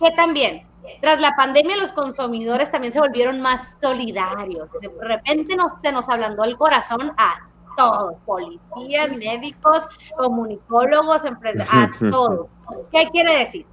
Que 0.00 0.10
también, 0.12 0.66
tras 1.00 1.20
la 1.20 1.34
pandemia, 1.36 1.76
los 1.76 1.92
consumidores 1.92 2.70
también 2.70 2.92
se 2.92 3.00
volvieron 3.00 3.40
más 3.40 3.78
solidarios. 3.80 4.70
De 4.80 4.90
repente 5.00 5.56
nos, 5.56 5.72
se 5.80 5.92
nos 5.92 6.08
ablandó 6.08 6.44
el 6.44 6.56
corazón 6.56 7.12
a 7.18 7.47
todos, 7.78 8.14
policías, 8.26 9.16
médicos, 9.16 9.86
comunicólogos, 10.16 11.24
a 11.24 11.90
todos. 12.10 12.48
¿Qué 12.92 13.08
quiere 13.12 13.38
decir? 13.38 13.64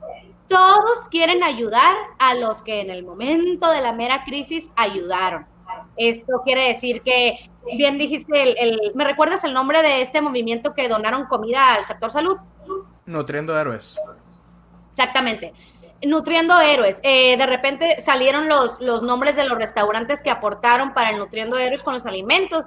Todos 0.47 1.09
quieren 1.09 1.43
ayudar 1.43 1.95
a 2.19 2.35
los 2.35 2.61
que 2.61 2.81
en 2.81 2.91
el 2.91 3.03
momento 3.03 3.69
de 3.71 3.81
la 3.81 3.91
mera 3.91 4.23
crisis 4.23 4.71
ayudaron. 4.75 5.47
Esto 5.97 6.41
quiere 6.45 6.67
decir 6.67 7.01
que, 7.01 7.49
bien 7.75 7.97
dijiste, 7.97 8.61
el, 8.61 8.91
¿me 8.93 9.05
recuerdas 9.05 9.43
el 9.43 9.53
nombre 9.53 9.81
de 9.81 10.01
este 10.01 10.21
movimiento 10.21 10.73
que 10.73 10.87
donaron 10.87 11.25
comida 11.25 11.73
al 11.73 11.85
sector 11.85 12.11
salud? 12.11 12.37
Nutriendo 13.07 13.57
Héroes. 13.57 13.99
Exactamente. 14.91 15.51
Nutriendo 16.05 16.59
Héroes. 16.61 16.99
Eh, 17.01 17.37
de 17.37 17.45
repente 17.47 18.01
salieron 18.01 18.47
los, 18.47 18.79
los 18.81 19.01
nombres 19.01 19.35
de 19.35 19.45
los 19.45 19.57
restaurantes 19.57 20.21
que 20.21 20.29
aportaron 20.29 20.93
para 20.93 21.09
el 21.09 21.17
Nutriendo 21.17 21.57
Héroes 21.57 21.81
con 21.81 21.95
los 21.95 22.05
alimentos. 22.05 22.65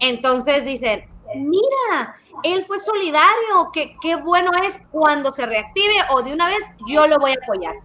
Entonces 0.00 0.64
dicen, 0.64 1.08
mira, 1.34 2.16
él 2.42 2.64
fue 2.64 2.78
solidario, 2.78 3.70
que 3.72 3.96
qué 4.00 4.16
bueno 4.16 4.50
es 4.64 4.80
cuando 4.90 5.32
se 5.32 5.46
reactive 5.46 5.94
o 6.10 6.22
de 6.22 6.32
una 6.32 6.48
vez 6.48 6.58
yo 6.86 7.06
lo 7.06 7.18
voy 7.18 7.32
a 7.32 7.42
apoyar. 7.42 7.76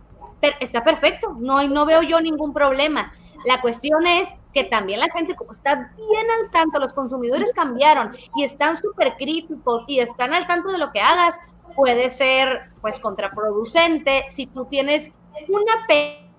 Pero 0.42 0.56
está 0.60 0.84
perfecto, 0.84 1.36
no, 1.40 1.66
no 1.68 1.86
veo 1.86 2.02
yo 2.02 2.20
ningún 2.20 2.54
problema. 2.54 3.14
La 3.46 3.62
cuestión 3.62 4.08
es 4.08 4.36
que 4.54 4.64
también 4.64 5.00
la 5.00 5.10
gente, 5.12 5.36
como 5.36 5.52
está 5.52 5.92
bien 5.98 6.26
al 6.40 6.50
tanto, 6.50 6.80
los 6.80 6.94
consumidores 6.94 7.54
cambiaron 7.54 8.16
y 8.36 8.44
están 8.44 8.76
súper 8.76 9.16
críticos 9.16 9.84
y 9.88 10.00
están 10.00 10.34
al 10.34 10.48
tanto 10.48 10.72
de 10.72 10.80
lo 10.80 10.92
que 10.92 11.00
hagas, 11.00 11.40
puede 11.76 12.10
ser 12.10 12.72
pues 12.82 13.00
contraproducente 13.00 14.26
si 14.30 14.48
tú 14.48 14.66
tienes 14.66 15.12
una 15.50 15.86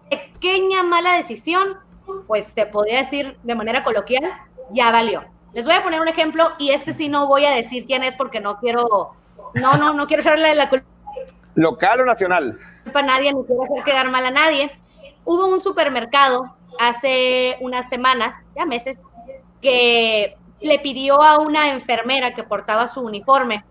pequeña 0.09 0.83
mala 0.83 1.13
decisión, 1.13 1.79
pues 2.27 2.55
te 2.55 2.67
podría 2.67 2.99
decir 2.99 3.37
de 3.43 3.55
manera 3.55 3.85
coloquial, 3.85 4.33
ya 4.71 4.91
valió. 4.91 5.36
Les 5.57 5.65
voy 5.65 5.75
a 5.75 5.83
poner 5.83 6.03
un 6.03 6.09
ejemplo 6.09 6.53
y 6.59 6.73
este 6.73 6.93
sí 6.93 7.09
no 7.09 7.29
voy 7.29 7.47
a 7.47 7.51
decir 7.53 7.87
quién 7.87 8.05
es 8.05 8.15
porque 8.15 8.41
no 8.41 8.59
quiero, 8.59 9.13
no, 9.55 9.73
no, 9.79 9.95
no 9.95 10.07
quiero 10.07 10.21
echarle 10.21 10.55
la 10.55 10.69
culpa. 10.69 10.87
¿Local 11.55 12.03
o 12.03 12.05
nacional? 12.05 12.59
A 12.93 13.01
nadie, 13.01 13.33
ni 13.33 13.43
quiero 13.45 13.63
hacer 13.63 13.83
quedar 13.83 14.11
mal 14.11 14.27
a 14.27 14.31
nadie. 14.31 14.71
Hubo 15.25 15.47
un 15.47 15.63
supermercado 15.63 16.55
hace 16.79 17.57
unas 17.63 17.89
semanas, 17.89 18.35
ya 18.55 18.67
meses, 18.67 19.01
que 19.63 20.37
le 20.61 20.79
pidió 20.81 21.23
a 21.23 21.39
una 21.39 21.71
enfermera 21.71 22.35
que 22.35 22.45
portaba 22.45 22.87
su 22.87 23.01
uniforme 23.01 23.65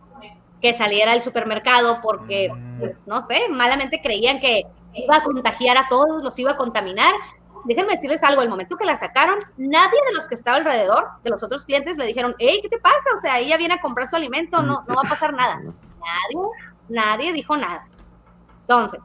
que 0.64 0.74
saliera 0.74 1.12
al 1.12 1.22
supermercado 1.22 2.00
porque, 2.02 2.50
pues, 2.80 2.94
no 3.06 3.22
sé, 3.22 3.48
malamente 3.52 4.02
creían 4.02 4.40
que 4.40 4.66
iba 4.96 5.18
a 5.18 5.24
contagiar 5.24 5.78
a 5.78 5.88
todos, 5.88 6.24
los 6.24 6.40
iba 6.40 6.54
a 6.54 6.58
contaminar 6.58 7.14
déjenme 7.66 7.94
decirles 7.94 8.24
algo, 8.24 8.42
el 8.42 8.50
momento 8.50 8.78
que 8.78 8.86
la 8.86 8.96
sacaron, 8.96 9.40
nadie 9.58 10.00
de 10.08 10.14
los 10.14 10.28
que 10.28 10.36
estaba 10.36 10.58
alrededor, 10.58 11.10
de 11.24 11.32
los 11.32 11.44
otros 11.44 11.66
clientes, 11.66 11.98
le 11.98 12.06
dijeron, 12.06 12.36
hey, 12.40 12.60
¿qué 12.62 12.70
te 12.70 12.80
pasa? 12.80 13.10
O 13.16 13.20
sea, 13.20 13.40
ella 13.40 13.58
viene 13.58 13.76
a 13.76 13.82
comprar 13.82 14.08
su 14.08 14.16
alimento, 14.16 14.62
no, 14.62 14.84
no 14.88 14.96
va 14.96 15.02
a 15.06 15.10
pasar 15.10 15.34
nada. 15.34 15.56
Nadie, 15.58 16.50
nadie 16.90 17.34
dijo 17.34 17.58
nada. 17.58 17.88
Entonces, 18.62 19.04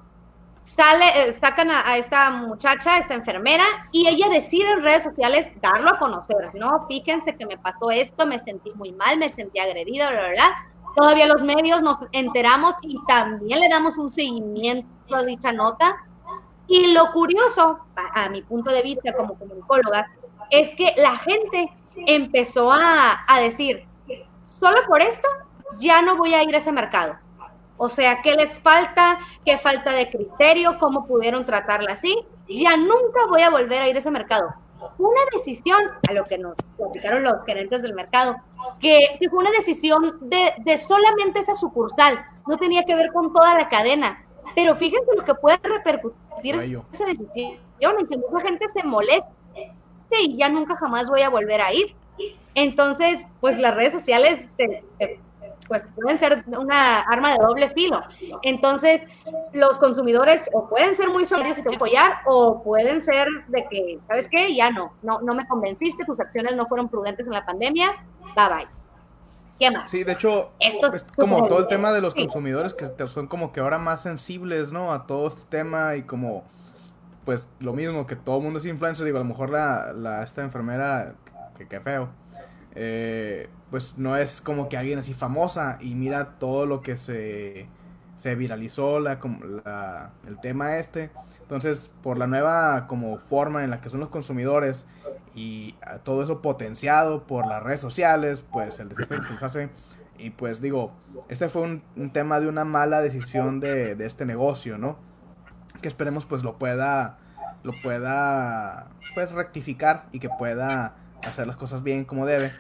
sale, 0.63 1.05
eh, 1.17 1.33
sacan 1.33 1.71
a, 1.71 1.97
esta 1.97 2.31
muchacha, 2.31 2.99
esta 2.99 3.15
enfermera, 3.15 3.65
y 3.93 4.07
ella 4.09 4.29
decide 4.29 4.71
en 4.71 4.83
redes 4.83 5.05
sociales 5.05 5.53
darlo 5.61 5.91
a 5.91 5.99
conocer. 5.99 6.55
No, 6.55 6.87
fíjense 6.87 7.37
que 7.37 7.47
me 7.47 7.59
pasó 7.59 7.91
esto, 7.91 8.27
me 8.27 8.39
sentí 8.39 8.71
muy 8.75 8.93
mal, 8.93 9.19
me 9.19 9.29
sentí 9.29 9.59
agredida, 9.59 10.11
bla, 10.11 10.21
bla, 10.21 10.31
bla. 10.31 10.67
Todavía 10.97 11.27
los 11.27 11.43
medios 11.43 11.83
nos 11.83 11.99
enteramos 12.13 12.75
y 12.83 12.99
también 13.07 13.61
le 13.61 13.69
damos 13.69 13.97
un 13.97 14.11
seguimiento 14.11 15.15
a 15.15 15.23
dicha 15.23 15.53
nota 15.53 15.97
y 16.71 16.93
lo 16.93 17.11
curioso, 17.11 17.81
a, 18.14 18.29
mi 18.29 18.43
punto 18.43 18.71
de 18.71 18.83
vista 18.83 19.12
como 19.12 19.37
comunicóloga, 19.37 20.09
es 20.51 20.73
que 20.77 20.95
la 20.97 21.16
gente 21.16 21.68
empezó 22.07 22.71
a, 22.71 23.25
a 23.27 23.41
decir, 23.41 23.89
solo 24.45 24.79
por 24.87 25.03
esto 25.03 25.27
ya 25.81 26.01
no 26.01 26.16
voy 26.16 26.33
a 26.33 26.45
ir 26.45 26.55
a 26.55 26.59
ese 26.59 26.71
mercado. 26.71 27.16
O 27.77 27.89
sea, 27.89 28.23
¿qué 28.23 28.35
les 28.35 28.61
falta? 28.61 29.18
¿Qué 29.45 29.59
falta 29.59 29.91
de 29.91 30.11
criterio? 30.11 30.79
¿Cómo 30.79 31.09
pudieron 31.09 31.45
tratarla 31.45 31.95
así? 31.95 32.16
Ya 32.49 32.77
nunca 32.77 33.27
voy 33.29 33.43
a 33.43 33.51
volver 33.51 33.83
a 33.83 33.89
ir 33.89 33.97
a 33.97 33.99
ese 33.99 34.12
mercado. 34.12 34.55
Una 34.97 35.21
decisión, 35.33 35.83
a 36.09 36.12
lo 36.12 36.23
que 36.25 36.39
nos 36.39 36.55
platicaron 36.77 37.25
los 37.25 37.45
gerentes 37.47 37.83
del 37.83 37.95
mercado, 37.95 38.37
que, 38.79 39.18
fue 39.29 39.41
una 39.41 39.51
decisión 39.51 40.18
de, 40.21 40.55
de 40.59 40.79
solamente 40.79 41.41
esa 41.41 41.55
sucursal, 41.57 42.25
no 42.47 42.57
tenía 42.59 42.85
que 42.85 42.95
ver 42.95 43.12
con 43.12 43.33
toda 43.33 43.55
la 43.55 43.68
cadena. 43.68 44.25
Pero 44.55 44.77
fíjense 44.77 45.11
lo 45.16 45.25
que 45.25 45.35
puede 45.35 45.59
repercutir 45.64 46.30
esa 46.93 47.07
decisión, 47.07 47.59
en 47.80 48.07
que 48.07 48.16
mucha 48.16 48.41
gente 48.41 48.68
se 48.68 48.82
moleste 48.82 49.28
y 50.20 50.36
ya 50.36 50.49
nunca 50.49 50.76
jamás 50.76 51.09
voy 51.09 51.22
a 51.22 51.30
volver 51.30 51.61
a 51.61 51.72
ir. 51.72 51.95
Entonces, 52.55 53.24
pues 53.41 53.59
las 53.59 53.74
redes 53.74 53.93
sociales 53.93 54.47
pues 55.68 55.86
pueden 55.95 56.18
ser 56.18 56.45
una 56.49 56.99
arma 57.03 57.30
de 57.30 57.38
doble 57.38 57.70
filo. 57.70 58.03
Entonces, 58.43 59.07
los 59.53 59.78
consumidores 59.78 60.45
o 60.53 60.68
pueden 60.68 60.97
ser 60.97 61.09
muy 61.11 61.26
solidarios 61.26 61.59
y 61.59 61.62
te 61.62 61.76
apoyar, 61.76 62.22
o 62.26 62.61
pueden 62.61 63.05
ser 63.05 63.28
de 63.47 63.64
que, 63.70 63.99
¿sabes 64.03 64.28
qué? 64.28 64.53
Ya 64.53 64.70
no, 64.70 64.93
no, 65.03 65.20
no 65.20 65.32
me 65.32 65.47
convenciste, 65.47 66.05
tus 66.05 66.18
acciones 66.18 66.57
no 66.57 66.66
fueron 66.66 66.88
prudentes 66.88 67.28
en 67.28 67.34
la 67.34 67.47
pandemia, 67.47 68.05
bye 68.34 68.49
bye. 68.49 68.80
Sí, 69.87 70.05
de 70.05 70.13
hecho, 70.13 70.53
Esto 70.59 70.93
es 70.93 71.05
como 71.05 71.47
todo 71.47 71.59
el 71.59 71.69
tema 71.69 71.93
de 71.93 72.01
los 72.01 72.15
consumidores 72.15 72.75
que 72.75 73.09
son 73.09 73.27
como 73.27 73.53
que 73.53 73.61
ahora 73.61 73.79
más 73.79 74.03
sensibles, 74.03 74.73
¿no? 74.73 74.93
A 74.93 75.07
todo 75.07 75.29
este 75.29 75.43
tema 75.49 75.97
y 75.97 76.03
como, 76.03 76.45
pues 77.25 77.47
lo 77.59 77.73
mismo, 77.73 78.07
que 78.07 78.17
todo 78.17 78.39
el 78.39 78.43
mundo 78.43 78.59
es 78.59 78.67
influencer, 78.67 79.05
digo, 79.05 79.19
a 79.19 79.21
lo 79.21 79.27
mejor 79.27 79.51
la, 79.51 79.93
la 79.93 80.23
esta 80.23 80.43
enfermera, 80.43 81.15
que, 81.59 81.69
qué 81.69 81.81
feo, 81.81 82.09
eh, 82.75 83.49
pues 83.71 83.99
no 83.99 84.17
es 84.17 84.41
como 84.41 84.69
que 84.69 84.77
alguien 84.77 84.99
así 84.99 85.13
famosa 85.13 85.77
y 85.81 85.95
mira 85.95 86.39
todo 86.39 86.67
lo 86.67 86.81
que 86.81 86.97
se, 86.97 87.69
se 88.17 88.35
viralizó, 88.35 89.01
la, 89.01 89.19
la, 89.65 90.11
el 90.27 90.41
tema 90.41 90.79
este. 90.79 91.11
Entonces, 91.51 91.90
por 92.05 92.16
la 92.16 92.28
nueva 92.28 92.86
como 92.86 93.18
forma 93.18 93.64
en 93.64 93.70
la 93.70 93.80
que 93.80 93.90
son 93.90 93.98
los 93.98 94.09
consumidores 94.09 94.86
y 95.34 95.74
todo 96.05 96.22
eso 96.22 96.42
potenciado 96.42 97.24
por 97.24 97.44
las 97.48 97.61
redes 97.61 97.80
sociales, 97.80 98.44
pues 98.53 98.78
el 98.78 98.88
desastre 98.88 99.18
que 99.18 99.24
se 99.24 99.32
les 99.32 99.42
hace. 99.42 99.70
Y 100.16 100.30
pues 100.30 100.61
digo, 100.61 100.92
este 101.28 101.48
fue 101.48 101.62
un, 101.62 102.11
tema 102.12 102.38
de 102.38 102.46
una 102.46 102.64
mala 102.64 103.01
decisión 103.01 103.59
de, 103.59 103.96
de, 103.96 104.07
este 104.07 104.26
negocio, 104.26 104.78
¿no? 104.78 104.96
Que 105.82 105.88
esperemos 105.88 106.24
pues 106.24 106.44
lo 106.44 106.57
pueda, 106.57 107.18
lo 107.64 107.72
pueda 107.82 108.86
pues 109.16 109.32
rectificar 109.32 110.07
y 110.12 110.20
que 110.20 110.28
pueda 110.28 110.94
hacer 111.26 111.48
las 111.48 111.57
cosas 111.57 111.82
bien 111.82 112.05
como 112.05 112.26
debe. 112.26 112.53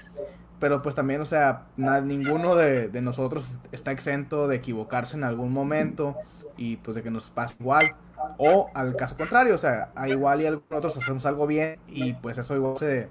Pero 0.58 0.82
pues 0.82 0.96
también, 0.96 1.20
o 1.20 1.26
sea, 1.26 1.66
ninguno 1.76 2.56
de, 2.56 2.88
de 2.88 3.02
nosotros 3.02 3.52
está 3.70 3.92
exento 3.92 4.48
de 4.48 4.56
equivocarse 4.56 5.16
en 5.16 5.22
algún 5.22 5.52
momento 5.52 6.16
y 6.56 6.78
pues 6.78 6.96
de 6.96 7.04
que 7.04 7.12
nos 7.12 7.30
pase 7.30 7.54
igual. 7.60 7.94
O 8.38 8.70
al 8.74 8.96
caso 8.96 9.16
contrario, 9.16 9.54
o 9.54 9.58
sea, 9.58 9.90
igual 10.06 10.42
y 10.42 10.50
nosotros 10.50 10.96
hacemos 10.96 11.26
algo 11.26 11.46
bien 11.46 11.78
y 11.88 12.14
pues 12.14 12.38
eso 12.38 12.54
igual 12.54 12.76
se, 12.76 13.08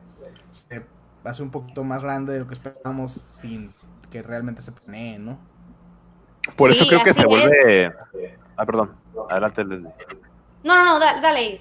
hace 1.24 1.44
un 1.44 1.52
poquito 1.52 1.84
más 1.84 2.02
grande 2.02 2.34
de 2.34 2.40
lo 2.40 2.48
que 2.48 2.54
esperábamos 2.54 3.14
sin 3.14 3.74
que 4.12 4.22
realmente 4.22 4.62
se 4.62 4.72
planee, 4.72 5.20
¿no? 5.20 5.40
Por 6.56 6.72
eso 6.72 6.88
creo 6.88 7.04
que 7.04 7.14
se 7.14 7.26
vuelve... 7.26 7.94
Ah, 8.58 8.66
perdón, 8.66 8.92
adelante 9.30 9.64
Leslie. 9.64 9.92
No, 10.64 10.76
no, 10.76 10.86
no, 10.86 11.00
dale. 11.00 11.60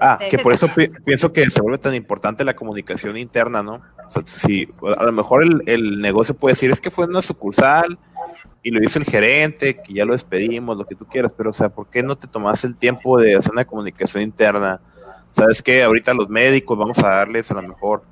Ah, 0.00 0.18
que 0.28 0.38
por 0.38 0.52
eso 0.52 0.68
pienso 1.04 1.32
que 1.32 1.48
se 1.50 1.60
vuelve 1.60 1.78
tan 1.78 1.94
importante 1.94 2.44
la 2.44 2.56
comunicación 2.56 3.16
interna, 3.16 3.62
¿no? 3.62 3.80
O 4.08 4.10
sea, 4.10 4.22
si 4.26 4.68
a 4.96 5.04
lo 5.04 5.12
mejor 5.12 5.44
el, 5.44 5.62
el 5.66 6.00
negocio 6.00 6.34
puede 6.34 6.52
decir, 6.52 6.70
es 6.70 6.80
que 6.80 6.90
fue 6.90 7.06
una 7.06 7.22
sucursal, 7.22 7.98
y 8.64 8.70
lo 8.70 8.82
hizo 8.82 8.98
el 8.98 9.04
gerente, 9.04 9.76
que 9.76 9.92
ya 9.92 10.06
lo 10.06 10.14
despedimos, 10.14 10.76
lo 10.76 10.86
que 10.86 10.94
tú 10.94 11.04
quieras, 11.04 11.32
pero 11.36 11.50
o 11.50 11.52
sea, 11.52 11.68
¿por 11.68 11.86
qué 11.88 12.02
no 12.02 12.16
te 12.16 12.26
tomas 12.26 12.64
el 12.64 12.76
tiempo 12.76 13.20
de 13.20 13.36
hacer 13.36 13.52
una 13.52 13.66
comunicación 13.66 14.22
interna? 14.22 14.80
¿Sabes 15.32 15.62
qué? 15.62 15.82
Ahorita 15.82 16.14
los 16.14 16.30
médicos 16.30 16.76
vamos 16.78 16.98
a 17.00 17.08
darles 17.10 17.50
a 17.50 17.54
lo 17.54 17.62
mejor 17.62 18.02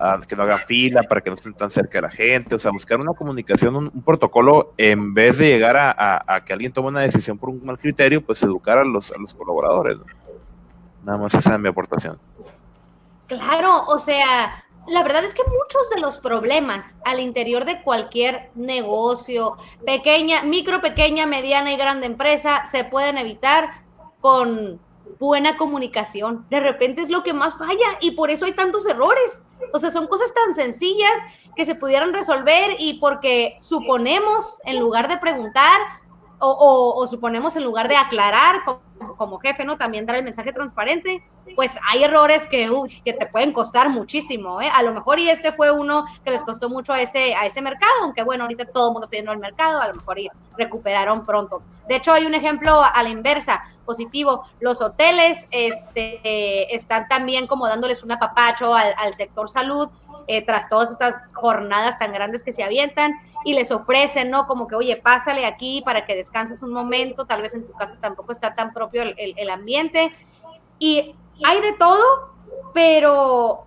a 0.00 0.20
que 0.26 0.34
no 0.34 0.42
hagan 0.42 0.58
fila 0.58 1.02
para 1.04 1.20
que 1.20 1.30
no 1.30 1.36
estén 1.36 1.54
tan 1.54 1.70
cerca 1.70 1.98
de 1.98 2.02
la 2.02 2.10
gente, 2.10 2.56
o 2.56 2.58
sea, 2.58 2.72
buscar 2.72 3.00
una 3.00 3.12
comunicación, 3.12 3.76
un, 3.76 4.02
protocolo, 4.02 4.74
en 4.76 5.14
vez 5.14 5.38
de 5.38 5.48
llegar 5.48 5.76
a, 5.76 6.42
que 6.44 6.52
alguien 6.52 6.72
tome 6.72 6.88
una 6.88 7.00
decisión 7.00 7.38
por 7.38 7.50
un 7.50 7.64
mal 7.64 7.78
criterio, 7.78 8.20
pues 8.20 8.42
educar 8.42 8.78
a 8.78 8.84
los, 8.84 9.12
a 9.12 9.18
los 9.18 9.32
colaboradores. 9.32 9.96
Nada 11.04 11.18
más 11.18 11.34
esa 11.34 11.52
es 11.52 11.60
mi 11.60 11.68
aportación. 11.68 12.18
Claro, 13.28 13.84
o 13.86 13.98
sea, 13.98 14.64
la 14.88 15.02
verdad 15.02 15.24
es 15.24 15.34
que 15.34 15.42
muchos 15.44 15.90
de 15.94 16.00
los 16.00 16.18
problemas 16.18 16.98
al 17.04 17.20
interior 17.20 17.64
de 17.64 17.82
cualquier 17.82 18.50
negocio, 18.54 19.56
pequeña, 19.84 20.42
micro, 20.42 20.80
pequeña, 20.80 21.26
mediana 21.26 21.72
y 21.72 21.76
grande 21.76 22.06
empresa, 22.06 22.66
se 22.66 22.84
pueden 22.84 23.18
evitar 23.18 23.82
con 24.20 24.80
buena 25.18 25.56
comunicación. 25.56 26.46
De 26.50 26.60
repente 26.60 27.02
es 27.02 27.10
lo 27.10 27.22
que 27.22 27.32
más 27.32 27.58
falla 27.58 27.98
y 28.00 28.12
por 28.12 28.30
eso 28.30 28.44
hay 28.44 28.54
tantos 28.54 28.86
errores. 28.86 29.44
O 29.72 29.78
sea, 29.78 29.90
son 29.90 30.06
cosas 30.06 30.32
tan 30.32 30.54
sencillas 30.54 31.12
que 31.56 31.64
se 31.64 31.74
pudieran 31.74 32.12
resolver 32.12 32.76
y 32.78 32.94
porque 32.94 33.56
suponemos, 33.58 34.60
en 34.64 34.78
lugar 34.78 35.08
de 35.08 35.18
preguntar, 35.18 35.80
o, 36.40 37.06
suponemos 37.06 37.56
en 37.56 37.64
lugar 37.64 37.88
de 37.88 37.96
aclarar 37.96 38.62
como, 39.16 39.38
jefe, 39.38 39.64
¿no? 39.64 39.76
También 39.76 40.06
dar 40.06 40.16
el 40.16 40.24
mensaje 40.24 40.52
transparente, 40.52 41.22
pues 41.54 41.78
hay 41.90 42.04
errores 42.04 42.46
que, 42.46 42.70
que 43.04 43.12
te 43.12 43.26
pueden 43.26 43.52
costar 43.52 43.88
muchísimo, 43.88 44.60
¿eh? 44.60 44.70
A 44.72 44.82
lo 44.82 44.92
mejor 44.92 45.18
y 45.18 45.28
este 45.28 45.52
fue 45.52 45.70
uno 45.70 46.04
que 46.24 46.30
les 46.30 46.42
costó 46.42 46.68
mucho 46.68 46.92
a 46.92 47.00
ese, 47.00 47.34
a 47.34 47.46
ese 47.46 47.62
mercado, 47.62 47.92
aunque 48.02 48.22
bueno, 48.22 48.44
ahorita 48.44 48.66
todo 48.66 48.88
el 48.88 48.92
mundo 48.92 49.06
está 49.06 49.16
yendo 49.16 49.32
al 49.32 49.38
mercado, 49.38 49.80
a 49.80 49.88
lo 49.88 49.94
mejor 49.94 50.18
y 50.18 50.28
recuperaron 50.56 51.24
pronto. 51.24 51.62
De 51.88 51.96
hecho, 51.96 52.12
hay 52.12 52.26
un 52.26 52.34
ejemplo 52.34 52.82
a 52.82 53.02
la 53.02 53.08
inversa, 53.08 53.64
positivo. 53.88 54.44
Los 54.60 54.82
hoteles 54.82 55.48
este, 55.50 56.74
están 56.74 57.08
también 57.08 57.46
como 57.46 57.66
dándoles 57.66 58.04
un 58.04 58.12
apapacho 58.12 58.74
al, 58.74 59.14
sector 59.14 59.48
salud, 59.48 59.88
eh, 60.26 60.44
tras 60.44 60.68
todas 60.68 60.90
estas 60.90 61.26
jornadas 61.32 61.98
tan 61.98 62.12
grandes 62.12 62.42
que 62.42 62.52
se 62.52 62.62
avientan 62.62 63.14
y 63.44 63.52
les 63.54 63.70
ofrecen, 63.70 64.30
¿no? 64.30 64.46
Como 64.46 64.66
que, 64.66 64.74
oye, 64.74 64.96
pásale 64.96 65.46
aquí 65.46 65.82
para 65.84 66.04
que 66.04 66.14
descanses 66.14 66.62
un 66.62 66.72
momento, 66.72 67.26
tal 67.26 67.42
vez 67.42 67.54
en 67.54 67.66
tu 67.66 67.72
casa 67.72 67.96
tampoco 68.00 68.32
está 68.32 68.52
tan 68.52 68.72
propio 68.72 69.02
el, 69.02 69.14
el 69.16 69.50
ambiente. 69.50 70.12
Y 70.78 71.14
hay 71.44 71.60
de 71.60 71.72
todo, 71.74 72.32
pero 72.72 73.66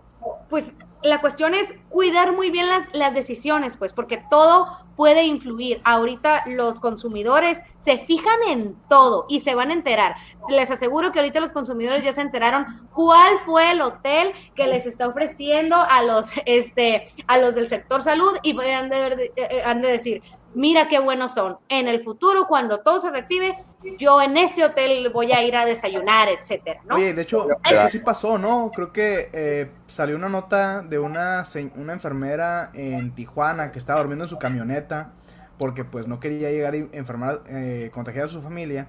pues 0.49 0.73
la 1.03 1.21
cuestión 1.21 1.53
es 1.53 1.73
cuidar 1.89 2.33
muy 2.33 2.51
bien 2.51 2.67
las, 2.67 2.93
las 2.93 3.13
decisiones, 3.13 3.77
pues, 3.77 3.91
porque 3.93 4.23
todo 4.29 4.67
puede 4.95 5.23
influir. 5.23 5.81
Ahorita 5.83 6.43
los 6.45 6.79
consumidores 6.79 7.63
se 7.79 7.97
fijan 7.97 8.37
en 8.49 8.75
todo 8.87 9.25
y 9.27 9.39
se 9.39 9.55
van 9.55 9.71
a 9.71 9.73
enterar. 9.73 10.15
Les 10.49 10.69
aseguro 10.69 11.11
que 11.11 11.19
ahorita 11.19 11.39
los 11.39 11.51
consumidores 11.51 12.03
ya 12.03 12.13
se 12.13 12.21
enteraron 12.21 12.87
cuál 12.93 13.39
fue 13.39 13.71
el 13.71 13.81
hotel 13.81 14.33
que 14.55 14.67
les 14.67 14.85
está 14.85 15.07
ofreciendo 15.07 15.75
a 15.75 16.03
los, 16.03 16.31
este, 16.45 17.07
a 17.27 17.39
los 17.39 17.55
del 17.55 17.67
sector 17.67 18.01
salud 18.03 18.37
y 18.43 18.55
de, 18.55 19.31
eh, 19.35 19.61
han 19.65 19.81
de 19.81 19.91
decir, 19.91 20.21
mira 20.53 20.87
qué 20.87 20.99
buenos 20.99 21.33
son. 21.33 21.57
En 21.69 21.87
el 21.87 22.03
futuro, 22.03 22.47
cuando 22.47 22.79
todo 22.79 22.99
se 22.99 23.09
reactive, 23.09 23.57
yo 23.97 24.21
en 24.21 24.37
ese 24.37 24.63
hotel 24.63 25.09
voy 25.09 25.31
a 25.31 25.43
ir 25.43 25.55
a 25.55 25.65
desayunar, 25.65 26.29
etcétera, 26.29 26.81
¿no? 26.87 26.95
Oye, 26.95 27.13
de 27.13 27.21
hecho, 27.21 27.47
eso 27.69 27.87
sí 27.89 27.99
pasó, 27.99 28.37
¿no? 28.37 28.71
Creo 28.73 28.91
que 28.91 29.29
eh, 29.33 29.71
salió 29.87 30.15
una 30.15 30.29
nota 30.29 30.81
de 30.81 30.99
una, 30.99 31.43
una 31.75 31.93
enfermera 31.93 32.71
en 32.73 33.13
Tijuana 33.15 33.71
que 33.71 33.79
estaba 33.79 33.99
durmiendo 33.99 34.25
en 34.25 34.29
su 34.29 34.37
camioneta 34.37 35.13
porque 35.61 35.85
pues 35.85 36.07
no 36.07 36.19
quería 36.19 36.49
llegar 36.49 36.73
a 36.73 36.77
enfermar, 36.77 37.43
eh, 37.47 37.91
contagiar 37.93 38.25
a 38.25 38.27
su 38.27 38.41
familia 38.41 38.87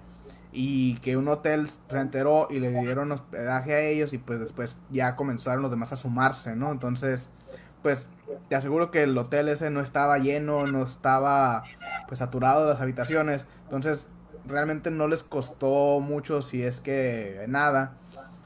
y 0.53 0.95
que 1.01 1.19
un 1.19 1.29
hotel 1.29 1.69
se 1.69 1.99
enteró 1.99 2.49
y 2.51 2.61
le 2.61 2.71
dieron 2.71 3.13
hospedaje 3.13 3.75
a 3.75 3.81
ellos 3.81 4.15
y 4.15 4.19
pues 4.19 4.41
después 4.41 4.79
ya 4.91 5.15
comenzaron 5.15 5.61
los 5.61 5.71
demás 5.71 5.93
a 5.93 5.97
sumarse, 5.97 6.57
¿no? 6.57 6.73
Entonces, 6.73 7.31
pues 7.83 8.09
te 8.49 8.57
aseguro 8.57 8.91
que 8.91 9.03
el 9.03 9.17
hotel 9.17 9.49
ese 9.49 9.71
no 9.71 9.81
estaba 9.81 10.19
lleno, 10.19 10.65
no 10.65 10.85
estaba 10.85 11.65
pues 12.07 12.19
saturado 12.19 12.67
las 12.67 12.81
habitaciones, 12.81 13.49
entonces 13.65 14.09
realmente 14.47 14.91
no 14.91 15.09
les 15.09 15.23
costó 15.23 16.01
mucho 16.01 16.43
si 16.43 16.63
es 16.63 16.81
que 16.81 17.45
nada. 17.49 17.95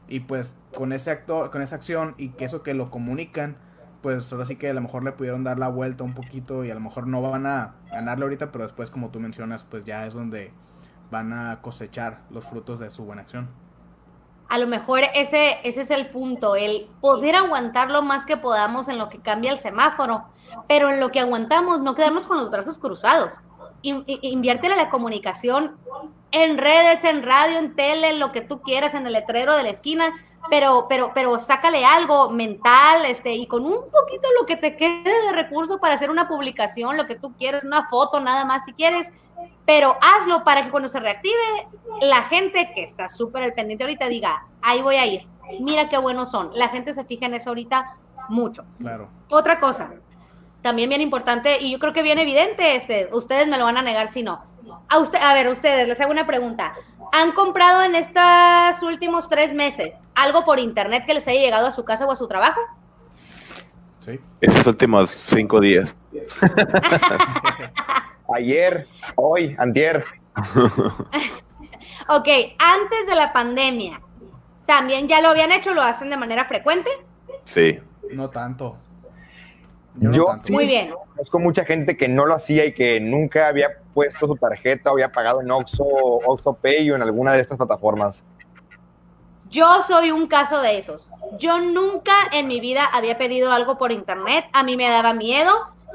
Y 0.08 0.20
pues 0.20 0.54
con 0.74 0.92
ese 0.92 1.10
acto, 1.10 1.50
con 1.50 1.62
esa 1.62 1.76
acción 1.76 2.14
y 2.16 2.28
que 2.30 2.44
eso 2.44 2.62
que 2.62 2.74
lo 2.74 2.90
comunican 2.90 3.56
pues 4.02 4.32
ahora 4.32 4.44
sí 4.44 4.54
que 4.54 4.70
a 4.70 4.72
lo 4.72 4.80
mejor 4.80 5.02
le 5.02 5.10
pudieron 5.10 5.42
dar 5.42 5.58
la 5.58 5.66
vuelta 5.66 6.04
un 6.04 6.14
poquito 6.14 6.64
y 6.64 6.70
a 6.70 6.74
lo 6.74 6.80
mejor 6.80 7.08
no 7.08 7.20
van 7.22 7.44
a 7.44 7.74
ganarle 7.90 8.24
ahorita 8.24 8.52
pero 8.52 8.62
después 8.62 8.88
como 8.88 9.08
tú 9.10 9.18
mencionas 9.18 9.64
pues 9.64 9.82
ya 9.82 10.06
es 10.06 10.14
donde 10.14 10.52
van 11.10 11.32
a 11.32 11.60
cosechar 11.60 12.20
los 12.30 12.44
frutos 12.44 12.78
de 12.78 12.88
su 12.90 13.04
buena 13.04 13.22
acción 13.22 13.48
a 14.48 14.58
lo 14.58 14.66
mejor 14.66 15.02
ese, 15.14 15.58
ese 15.64 15.80
es 15.82 15.90
el 15.90 16.08
punto, 16.08 16.56
el 16.56 16.88
poder 17.00 17.34
aguantar 17.34 17.90
lo 17.90 18.02
más 18.02 18.24
que 18.26 18.36
podamos 18.36 18.88
en 18.88 18.98
lo 18.98 19.08
que 19.08 19.20
cambia 19.20 19.50
el 19.50 19.58
semáforo, 19.58 20.24
pero 20.68 20.90
en 20.90 21.00
lo 21.00 21.10
que 21.10 21.20
aguantamos 21.20 21.80
no 21.80 21.94
quedarnos 21.94 22.26
con 22.26 22.38
los 22.38 22.50
brazos 22.50 22.78
cruzados. 22.78 23.40
inviértele 23.82 24.76
la 24.76 24.90
comunicación 24.90 25.76
en 26.30 26.58
redes, 26.58 27.04
en 27.04 27.22
radio, 27.22 27.58
en 27.58 27.74
tele, 27.74 28.10
en 28.10 28.20
lo 28.20 28.32
que 28.32 28.40
tú 28.40 28.60
quieras, 28.60 28.94
en 28.94 29.06
el 29.06 29.12
letrero 29.12 29.56
de 29.56 29.62
la 29.64 29.70
esquina, 29.70 30.12
pero, 30.48 30.86
pero, 30.88 31.12
pero 31.14 31.38
sácale 31.38 31.84
algo 31.84 32.30
mental, 32.30 33.04
este, 33.06 33.34
y 33.34 33.46
con 33.46 33.64
un 33.64 33.90
poquito 33.90 34.28
lo 34.40 34.46
que 34.46 34.56
te 34.56 34.76
quede 34.76 35.22
de 35.26 35.32
recurso 35.32 35.78
para 35.78 35.94
hacer 35.94 36.10
una 36.10 36.28
publicación, 36.28 36.96
lo 36.96 37.06
que 37.06 37.16
tú 37.16 37.32
quieres, 37.34 37.64
una 37.64 37.86
foto 37.88 38.20
nada 38.20 38.44
más 38.44 38.64
si 38.64 38.72
quieres, 38.72 39.12
pero 39.64 39.96
hazlo 40.00 40.44
para 40.44 40.64
que 40.64 40.70
cuando 40.70 40.88
se 40.88 41.00
reactive, 41.00 41.34
la 42.00 42.22
gente 42.22 42.72
que 42.74 42.84
está 42.84 43.08
súper 43.08 43.42
al 43.42 43.52
pendiente 43.52 43.84
ahorita 43.84 44.08
diga, 44.08 44.46
ahí 44.62 44.82
voy 44.82 44.96
a 44.96 45.06
ir, 45.06 45.26
mira 45.60 45.88
qué 45.88 45.98
buenos 45.98 46.30
son. 46.30 46.50
La 46.54 46.68
gente 46.68 46.92
se 46.92 47.04
fija 47.04 47.26
en 47.26 47.34
eso 47.34 47.50
ahorita 47.50 47.96
mucho. 48.28 48.64
Claro. 48.78 49.08
Otra 49.30 49.58
cosa, 49.58 49.92
también 50.62 50.88
bien 50.88 51.00
importante, 51.00 51.60
y 51.60 51.70
yo 51.70 51.78
creo 51.78 51.92
que 51.92 52.02
bien 52.02 52.18
evidente, 52.18 52.76
este, 52.76 53.08
ustedes 53.12 53.48
me 53.48 53.58
lo 53.58 53.64
van 53.64 53.76
a 53.76 53.82
negar 53.82 54.08
si 54.08 54.22
no. 54.22 54.40
A, 54.88 54.98
usted, 54.98 55.18
a 55.20 55.34
ver, 55.34 55.48
ustedes, 55.48 55.86
les 55.86 56.00
hago 56.00 56.10
una 56.10 56.26
pregunta. 56.26 56.74
¿Han 57.12 57.32
comprado 57.32 57.82
en 57.82 57.94
estos 57.94 58.82
últimos 58.82 59.28
tres 59.28 59.54
meses 59.54 60.02
algo 60.14 60.44
por 60.44 60.58
internet 60.58 61.04
que 61.06 61.14
les 61.14 61.26
haya 61.28 61.40
llegado 61.40 61.66
a 61.66 61.70
su 61.70 61.84
casa 61.84 62.06
o 62.06 62.10
a 62.10 62.16
su 62.16 62.28
trabajo? 62.28 62.60
Sí. 64.00 64.20
Esos 64.40 64.66
últimos 64.66 65.10
cinco 65.10 65.60
días. 65.60 65.96
Ayer, 68.34 68.86
hoy, 69.16 69.54
antier. 69.58 70.04
ok, 72.08 72.28
antes 72.58 73.06
de 73.06 73.14
la 73.14 73.32
pandemia, 73.32 74.00
¿también 74.66 75.08
ya 75.08 75.20
lo 75.20 75.28
habían 75.28 75.52
hecho? 75.52 75.74
¿Lo 75.74 75.82
hacen 75.82 76.10
de 76.10 76.16
manera 76.16 76.44
frecuente? 76.44 76.90
Sí. 77.44 77.80
No 78.12 78.28
tanto. 78.28 78.76
Yo, 79.98 80.26
Muy 80.50 80.66
bien. 80.66 80.94
Conozco 81.14 81.38
mucha 81.38 81.64
gente 81.64 81.96
que 81.96 82.08
no 82.08 82.26
lo 82.26 82.34
hacía 82.34 82.66
y 82.66 82.72
que 82.72 83.00
nunca 83.00 83.48
había 83.48 83.78
puesto 83.94 84.26
su 84.26 84.36
tarjeta 84.36 84.90
o 84.90 84.94
había 84.94 85.10
pagado 85.10 85.40
en 85.40 85.50
Oxxo, 85.50 85.84
Oxxo 85.84 86.54
Pay 86.54 86.90
o 86.90 86.96
en 86.96 87.02
alguna 87.02 87.32
de 87.32 87.40
estas 87.40 87.56
plataformas. 87.56 88.22
Yo 89.48 89.80
soy 89.80 90.10
un 90.10 90.26
caso 90.26 90.60
de 90.60 90.78
esos. 90.78 91.10
Yo 91.38 91.60
nunca 91.60 92.14
en 92.32 92.48
mi 92.48 92.60
vida 92.60 92.84
había 92.84 93.16
pedido 93.16 93.52
algo 93.52 93.78
por 93.78 93.92
internet. 93.92 94.44
A 94.52 94.62
mí 94.62 94.76
me 94.76 94.88
daba 94.88 95.14
miedo. 95.14 95.52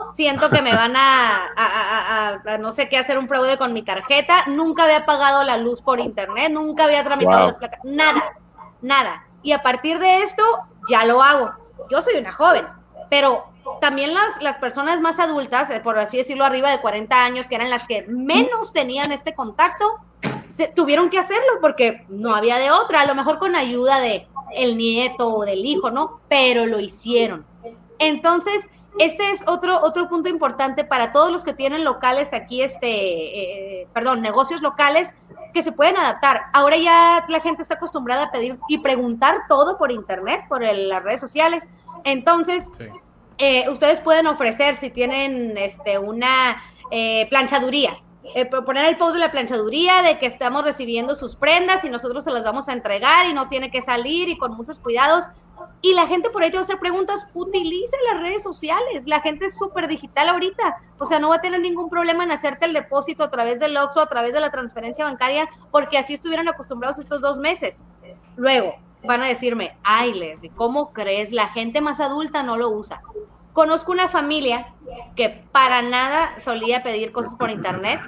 Siento 0.09 0.49
que 0.49 0.61
me 0.61 0.71
van 0.73 0.93
a, 0.95 2.41
no 2.59 2.71
sé 2.71 2.89
qué 2.89 2.97
hacer 2.97 3.19
un 3.19 3.27
fraude 3.27 3.57
con 3.57 3.73
mi 3.73 3.83
tarjeta. 3.83 4.45
Nunca 4.47 4.83
había 4.83 5.05
pagado 5.05 5.43
la 5.43 5.57
luz 5.57 5.81
por 5.81 5.99
internet. 5.99 6.51
Nunca 6.51 6.85
había 6.85 7.03
tramitado 7.03 7.45
las 7.45 7.57
placas. 7.57 7.81
Nada, 7.83 8.33
nada. 8.81 9.27
Y 9.43 9.51
a 9.51 9.61
partir 9.61 9.99
de 9.99 10.23
esto 10.23 10.43
ya 10.89 11.05
lo 11.05 11.21
hago. 11.21 11.51
Yo 11.89 12.01
soy 12.01 12.15
una 12.15 12.31
joven, 12.31 12.65
pero 13.09 13.50
también 13.79 14.13
las, 14.13 14.41
las 14.41 14.57
personas 14.57 15.01
más 15.01 15.19
adultas, 15.19 15.69
eh, 15.69 15.79
por 15.79 15.97
así 15.97 16.17
decirlo, 16.17 16.45
arriba 16.45 16.71
de 16.71 16.81
40 16.81 17.23
años, 17.23 17.47
que 17.47 17.55
eran 17.55 17.69
las 17.69 17.87
que 17.87 18.05
menos 18.07 18.73
tenían 18.73 19.11
este 19.11 19.33
contacto, 19.33 19.99
se, 20.45 20.67
tuvieron 20.67 21.09
que 21.09 21.17
hacerlo 21.17 21.59
porque 21.61 22.05
no 22.09 22.35
había 22.35 22.57
de 22.57 22.71
otra, 22.71 23.01
a 23.01 23.05
lo 23.05 23.15
mejor 23.15 23.39
con 23.39 23.55
ayuda 23.55 23.99
de 23.99 24.27
el 24.55 24.77
nieto 24.77 25.33
o 25.33 25.45
del 25.45 25.65
hijo, 25.65 25.91
¿no? 25.91 26.19
Pero 26.27 26.65
lo 26.65 26.79
hicieron. 26.79 27.45
Entonces, 27.99 28.69
este 28.99 29.31
es 29.31 29.47
otro, 29.47 29.79
otro 29.81 30.09
punto 30.09 30.29
importante 30.29 30.83
para 30.83 31.11
todos 31.11 31.31
los 31.31 31.43
que 31.43 31.53
tienen 31.53 31.83
locales 31.83 32.33
aquí, 32.33 32.61
este, 32.61 32.87
eh, 33.81 33.87
perdón, 33.93 34.21
negocios 34.21 34.61
locales 34.61 35.15
que 35.53 35.61
se 35.61 35.71
pueden 35.71 35.97
adaptar. 35.97 36.43
Ahora 36.53 36.77
ya 36.77 37.25
la 37.27 37.39
gente 37.39 37.61
está 37.61 37.75
acostumbrada 37.75 38.23
a 38.23 38.31
pedir 38.31 38.59
y 38.67 38.79
preguntar 38.79 39.43
todo 39.47 39.77
por 39.77 39.91
internet, 39.91 40.45
por 40.47 40.61
las 40.61 41.03
redes 41.03 41.19
sociales. 41.19 41.69
Entonces, 42.03 42.69
eh, 43.43 43.67
ustedes 43.71 43.99
pueden 44.01 44.27
ofrecer 44.27 44.75
si 44.75 44.91
tienen 44.91 45.57
este, 45.57 45.97
una 45.97 46.61
eh, 46.91 47.25
planchaduría. 47.31 47.97
Eh, 48.35 48.45
poner 48.45 48.85
el 48.85 48.97
post 48.97 49.13
de 49.13 49.19
la 49.19 49.31
planchaduría 49.31 50.03
de 50.03 50.19
que 50.19 50.27
estamos 50.27 50.63
recibiendo 50.63 51.15
sus 51.15 51.35
prendas 51.35 51.83
y 51.83 51.89
nosotros 51.89 52.23
se 52.23 52.29
las 52.29 52.43
vamos 52.43 52.69
a 52.69 52.73
entregar 52.73 53.25
y 53.25 53.33
no 53.33 53.49
tiene 53.49 53.71
que 53.71 53.81
salir 53.81 54.29
y 54.29 54.37
con 54.37 54.53
muchos 54.53 54.79
cuidados. 54.79 55.25
Y 55.81 55.95
la 55.95 56.05
gente 56.05 56.29
por 56.29 56.43
ahí 56.43 56.51
te 56.51 56.57
va 56.57 56.61
a 56.61 56.65
hacer 56.65 56.77
preguntas, 56.77 57.27
utilice 57.33 57.97
las 58.11 58.21
redes 58.21 58.43
sociales. 58.43 59.07
La 59.07 59.21
gente 59.21 59.47
es 59.47 59.57
súper 59.57 59.87
digital 59.87 60.29
ahorita. 60.29 60.77
O 60.99 61.05
sea, 61.07 61.17
no 61.17 61.29
va 61.29 61.37
a 61.37 61.41
tener 61.41 61.61
ningún 61.61 61.89
problema 61.89 62.23
en 62.23 62.31
hacerte 62.31 62.65
el 62.65 62.73
depósito 62.73 63.23
a 63.23 63.31
través 63.31 63.59
del 63.59 63.75
Oxxo, 63.75 64.01
a 64.01 64.07
través 64.07 64.33
de 64.33 64.39
la 64.39 64.51
transferencia 64.51 65.03
bancaria, 65.03 65.49
porque 65.71 65.97
así 65.97 66.13
estuvieran 66.13 66.47
acostumbrados 66.47 66.99
estos 66.99 67.21
dos 67.21 67.39
meses. 67.39 67.83
Luego, 68.35 68.75
van 69.03 69.23
a 69.23 69.27
decirme, 69.27 69.75
ay 69.83 70.13
Leslie, 70.13 70.51
¿cómo 70.55 70.93
crees? 70.93 71.31
La 71.31 71.47
gente 71.49 71.81
más 71.81 71.99
adulta 71.99 72.43
no 72.43 72.57
lo 72.57 72.69
usa. 72.69 73.01
Conozco 73.53 73.91
una 73.91 74.07
familia 74.07 74.73
que 75.15 75.43
para 75.51 75.81
nada 75.81 76.39
solía 76.39 76.83
pedir 76.83 77.11
cosas 77.11 77.35
por 77.35 77.49
internet 77.49 77.99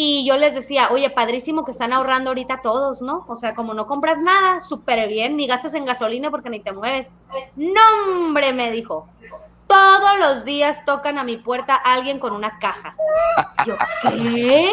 y 0.00 0.24
yo 0.24 0.36
les 0.36 0.54
decía, 0.54 0.90
oye, 0.92 1.10
padrísimo 1.10 1.64
que 1.64 1.72
están 1.72 1.92
ahorrando 1.92 2.30
ahorita 2.30 2.60
todos, 2.62 3.02
¿no? 3.02 3.24
O 3.26 3.34
sea, 3.34 3.54
como 3.54 3.74
no 3.74 3.86
compras 3.88 4.20
nada, 4.20 4.60
súper 4.60 5.08
bien, 5.08 5.36
ni 5.36 5.48
gastas 5.48 5.74
en 5.74 5.84
gasolina 5.84 6.30
porque 6.30 6.50
ni 6.50 6.60
te 6.60 6.72
mueves. 6.72 7.14
No, 7.56 7.80
hombre, 8.26 8.52
me 8.52 8.70
dijo, 8.70 9.08
todos 9.66 10.18
los 10.20 10.44
días 10.44 10.84
tocan 10.84 11.18
a 11.18 11.24
mi 11.24 11.36
puerta 11.36 11.74
alguien 11.74 12.20
con 12.20 12.32
una 12.32 12.60
caja. 12.60 12.94
Yo, 13.66 13.74
¿qué? 14.02 14.72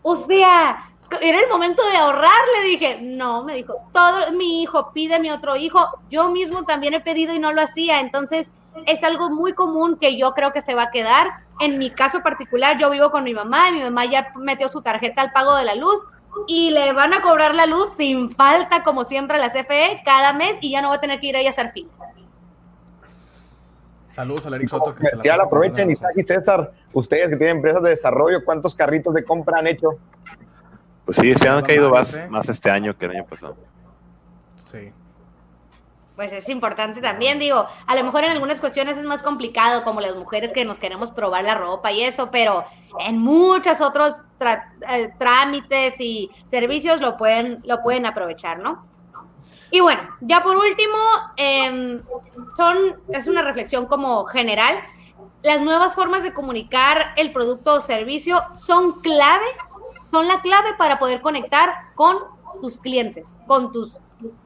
O 0.00 0.16
sea, 0.16 0.90
era 1.20 1.40
el 1.40 1.48
momento 1.48 1.82
de 1.90 1.96
ahorrar, 1.96 2.40
le 2.58 2.68
dije, 2.68 2.98
no, 3.02 3.44
me 3.44 3.54
dijo, 3.54 3.74
todo, 3.92 4.32
mi 4.32 4.62
hijo 4.62 4.92
pide 4.92 5.20
mi 5.20 5.30
otro 5.30 5.56
hijo, 5.56 5.86
yo 6.10 6.30
mismo 6.30 6.64
también 6.64 6.94
he 6.94 7.00
pedido 7.00 7.34
y 7.34 7.38
no 7.38 7.52
lo 7.52 7.62
hacía, 7.62 8.00
entonces 8.00 8.52
es 8.86 9.02
algo 9.02 9.30
muy 9.30 9.52
común 9.52 9.96
que 9.98 10.18
yo 10.18 10.32
creo 10.32 10.52
que 10.52 10.60
se 10.60 10.74
va 10.74 10.84
a 10.84 10.90
quedar. 10.90 11.28
En 11.60 11.78
mi 11.78 11.90
caso 11.90 12.22
particular, 12.22 12.76
yo 12.78 12.90
vivo 12.90 13.10
con 13.10 13.24
mi 13.24 13.32
mamá 13.32 13.70
y 13.70 13.74
mi 13.74 13.82
mamá 13.82 14.04
ya 14.04 14.32
metió 14.36 14.68
su 14.68 14.82
tarjeta 14.82 15.22
al 15.22 15.32
pago 15.32 15.56
de 15.56 15.64
la 15.64 15.74
luz 15.74 16.06
y 16.46 16.70
le 16.70 16.92
van 16.92 17.14
a 17.14 17.22
cobrar 17.22 17.54
la 17.54 17.64
luz 17.64 17.94
sin 17.94 18.30
falta, 18.30 18.82
como 18.82 19.04
siempre, 19.04 19.38
a 19.38 19.40
la 19.40 19.48
CFE 19.48 20.02
cada 20.04 20.34
mes 20.34 20.58
y 20.60 20.72
ya 20.72 20.82
no 20.82 20.90
va 20.90 20.96
a 20.96 21.00
tener 21.00 21.18
que 21.18 21.28
ir 21.28 21.36
ahí 21.36 21.46
a 21.46 21.50
hacer 21.50 21.70
fin. 21.70 21.88
Saludos 24.12 24.46
a 24.46 24.56
Eric 24.56 24.68
Soto. 24.68 24.94
Que 24.94 25.04
se 25.06 25.36
la 25.36 25.42
aprovechen, 25.42 25.90
Isaac 25.90 26.12
y 26.16 26.22
César, 26.22 26.72
ustedes 26.92 27.28
que 27.28 27.36
tienen 27.36 27.56
empresas 27.56 27.82
de 27.82 27.90
desarrollo, 27.90 28.44
¿cuántos 28.44 28.74
carritos 28.74 29.12
de 29.14 29.24
compra 29.24 29.58
han 29.58 29.66
hecho? 29.66 29.98
Pues 31.06 31.16
sí, 31.16 31.32
se 31.34 31.48
han 31.48 31.62
caído 31.62 31.90
más, 31.90 32.20
más 32.28 32.48
este 32.50 32.70
año 32.70 32.94
que 32.96 33.06
el 33.06 33.12
año 33.12 33.24
pasado. 33.24 33.56
Sí 34.56 34.92
pues 36.16 36.32
es 36.32 36.48
importante 36.48 37.02
también, 37.02 37.38
digo, 37.38 37.66
a 37.86 37.94
lo 37.94 38.02
mejor 38.02 38.24
en 38.24 38.30
algunas 38.30 38.58
cuestiones 38.58 38.96
es 38.96 39.04
más 39.04 39.22
complicado, 39.22 39.84
como 39.84 40.00
las 40.00 40.16
mujeres 40.16 40.52
que 40.52 40.64
nos 40.64 40.78
queremos 40.78 41.10
probar 41.10 41.44
la 41.44 41.54
ropa 41.54 41.92
y 41.92 42.02
eso, 42.02 42.30
pero 42.30 42.64
en 42.98 43.18
muchos 43.18 43.82
otros 43.82 44.14
eh, 44.40 45.12
trámites 45.18 46.00
y 46.00 46.30
servicios 46.42 47.02
lo 47.02 47.18
pueden, 47.18 47.60
lo 47.64 47.82
pueden 47.82 48.06
aprovechar, 48.06 48.58
¿no? 48.58 48.82
Y 49.70 49.80
bueno, 49.80 50.00
ya 50.20 50.42
por 50.42 50.56
último, 50.56 50.96
em, 51.36 52.02
son, 52.56 52.96
es 53.08 53.26
una 53.26 53.42
reflexión 53.42 53.84
como 53.84 54.24
general, 54.24 54.76
las 55.42 55.60
nuevas 55.60 55.94
formas 55.94 56.22
de 56.22 56.32
comunicar 56.32 57.12
el 57.16 57.30
producto 57.30 57.74
o 57.74 57.80
servicio 57.82 58.42
son 58.54 59.00
clave, 59.02 59.44
son 60.10 60.28
la 60.28 60.40
clave 60.40 60.74
para 60.74 60.98
poder 60.98 61.20
conectar 61.20 61.72
con 61.94 62.18
tus 62.60 62.80
clientes, 62.80 63.40
con 63.46 63.72
tus 63.72 63.98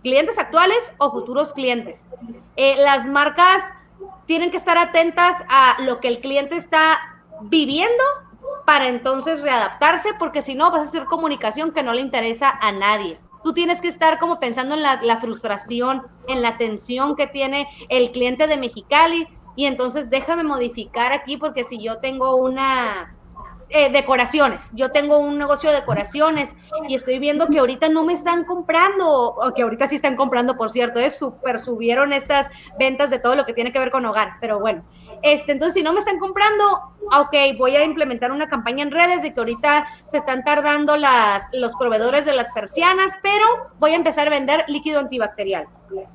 clientes 0.02 0.38
actuales 0.38 0.92
o 0.98 1.10
futuros 1.10 1.52
clientes. 1.52 2.08
Eh, 2.56 2.76
las 2.76 3.06
marcas 3.06 3.62
tienen 4.26 4.50
que 4.50 4.56
estar 4.56 4.78
atentas 4.78 5.44
a 5.48 5.76
lo 5.82 6.00
que 6.00 6.08
el 6.08 6.20
cliente 6.20 6.56
está 6.56 6.98
viviendo 7.42 8.02
para 8.64 8.88
entonces 8.88 9.42
readaptarse, 9.42 10.10
porque 10.18 10.42
si 10.42 10.54
no 10.54 10.70
vas 10.70 10.80
a 10.80 10.84
hacer 10.84 11.04
comunicación 11.04 11.72
que 11.72 11.82
no 11.82 11.92
le 11.92 12.00
interesa 12.00 12.50
a 12.60 12.72
nadie. 12.72 13.18
Tú 13.42 13.52
tienes 13.54 13.80
que 13.80 13.88
estar 13.88 14.18
como 14.18 14.38
pensando 14.38 14.74
en 14.74 14.82
la, 14.82 15.00
la 15.02 15.16
frustración, 15.18 16.02
en 16.28 16.42
la 16.42 16.58
tensión 16.58 17.16
que 17.16 17.26
tiene 17.26 17.66
el 17.88 18.12
cliente 18.12 18.46
de 18.46 18.58
Mexicali. 18.58 19.26
Y 19.56 19.66
entonces 19.66 20.10
déjame 20.10 20.44
modificar 20.44 21.12
aquí 21.12 21.36
porque 21.36 21.64
si 21.64 21.82
yo 21.82 21.98
tengo 21.98 22.36
una, 22.36 23.14
eh, 23.70 23.90
decoraciones. 23.90 24.72
Yo 24.74 24.90
tengo 24.90 25.18
un 25.18 25.38
negocio 25.38 25.70
de 25.70 25.76
decoraciones 25.76 26.56
y 26.88 26.94
estoy 26.94 27.18
viendo 27.18 27.46
que 27.46 27.58
ahorita 27.58 27.88
no 27.88 28.04
me 28.04 28.12
están 28.12 28.44
comprando, 28.44 29.08
o 29.08 29.54
que 29.54 29.62
ahorita 29.62 29.88
sí 29.88 29.94
están 29.94 30.16
comprando, 30.16 30.56
por 30.56 30.70
cierto, 30.70 30.98
es 30.98 31.16
súper 31.16 31.60
subieron 31.60 32.12
estas 32.12 32.50
ventas 32.78 33.10
de 33.10 33.18
todo 33.18 33.36
lo 33.36 33.46
que 33.46 33.54
tiene 33.54 33.72
que 33.72 33.78
ver 33.78 33.90
con 33.90 34.04
hogar, 34.04 34.32
pero 34.40 34.58
bueno. 34.58 34.84
Este, 35.22 35.52
entonces, 35.52 35.74
si 35.74 35.82
no 35.82 35.92
me 35.92 35.98
están 35.98 36.18
comprando, 36.18 36.64
ok, 37.12 37.34
voy 37.58 37.76
a 37.76 37.84
implementar 37.84 38.32
una 38.32 38.48
campaña 38.48 38.82
en 38.82 38.90
redes 38.90 39.22
de 39.22 39.34
que 39.34 39.40
ahorita 39.40 39.86
se 40.06 40.16
están 40.16 40.44
tardando 40.44 40.96
las, 40.96 41.48
los 41.52 41.76
proveedores 41.76 42.24
de 42.24 42.32
las 42.32 42.50
persianas, 42.52 43.12
pero 43.22 43.44
voy 43.78 43.92
a 43.92 43.96
empezar 43.96 44.28
a 44.28 44.30
vender 44.30 44.64
líquido 44.68 44.98
antibacterial. 44.98 45.66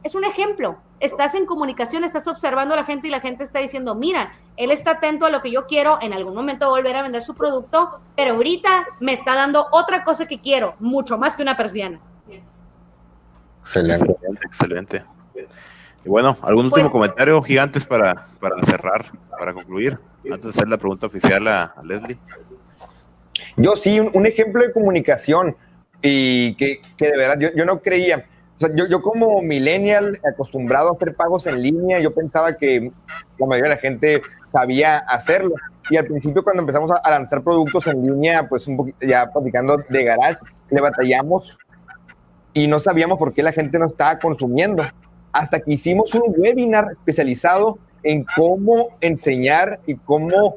Es 0.04 0.16
un 0.16 0.24
ejemplo. 0.24 0.78
Estás 1.00 1.36
en 1.36 1.46
comunicación, 1.46 2.04
estás 2.04 2.28
observando 2.28 2.74
a 2.74 2.78
la 2.78 2.86
gente 2.86 3.08
y 3.08 3.12
la 3.12 3.20
gente 3.20 3.44
está 3.44 3.60
diciendo, 3.60 3.96
mira, 3.96 4.34
él 4.56 4.72
está 4.72 4.92
atento 4.92 5.26
a 5.26 5.30
lo 5.30 5.42
que 5.42 5.52
yo 5.52 5.68
quiero, 5.68 6.00
en 6.02 6.14
algún 6.14 6.34
momento 6.34 6.70
volver 6.70 6.96
a 6.96 7.02
vender 7.02 7.22
su 7.22 7.36
producto, 7.36 8.00
pero 8.16 8.36
ahorita 8.36 8.88
me 9.02 9.12
está 9.12 9.36
dando 9.36 9.68
otra 9.72 10.04
cosa 10.04 10.26
que 10.26 10.40
quiero, 10.40 10.76
mucho 10.80 11.18
más 11.18 11.36
que 11.36 11.42
una 11.42 11.58
persiana. 11.58 12.00
Excelente, 13.62 14.16
excelente. 14.46 15.06
Y 16.06 16.10
bueno, 16.10 16.38
¿algún 16.44 16.66
último 16.66 16.84
pues- 16.84 16.92
comentario, 16.92 17.42
gigantes, 17.42 17.86
para, 17.86 18.28
para 18.40 18.64
cerrar, 18.64 19.06
para 19.32 19.54
concluir? 19.54 19.98
Antes 20.24 20.44
de 20.44 20.50
hacer 20.50 20.68
la 20.68 20.78
pregunta 20.78 21.08
oficial 21.08 21.48
a, 21.48 21.74
Leslie. 21.84 22.18
Yo 23.58 23.76
sí, 23.76 24.00
un, 24.00 24.26
ejemplo 24.26 24.62
de 24.62 24.72
comunicación 24.72 25.56
y 26.02 26.56
que, 26.56 26.82
que 26.96 27.10
de 27.10 27.18
verdad 27.18 27.40
yo, 27.40 27.50
yo, 27.56 27.66
no 27.66 27.82
creía. 27.82 28.26
O 28.58 28.66
sea, 28.66 28.76
yo, 28.76 28.88
yo 28.88 29.02
como 29.02 29.42
millennial 29.42 30.20
acostumbrado 30.24 30.90
a 30.90 30.96
hacer 30.96 31.16
pagos 31.16 31.48
en 31.48 31.62
línea, 31.62 32.00
yo 32.00 32.14
pensaba 32.14 32.54
que 32.54 32.92
la 33.38 33.48
mayoría 33.48 33.72
de 33.72 33.76
la 33.76 33.82
gente 33.82 34.22
sabía 34.52 35.00
hacerlo. 35.00 35.56
Y 35.90 35.98
al 35.98 36.06
principio 36.06 36.44
cuando 36.44 36.62
empezamos 36.62 36.92
a, 36.92 37.10
lanzar 37.10 37.42
productos 37.42 37.88
en 37.88 38.04
línea, 38.04 38.48
pues 38.48 38.68
un 38.68 38.78
poquito 38.78 39.06
ya 39.06 39.32
platicando 39.32 39.78
de 39.90 40.04
garage, 40.04 40.38
le 40.70 40.82
batallamos 40.82 41.58
y 42.54 42.68
no 42.68 42.80
sabíamos 42.80 43.18
por 43.18 43.34
qué 43.34 43.44
la 43.44 43.52
gente 43.52 43.78
no 43.80 43.88
estaba 43.88 44.18
consumiendo 44.18 44.84
hasta 45.36 45.60
que 45.60 45.74
hicimos 45.74 46.16
un 46.16 46.34
webinar 46.38 46.94
especializado 46.94 47.78
en 48.04 48.26
cómo 48.38 48.96
enseñar 49.02 49.82
y 49.86 49.96
cómo 49.96 50.56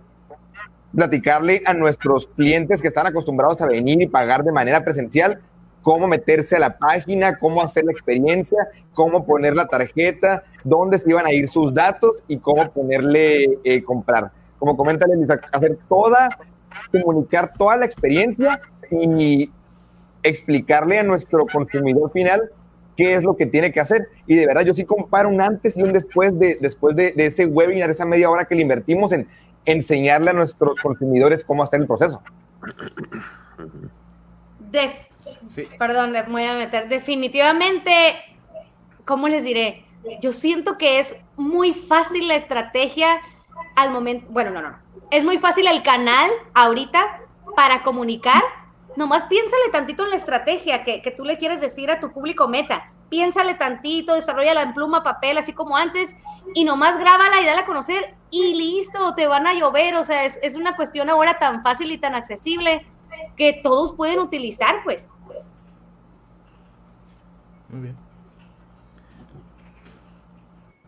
platicarle 0.94 1.62
a 1.66 1.74
nuestros 1.74 2.28
clientes 2.28 2.80
que 2.80 2.86
están 2.86 3.08
acostumbrados 3.08 3.60
a 3.60 3.66
venir 3.66 4.00
y 4.00 4.06
pagar 4.06 4.44
de 4.44 4.52
manera 4.52 4.84
presencial, 4.84 5.40
cómo 5.82 6.06
meterse 6.06 6.54
a 6.54 6.60
la 6.60 6.78
página, 6.78 7.40
cómo 7.40 7.60
hacer 7.60 7.86
la 7.86 7.90
experiencia, 7.90 8.68
cómo 8.94 9.26
poner 9.26 9.56
la 9.56 9.66
tarjeta, 9.66 10.44
dónde 10.62 11.00
se 11.00 11.10
iban 11.10 11.26
a 11.26 11.32
ir 11.32 11.48
sus 11.48 11.74
datos 11.74 12.22
y 12.28 12.38
cómo 12.38 12.70
ponerle 12.70 13.58
eh, 13.64 13.82
comprar. 13.82 14.30
Como 14.60 14.76
comenta 14.76 15.06
hacer 15.50 15.76
toda, 15.88 16.28
comunicar 16.92 17.52
toda 17.58 17.78
la 17.78 17.84
experiencia 17.84 18.60
y 18.92 19.50
explicarle 20.22 21.00
a 21.00 21.02
nuestro 21.02 21.46
consumidor 21.52 22.12
final 22.12 22.52
qué 22.98 23.14
es 23.14 23.22
lo 23.22 23.36
que 23.36 23.46
tiene 23.46 23.72
que 23.72 23.78
hacer. 23.78 24.08
Y 24.26 24.34
de 24.34 24.46
verdad, 24.46 24.62
yo 24.62 24.74
sí 24.74 24.84
comparo 24.84 25.28
un 25.28 25.40
antes 25.40 25.76
y 25.76 25.82
un 25.82 25.92
después 25.92 26.36
de, 26.36 26.58
después 26.60 26.96
de, 26.96 27.14
ese 27.16 27.46
webinar, 27.46 27.88
esa 27.88 28.04
media 28.04 28.28
hora 28.28 28.44
que 28.44 28.56
le 28.56 28.62
invertimos 28.62 29.12
en 29.12 29.28
enseñarle 29.64 30.30
a 30.30 30.32
nuestros 30.32 30.82
consumidores 30.82 31.44
cómo 31.44 31.62
hacer 31.62 31.80
el 31.80 31.86
proceso. 31.86 32.20
Perdón, 35.78 36.10
me 36.10 36.22
voy 36.24 36.42
a 36.42 36.54
meter. 36.54 36.88
Definitivamente, 36.88 37.92
¿cómo 39.04 39.28
les 39.28 39.44
diré? 39.44 39.84
Yo 40.20 40.32
siento 40.32 40.76
que 40.76 40.98
es 40.98 41.24
muy 41.36 41.72
fácil 41.72 42.26
la 42.26 42.34
estrategia 42.34 43.20
al 43.76 43.92
momento. 43.92 44.26
Bueno, 44.30 44.50
no, 44.50 44.60
no. 44.60 44.76
Es 45.12 45.24
muy 45.24 45.38
fácil 45.38 45.68
el 45.68 45.84
canal 45.84 46.30
ahorita 46.52 47.20
para 47.54 47.84
comunicar 47.84 48.42
nomás 48.98 49.24
piénsale 49.26 49.70
tantito 49.70 50.02
en 50.02 50.10
la 50.10 50.16
estrategia 50.16 50.82
que, 50.82 51.14
tú 51.16 51.24
le 51.24 51.38
quieres 51.38 51.60
decir 51.60 51.88
a 51.88 52.00
tu 52.00 52.12
público 52.12 52.48
meta. 52.48 52.90
Piénsale 53.08 53.54
tantito, 53.54 54.14
desarrolla 54.14 54.60
en 54.60 54.74
pluma, 54.74 55.04
papel, 55.04 55.38
así 55.38 55.52
como 55.52 55.76
antes, 55.76 56.16
y 56.52 56.64
nomás 56.64 56.98
grábala 56.98 57.40
y 57.40 57.46
dale 57.46 57.60
a 57.60 57.64
conocer 57.64 58.16
y 58.30 58.54
listo, 58.54 59.14
te 59.14 59.28
van 59.28 59.46
a 59.46 59.54
llover. 59.54 59.94
O 59.94 60.02
sea, 60.02 60.24
es, 60.24 60.40
es 60.42 60.56
una 60.56 60.74
cuestión 60.74 61.08
ahora 61.08 61.38
tan 61.38 61.62
fácil 61.62 61.92
y 61.92 61.98
tan 61.98 62.16
accesible 62.16 62.84
que 63.36 63.60
todos 63.62 63.92
pueden 63.92 64.18
utilizar, 64.18 64.82
pues. 64.82 65.08
Muy 67.68 67.82
bien. 67.82 67.96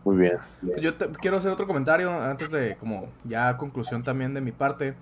Muy 0.03 0.17
bien. 0.17 0.37
Yo 0.81 0.97
quiero 1.21 1.37
hacer 1.37 1.51
otro 1.51 1.65
comentario 1.65 2.11
antes 2.11 2.49
de, 2.49 2.75
como 2.75 3.07
ya 3.23 3.55
conclusión 3.55 4.03
también 4.03 4.33
de 4.33 4.41
mi 4.41 4.51
parte. 4.51 4.95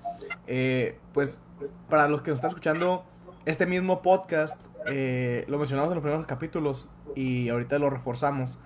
Eh, 0.45 0.99
pues 1.13 1.39
para 1.89 2.07
los 2.07 2.21
que 2.21 2.31
nos 2.31 2.37
están 2.37 2.49
escuchando, 2.49 3.03
este 3.45 3.65
mismo 3.65 4.01
podcast 4.01 4.59
eh, 4.91 5.45
lo 5.47 5.57
mencionamos 5.57 5.91
en 5.91 5.95
los 5.95 6.03
primeros 6.03 6.25
capítulos 6.25 6.89
y 7.15 7.49
ahorita 7.49 7.79
lo 7.79 7.89
reforzamos. 7.89 8.59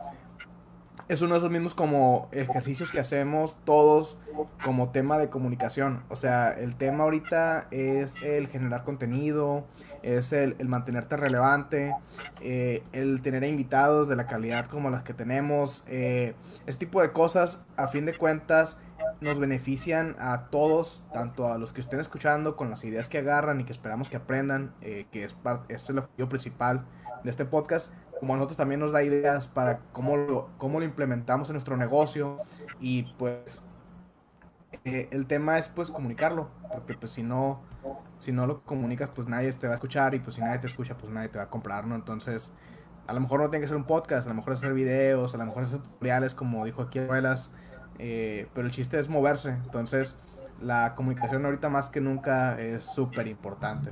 Es 1.10 1.22
uno 1.22 1.34
de 1.34 1.39
esos 1.39 1.52
mismos 1.52 1.74
como 1.74 2.30
ejercicios 2.32 2.91
que 2.91 3.00
hacemos 3.00 3.58
todos 3.66 4.18
como 4.64 4.89
tema 4.89 5.18
de 5.18 5.30
comunicación. 5.30 6.02
O 6.10 6.16
sea, 6.16 6.52
el 6.52 6.76
tema 6.76 7.04
ahorita 7.04 7.68
es 7.72 8.22
el 8.24 8.48
generar 8.48 8.86
contenido, 8.86 9.66
es 10.02 10.32
el, 10.32 10.56
mantenerte 10.66 11.18
relevante, 11.18 11.94
eh, 12.41 12.84
el 12.94 13.22
tener 13.22 13.44
invitados 13.44 14.08
de 14.08 14.16
la 14.16 14.28
calidad 14.28 14.68
como 14.68 14.89
las 14.89 15.04
que 15.04 15.14
tenemos. 15.14 15.84
Eh, 15.88 16.36
este 16.68 16.86
tipo 16.86 17.02
de 17.02 17.12
cosas, 17.12 17.66
a 17.76 17.89
fin 17.89 18.06
de 18.06 18.18
cuentas, 18.18 18.80
nos 19.22 19.39
benefician 19.39 20.16
a 20.20 20.50
todos, 20.50 21.04
tanto 21.14 21.52
a 21.52 21.58
los 21.58 21.74
que 21.74 21.82
estén 21.82 22.00
escuchando 22.00 22.56
con 22.56 22.70
las 22.70 22.84
ideas 22.84 23.10
que 23.10 23.20
agarran 23.20 23.62
y 23.62 23.64
que 23.64 23.72
esperamos 23.72 24.10
que 24.10 24.18
aprendan, 24.18 24.74
eh, 24.82 25.08
que 25.12 25.24
es 25.24 25.34
parte, 25.34 25.74
este 25.74 25.86
es 25.86 25.89
el 25.91 26.00
objetivo 26.00 26.30
principal 26.30 26.86
de 27.24 27.30
este 27.30 27.46
podcast, 27.46 27.94
como 28.20 28.34
a 28.34 28.38
nosotros 28.38 28.58
también 28.58 28.80
nos 28.80 28.91
da 28.91 29.04
ideas 29.04 29.48
para 29.48 29.80
cómo 29.91 30.18
lo, 30.18 30.50
cómo 30.58 30.80
lo 30.80 30.86
implementamos 30.86 31.50
en 31.50 31.54
nuestro 31.54 31.78
negocio 31.78 32.39
y 32.80 33.04
pues 33.18 33.64
eh, 34.86 35.08
el 35.12 35.28
tema 35.28 35.58
es 35.58 35.70
pues 35.70 35.89
comunicarlo, 35.89 36.50
porque 36.72 36.96
pues 36.96 37.12
si 37.14 37.24
no, 37.24 37.62
si 38.20 38.32
no 38.32 38.48
lo 38.48 38.64
comunicas 38.64 39.10
pues 39.10 39.28
nadie 39.28 39.52
te 39.54 39.68
va 39.68 39.74
a 39.74 39.76
escuchar 39.76 40.16
y 40.16 40.20
pues 40.20 40.36
si 40.36 40.41
nadie 40.41 40.60
te 40.60 40.68
escucha 40.68 40.98
pues 40.98 41.12
nadie 41.12 41.30
te 41.30 41.38
va 41.38 41.46
a 41.46 41.50
comprar, 41.50 41.86
¿no? 41.86 41.96
Entonces 41.96 42.54
a 43.08 43.14
lo 43.14 43.20
mejor 43.20 43.41
no 43.41 43.50
tiene 43.50 43.64
que 43.64 43.68
ser 43.68 43.78
un 43.78 43.86
podcast, 43.86 44.28
a 44.28 44.30
lo 44.30 44.36
mejor 44.36 44.54
es 44.54 44.60
hacer 44.60 44.74
videos, 44.74 45.34
a 45.36 45.38
lo 45.38 45.46
mejor 45.46 45.64
es 45.64 45.70
hacer 45.74 45.82
tutoriales 45.82 46.36
como 46.36 46.66
dijo 46.66 46.82
aquí 46.82 47.00
Abuelas, 47.00 47.52
eh, 48.00 48.48
pero 48.54 48.68
el 48.68 48.74
chiste 48.74 49.00
es 49.00 49.10
moverse. 49.10 49.50
Entonces, 49.50 50.16
la 50.62 50.96
comunicación 50.96 51.46
ahorita 51.46 51.70
más 51.70 51.89
que 51.89 52.02
nunca 52.02 52.60
es 52.60 52.86
súper 52.86 53.28
importante. 53.28 53.91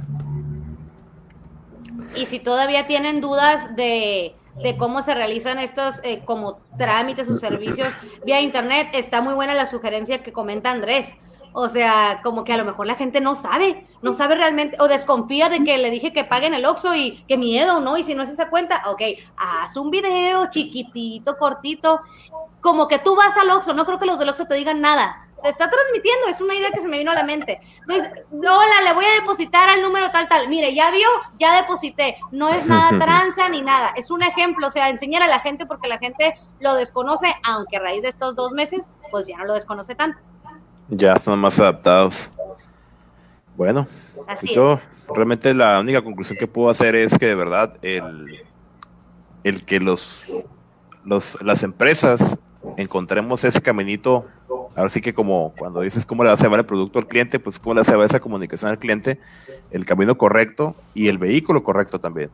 Y 2.16 2.26
si 2.26 2.40
todavía 2.40 2.88
tienen 2.88 3.22
dudas 3.22 3.76
de, 3.76 4.36
de 4.62 4.78
cómo 4.78 5.02
se 5.02 5.14
realizan 5.14 5.60
estos 5.60 6.02
eh, 6.04 6.24
como 6.26 6.60
trámites 6.78 7.30
o 7.30 7.36
servicios 7.36 7.94
vía 8.26 8.42
internet, 8.42 8.90
está 8.94 9.22
muy 9.22 9.34
buena 9.34 9.54
la 9.54 9.66
sugerencia 9.66 10.24
que 10.24 10.32
comenta 10.32 10.72
Andrés. 10.72 11.16
O 11.54 11.68
sea, 11.68 12.22
como 12.24 12.44
que 12.44 12.54
a 12.54 12.58
lo 12.58 12.66
mejor 12.66 12.88
la 12.88 12.96
gente 12.96 13.20
no 13.20 13.36
sabe, 13.36 13.86
no 14.02 14.14
sabe 14.14 14.36
realmente, 14.36 14.78
o 14.80 14.88
desconfía 14.88 15.50
de 15.50 15.64
que 15.64 15.78
le 15.78 15.90
dije 15.90 16.14
que 16.14 16.24
paguen 16.24 16.54
el 16.54 16.66
Oxxo 16.66 16.96
y 16.96 17.24
qué 17.28 17.38
miedo, 17.38 17.80
¿no? 17.80 17.98
Y 17.98 18.04
si 18.04 18.16
no 18.16 18.24
es 18.24 18.30
esa 18.30 18.50
cuenta, 18.50 18.84
ok, 18.88 19.02
haz 19.38 19.76
un 19.76 19.92
video 19.92 20.50
chiquitito, 20.50 21.38
cortito, 21.38 22.00
como 22.62 22.88
que 22.88 23.00
tú 23.00 23.16
vas 23.16 23.36
al 23.38 23.50
Oxxo, 23.50 23.74
no 23.74 23.86
creo 23.86 24.00
que 24.00 24.06
los 24.06 24.20
del 24.20 24.30
Oxxo 24.30 24.46
te 24.46 24.56
digan 24.56 24.80
nada, 24.80 25.28
te 25.44 25.50
está 25.50 25.70
transmitiendo, 25.70 26.28
es 26.28 26.42
una 26.42 26.56
idea 26.56 26.72
que 26.72 26.80
se 26.80 26.88
me 26.88 26.98
vino 26.98 27.12
a 27.12 27.16
la 27.16 27.24
mente. 27.24 27.60
Entonces, 27.82 28.26
hola, 28.32 28.82
le 28.84 28.94
voy 28.94 29.06
a 29.06 29.20
depositar 29.20 29.70
al 29.70 29.82
número 29.82 30.10
tal, 30.12 30.28
tal. 30.28 30.48
Mire, 30.48 30.74
ya 30.74 30.92
vio, 30.92 31.08
ya 31.40 31.56
deposité. 31.56 32.18
No 32.32 32.50
es 32.50 32.66
nada 32.66 32.90
tranza 33.00 33.50
ni 33.50 33.62
nada. 33.62 33.92
Es 33.96 34.12
un 34.12 34.22
ejemplo, 34.22 34.68
o 34.68 34.72
sea, 34.72 34.90
enseñar 34.90 35.24
a 35.24 35.28
la 35.28 35.40
gente 35.40 35.66
porque 35.66 35.88
la 35.88 35.98
gente 35.98 36.36
lo 36.60 36.76
desconoce, 36.76 37.34
aunque 37.44 37.78
a 37.78 37.82
raíz 37.82 38.04
de 38.04 38.10
estos 38.10 38.36
dos 38.36 38.52
meses, 38.52 38.94
pues 39.10 39.28
ya 39.28 39.38
no 39.38 39.46
lo 39.46 39.54
desconoce 39.54 39.96
tanto. 39.96 40.20
Ya 40.92 41.14
están 41.14 41.40
más 41.40 41.58
adaptados. 41.58 42.30
Bueno, 43.56 43.88
Así 44.28 44.54
yo 44.54 44.80
realmente 45.14 45.54
la 45.54 45.80
única 45.80 46.02
conclusión 46.02 46.38
que 46.38 46.48
puedo 46.48 46.70
hacer 46.70 46.96
es 46.96 47.18
que 47.18 47.28
de 47.28 47.36
verdad 47.36 47.78
el, 47.82 48.44
el 49.44 49.64
que 49.64 49.80
los, 49.80 50.26
los 51.06 51.42
las 51.42 51.64
empresas 51.64 52.38
encontremos 52.76 53.44
ese 53.46 53.62
caminito, 53.62 54.26
ahora 54.76 54.90
sí 54.90 55.00
que 55.00 55.14
como 55.14 55.54
cuando 55.58 55.80
dices 55.80 56.06
cómo 56.06 56.24
le 56.24 56.30
vas 56.30 56.42
a 56.42 56.44
llevar 56.44 56.60
el 56.60 56.66
producto 56.66 57.00
al 57.00 57.08
cliente, 57.08 57.40
pues 57.40 57.58
cómo 57.58 57.76
le 57.76 57.82
vas 57.82 57.90
a 57.90 57.94
llevar 57.94 58.08
esa 58.08 58.20
comunicación 58.20 58.72
al 58.72 58.78
cliente, 58.78 59.18
el 59.72 59.86
camino 59.86 60.18
correcto 60.18 60.76
y 60.94 61.08
el 61.08 61.18
vehículo 61.18 61.64
correcto 61.64 62.00
también. 62.00 62.30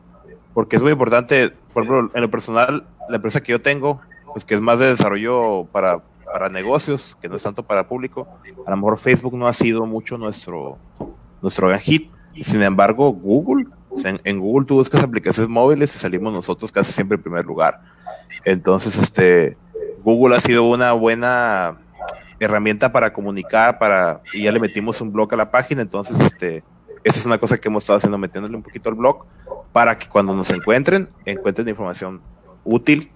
Porque 0.52 0.76
es 0.76 0.82
muy 0.82 0.90
importante, 0.90 1.52
por 1.72 1.84
ejemplo, 1.84 2.10
en 2.12 2.22
lo 2.22 2.30
personal, 2.30 2.86
la 3.08 3.16
empresa 3.16 3.40
que 3.40 3.52
yo 3.52 3.62
tengo, 3.62 4.00
pues 4.32 4.44
que 4.44 4.54
es 4.54 4.60
más 4.60 4.80
de 4.80 4.86
desarrollo 4.86 5.66
para, 5.70 6.02
para 6.32 6.48
negocios, 6.48 7.16
que 7.20 7.28
no 7.28 7.36
es 7.36 7.42
tanto 7.42 7.62
para 7.62 7.86
público, 7.86 8.28
a 8.66 8.70
lo 8.70 8.76
mejor 8.76 8.98
Facebook 8.98 9.36
no 9.36 9.46
ha 9.46 9.52
sido 9.52 9.86
mucho 9.86 10.18
nuestro, 10.18 10.78
nuestro 11.42 11.68
gran 11.68 11.80
hit. 11.80 12.10
Sin 12.42 12.62
embargo, 12.62 13.10
Google, 13.10 13.66
en 14.04 14.38
Google 14.38 14.66
tú 14.66 14.76
buscas 14.76 15.02
aplicaciones 15.02 15.48
móviles 15.48 15.94
y 15.94 15.98
salimos 15.98 16.32
nosotros 16.32 16.70
casi 16.70 16.92
siempre 16.92 17.16
en 17.16 17.22
primer 17.22 17.44
lugar. 17.44 17.80
Entonces, 18.44 18.98
este, 18.98 19.56
Google 20.04 20.36
ha 20.36 20.40
sido 20.40 20.64
una 20.64 20.92
buena 20.92 21.78
herramienta 22.40 22.92
para 22.92 23.12
comunicar, 23.12 23.78
para, 23.78 24.22
y 24.32 24.42
ya 24.44 24.52
le 24.52 24.60
metimos 24.60 25.00
un 25.00 25.12
blog 25.12 25.32
a 25.34 25.36
la 25.36 25.50
página, 25.50 25.82
entonces, 25.82 26.20
este, 26.20 26.62
esa 27.02 27.18
es 27.18 27.26
una 27.26 27.38
cosa 27.38 27.58
que 27.58 27.68
hemos 27.68 27.82
estado 27.82 27.96
haciendo, 27.96 28.18
metiéndole 28.18 28.56
un 28.56 28.62
poquito 28.62 28.88
al 28.88 28.94
blog, 28.94 29.24
para 29.72 29.98
que 29.98 30.08
cuando 30.08 30.34
nos 30.34 30.50
encuentren, 30.50 31.08
encuentren 31.24 31.68
información 31.68 32.20
útil, 32.64 33.10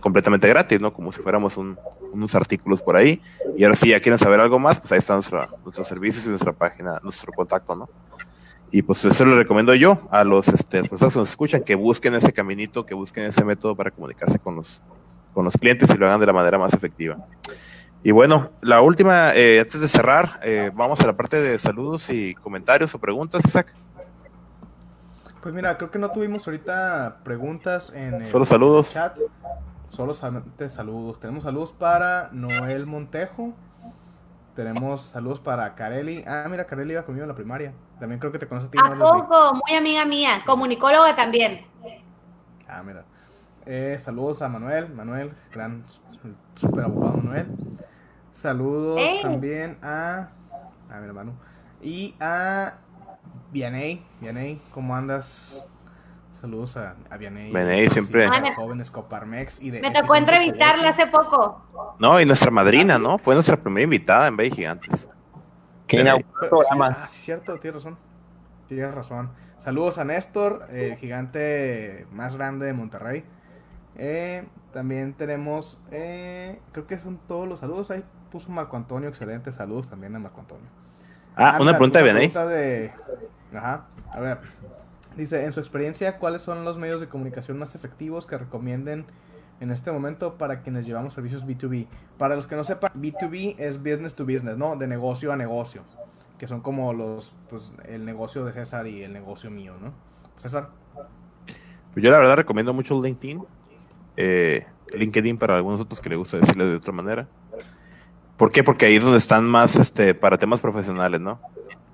completamente 0.00 0.48
gratis, 0.48 0.80
¿no? 0.80 0.92
Como 0.92 1.12
si 1.12 1.20
fuéramos 1.22 1.56
un- 1.56 1.76
unos 2.12 2.34
artículos 2.34 2.80
por 2.82 2.96
ahí. 2.96 3.20
Y 3.56 3.64
ahora 3.64 3.74
si 3.76 3.88
ya 3.88 4.00
quieren 4.00 4.18
saber 4.18 4.40
algo 4.40 4.58
más, 4.58 4.80
pues 4.80 4.92
ahí 4.92 4.98
están 4.98 5.20
nuestros 5.64 5.88
servicios 5.88 6.24
y 6.26 6.28
nuestra 6.28 6.52
página, 6.52 7.00
nuestro 7.02 7.32
contacto, 7.32 7.74
¿no? 7.74 7.88
Y 8.70 8.80
pues 8.82 9.04
eso 9.04 9.24
lo 9.26 9.36
recomiendo 9.36 9.74
yo 9.74 10.00
a 10.10 10.24
los 10.24 10.48
este, 10.48 10.82
personas 10.84 11.12
que 11.12 11.18
nos 11.20 11.28
escuchan, 11.28 11.62
que 11.62 11.74
busquen 11.74 12.14
ese 12.14 12.32
caminito, 12.32 12.86
que 12.86 12.94
busquen 12.94 13.24
ese 13.24 13.44
método 13.44 13.76
para 13.76 13.90
comunicarse 13.90 14.38
con 14.38 14.56
los, 14.56 14.82
con 15.34 15.44
los 15.44 15.54
clientes 15.58 15.90
y 15.90 15.94
lo 15.98 16.06
hagan 16.06 16.20
de 16.20 16.26
la 16.26 16.32
manera 16.32 16.58
más 16.58 16.72
efectiva. 16.72 17.18
Y 18.02 18.10
bueno, 18.10 18.50
la 18.62 18.80
última, 18.80 19.32
eh, 19.34 19.60
antes 19.60 19.80
de 19.80 19.88
cerrar, 19.88 20.40
eh, 20.42 20.70
vamos 20.74 21.00
a 21.02 21.06
la 21.06 21.12
parte 21.12 21.40
de 21.40 21.58
saludos 21.58 22.08
y 22.10 22.34
comentarios 22.34 22.94
o 22.94 22.98
preguntas, 22.98 23.42
Isaac. 23.46 23.72
Pues 25.42 25.52
mira, 25.54 25.76
creo 25.76 25.90
que 25.90 25.98
no 25.98 26.10
tuvimos 26.12 26.46
ahorita 26.46 27.18
preguntas 27.24 27.92
en 27.94 28.14
el 28.14 28.24
Solo 28.24 28.44
saludos. 28.44 28.92
chat. 28.92 29.18
Solo 29.88 30.14
saludos. 30.14 31.18
Tenemos 31.18 31.42
saludos 31.42 31.72
para 31.72 32.30
Noel 32.32 32.86
Montejo. 32.86 33.52
Tenemos 34.54 35.02
saludos 35.02 35.40
para 35.40 35.74
Careli. 35.74 36.24
Ah, 36.28 36.46
mira, 36.48 36.64
Careli 36.66 36.92
iba 36.92 37.02
conmigo 37.02 37.24
en 37.24 37.28
la 37.28 37.34
primaria. 37.34 37.72
También 37.98 38.20
creo 38.20 38.30
que 38.30 38.38
te 38.38 38.46
conoce 38.46 38.68
a 38.68 38.70
ti, 38.70 38.78
¿A 38.80 38.88
¿no, 38.90 38.94
Leslie? 38.94 39.22
poco? 39.22 39.54
Muy 39.66 39.76
amiga 39.76 40.04
mía, 40.04 40.38
comunicóloga 40.46 41.16
también. 41.16 41.66
Ah, 42.68 42.82
mira. 42.84 43.04
Eh, 43.66 43.96
saludos 44.00 44.42
a 44.42 44.48
Manuel. 44.48 44.90
Manuel, 44.94 45.32
gran, 45.52 45.84
super 46.54 46.84
abogado 46.84 47.16
Manuel. 47.16 47.48
Saludos 48.30 49.00
¡Ey! 49.00 49.22
también 49.22 49.76
a. 49.82 50.28
A 50.90 50.98
mi 51.00 51.06
hermano. 51.06 51.32
Y 51.82 52.14
a 52.20 52.74
Vianey. 53.52 54.04
Vianey, 54.20 54.60
¿cómo 54.70 54.96
andas? 54.96 55.68
Saludos 56.30 56.76
a, 56.76 56.96
a 57.10 57.16
Vianey. 57.16 57.52
Vianey, 57.52 57.88
siempre. 57.88 58.26
Ay, 58.26 58.40
me- 58.42 58.54
jóvenes 58.54 58.90
Coparmex 58.90 59.60
y 59.60 59.70
de 59.70 59.80
Me 59.80 59.90
tocó 59.92 60.16
entrevistarla 60.16 60.88
hace 60.88 61.06
poco. 61.06 61.62
No, 61.98 62.20
y 62.20 62.24
nuestra 62.24 62.50
madrina, 62.50 62.98
¿no? 62.98 63.18
Fue 63.18 63.34
nuestra 63.34 63.56
primera 63.56 63.84
invitada 63.84 64.26
en 64.26 64.36
Bay 64.36 64.50
Gigantes. 64.50 65.08
Inauguró 65.88 66.26
Pero 66.40 66.58
sí, 66.58 66.78
ah, 66.80 67.06
sí, 67.06 67.20
cierto, 67.20 67.58
tienes 67.58 67.84
razón. 67.84 67.98
Tienes 68.66 68.94
razón. 68.94 69.30
Saludos 69.58 69.98
a 69.98 70.04
Néstor, 70.04 70.66
el 70.70 70.96
gigante 70.96 72.06
más 72.10 72.34
grande 72.34 72.66
de 72.66 72.72
Monterrey. 72.72 73.24
Eh, 73.96 74.44
también 74.72 75.12
tenemos, 75.12 75.78
eh, 75.90 76.58
creo 76.72 76.86
que 76.86 76.98
son 76.98 77.18
todos 77.28 77.46
los 77.46 77.60
saludos. 77.60 77.90
Ahí 77.90 78.02
puso 78.30 78.50
Marco 78.50 78.76
Antonio, 78.76 79.08
excelente. 79.08 79.52
Saludos 79.52 79.88
también 79.88 80.16
a 80.16 80.18
Marco 80.18 80.40
Antonio. 80.40 80.66
Ah, 81.36 81.58
una 81.60 81.72
pregunta 81.72 81.98
de 82.02 82.04
una 82.10 82.14
Benay. 82.14 82.92
Ajá, 83.54 83.86
a 84.10 84.20
ver. 84.20 84.38
Dice, 85.16 85.44
en 85.44 85.52
su 85.52 85.60
experiencia, 85.60 86.18
¿cuáles 86.18 86.42
son 86.42 86.64
los 86.64 86.78
medios 86.78 87.00
de 87.00 87.08
comunicación 87.08 87.58
más 87.58 87.74
efectivos 87.74 88.26
que 88.26 88.38
recomienden 88.38 89.04
en 89.60 89.70
este 89.70 89.92
momento 89.92 90.38
para 90.38 90.62
quienes 90.62 90.86
llevamos 90.86 91.12
servicios 91.12 91.46
B2B? 91.46 91.86
Para 92.18 92.34
los 92.34 92.46
que 92.46 92.56
no 92.56 92.64
sepan, 92.64 92.90
B2B 92.94 93.56
es 93.58 93.78
business 93.78 94.14
to 94.14 94.24
business, 94.24 94.56
¿no? 94.56 94.76
De 94.76 94.86
negocio 94.86 95.32
a 95.32 95.36
negocio. 95.36 95.82
Que 96.38 96.46
son 96.46 96.60
como 96.62 96.92
los, 96.94 97.34
pues, 97.50 97.72
el 97.84 98.04
negocio 98.04 98.44
de 98.44 98.52
César 98.52 98.86
y 98.86 99.02
el 99.02 99.12
negocio 99.12 99.50
mío, 99.50 99.74
¿no? 99.80 99.92
César. 100.38 100.70
Pues 101.92 102.02
yo 102.02 102.10
la 102.10 102.18
verdad 102.18 102.36
recomiendo 102.36 102.72
mucho 102.72 103.00
LinkedIn. 103.02 103.44
eh, 104.16 104.66
LinkedIn 104.94 105.38
para 105.38 105.56
algunos 105.56 105.80
otros 105.80 106.00
que 106.00 106.08
les 106.08 106.18
gusta 106.18 106.38
decirle 106.38 106.64
de 106.64 106.76
otra 106.76 106.92
manera. 106.92 107.28
¿Por 108.36 108.50
qué? 108.50 108.64
Porque 108.64 108.86
ahí 108.86 108.96
es 108.96 109.02
donde 109.02 109.18
están 109.18 109.44
más 109.46 109.76
este, 109.76 110.14
para 110.14 110.38
temas 110.38 110.60
profesionales, 110.60 111.20
¿no? 111.20 111.38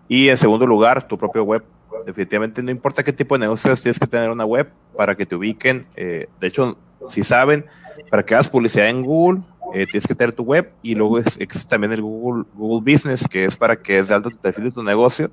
Y 0.09 0.29
en 0.29 0.37
segundo 0.37 0.67
lugar, 0.67 1.07
tu 1.07 1.19
propio 1.19 1.45
web. 1.45 1.63
Definitivamente 2.07 2.63
no 2.63 2.71
importa 2.71 3.03
qué 3.05 3.13
tipo 3.13 3.35
de 3.35 3.41
negocios 3.41 3.83
tienes 3.83 3.99
que 3.99 4.07
tener 4.07 4.31
una 4.31 4.45
web 4.45 4.71
para 4.97 5.15
que 5.15 5.27
te 5.27 5.35
ubiquen. 5.35 5.85
eh, 5.97 6.27
de 6.41 6.47
hecho, 6.47 6.77
si 7.09 7.23
saben, 7.25 7.67
para 8.11 8.23
que 8.25 8.35
hagas 8.35 8.49
publicidad 8.49 8.89
en 8.89 9.03
Google, 9.03 9.43
eh, 9.75 9.85
tienes 9.87 10.07
que 10.07 10.15
tener 10.15 10.33
tu 10.33 10.45
web 10.45 10.73
y 10.83 10.95
luego 10.95 11.19
es- 11.19 11.39
existe 11.39 11.69
también 11.69 11.93
el 11.93 12.01
Google, 12.03 12.45
Google 12.55 12.91
Business, 12.93 13.29
que 13.29 13.45
es 13.45 13.57
para 13.57 13.77
que 13.77 13.99
es 13.99 14.09
de 14.09 14.15
alto 14.15 14.31
tu 14.31 14.37
perfil 14.39 14.65
de 14.65 14.71
tu 14.71 14.83
negocio 14.83 15.31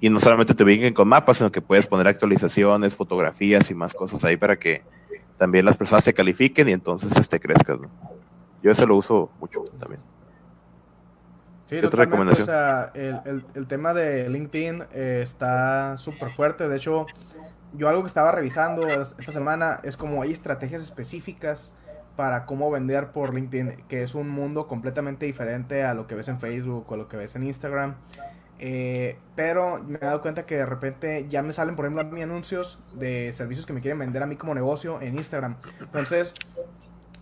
y 0.00 0.08
no 0.08 0.20
solamente 0.20 0.54
te 0.54 0.62
ubiquen 0.64 0.94
con 0.94 1.08
mapas, 1.08 1.38
sino 1.38 1.52
que 1.52 1.60
puedes 1.60 1.86
poner 1.86 2.08
actualizaciones, 2.08 2.94
fotografías 2.94 3.70
y 3.70 3.74
más 3.74 3.92
cosas 3.92 4.24
ahí 4.24 4.36
para 4.36 4.56
que 4.56 4.82
también 5.36 5.64
las 5.64 5.76
personas 5.76 6.04
te 6.04 6.14
califiquen 6.14 6.68
y 6.68 6.72
entonces 6.72 7.14
este 7.16 7.38
crezcas. 7.40 7.78
¿no? 7.80 7.88
Yo 8.62 8.70
ese 8.70 8.86
lo 8.86 8.96
uso 8.96 9.30
mucho 9.40 9.62
también. 9.78 10.00
Sí, 11.68 11.78
¿Qué 11.80 11.86
otra 11.86 12.04
recomendación? 12.04 12.44
O 12.48 12.50
sea, 12.50 12.90
el, 12.94 13.20
el- 13.26 13.44
el 13.54 13.66
tema 13.66 13.92
de 13.92 14.28
LinkedIn 14.30 14.84
eh, 14.92 15.20
está 15.22 15.96
súper 15.98 16.30
fuerte. 16.30 16.66
De 16.66 16.76
hecho, 16.76 17.04
yo 17.74 17.88
algo 17.90 18.02
que 18.02 18.08
estaba 18.08 18.32
revisando 18.32 18.86
es- 18.86 19.14
esta 19.18 19.32
semana 19.32 19.80
es 19.82 19.96
como 19.98 20.22
hay 20.22 20.32
estrategias 20.32 20.80
específicas 20.82 21.74
para 22.16 22.46
cómo 22.46 22.70
vender 22.70 23.08
por 23.08 23.34
LinkedIn, 23.34 23.84
que 23.86 24.02
es 24.02 24.14
un 24.14 24.30
mundo 24.30 24.66
completamente 24.66 25.26
diferente 25.26 25.84
a 25.84 25.92
lo 25.92 26.06
que 26.06 26.14
ves 26.14 26.28
en 26.28 26.40
Facebook 26.40 26.86
o 26.90 26.94
a 26.94 26.96
lo 26.96 27.06
que 27.06 27.18
ves 27.18 27.36
en 27.36 27.42
Instagram. 27.42 27.96
Eh, 28.60 29.18
pero 29.36 29.80
me 29.84 29.98
he 29.98 30.00
dado 30.00 30.20
cuenta 30.22 30.46
que 30.46 30.56
de 30.56 30.66
repente 30.66 31.26
ya 31.28 31.42
me 31.42 31.52
salen, 31.52 31.76
por 31.76 31.84
ejemplo, 31.84 32.00
a 32.02 32.10
mí 32.10 32.22
anuncios 32.22 32.80
de 32.94 33.30
servicios 33.32 33.66
que 33.66 33.72
me 33.74 33.80
quieren 33.82 33.98
vender 33.98 34.22
a 34.22 34.26
mí 34.26 34.36
como 34.36 34.54
negocio 34.54 35.00
en 35.02 35.16
Instagram. 35.16 35.56
Entonces, 35.80 36.34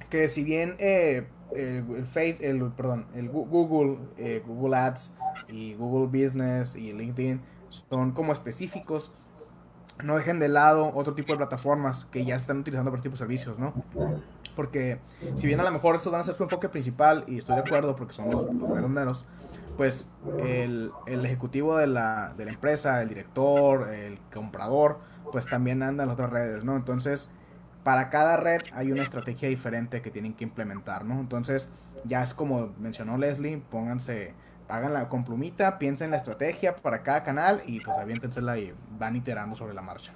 que 0.09 0.29
si 0.31 0.45
bien 0.45 0.77
eh, 0.79 1.27
el, 1.55 1.85
el 1.89 2.37
el, 2.41 2.73
perdón, 2.73 3.07
el 3.15 3.29
Google, 3.29 3.99
eh, 4.17 4.43
Google 4.47 4.77
Ads 4.77 5.15
y 5.49 5.75
Google 5.75 6.07
Business 6.07 6.77
y 6.77 6.93
LinkedIn 6.93 7.41
son 7.69 8.13
como 8.13 8.33
específicos, 8.33 9.13
no 10.03 10.17
dejen 10.17 10.39
de 10.39 10.49
lado 10.49 10.93
otro 10.95 11.15
tipo 11.15 11.33
de 11.33 11.39
plataformas 11.39 12.05
que 12.07 12.25
ya 12.25 12.35
se 12.35 12.43
están 12.43 12.59
utilizando 12.59 12.91
para 12.91 12.99
este 12.99 13.09
tipo 13.09 13.15
de 13.15 13.19
servicios, 13.19 13.59
¿no? 13.59 13.73
Porque 14.55 15.01
si 15.35 15.47
bien 15.47 15.61
a 15.61 15.65
lo 15.65 15.71
mejor 15.71 15.95
estos 15.95 16.13
van 16.13 16.21
a 16.21 16.25
ser 16.25 16.35
su 16.35 16.43
enfoque 16.43 16.69
principal, 16.69 17.25
y 17.27 17.39
estoy 17.39 17.57
de 17.57 17.63
acuerdo 17.63 17.97
porque 17.97 18.15
son 18.15 18.31
los, 18.31 18.47
los 18.53 19.27
pues 19.77 20.09
el, 20.39 20.91
el 21.07 21.25
ejecutivo 21.25 21.77
de 21.77 21.87
la, 21.87 22.33
de 22.37 22.47
la 22.47 22.53
empresa, 22.53 23.03
el 23.03 23.09
director, 23.09 23.91
el 23.91 24.19
comprador, 24.33 24.99
pues 25.33 25.47
también 25.47 25.83
anda 25.83 26.05
en 26.05 26.09
las 26.09 26.15
otras 26.15 26.31
redes, 26.31 26.65
¿no? 26.65 26.77
Entonces, 26.77 27.31
para 27.87 28.11
cada 28.11 28.37
red 28.37 28.63
hay 28.73 28.91
una 28.91 29.03
estrategia 29.03 29.49
diferente 29.49 30.03
que 30.03 30.11
tienen 30.11 30.35
que 30.35 30.43
implementar, 30.43 31.05
¿no? 31.05 31.21
Entonces, 31.21 31.71
ya 32.03 32.21
es 32.21 32.35
como 32.35 32.73
mencionó 32.81 33.17
Leslie, 33.17 33.63
pónganse, 33.71 34.35
háganla 34.69 35.09
con 35.09 35.25
plumita, 35.25 35.79
piensen 35.79 36.07
en 36.07 36.11
la 36.11 36.17
estrategia 36.17 36.75
para 36.75 37.05
cada 37.05 37.23
canal 37.23 37.63
y 37.65 37.79
pues 37.79 37.97
aviéntensela 37.97 38.59
y 38.59 38.75
van 38.99 39.15
iterando 39.15 39.55
sobre 39.55 39.73
la 39.73 39.83
marcha. 39.83 40.13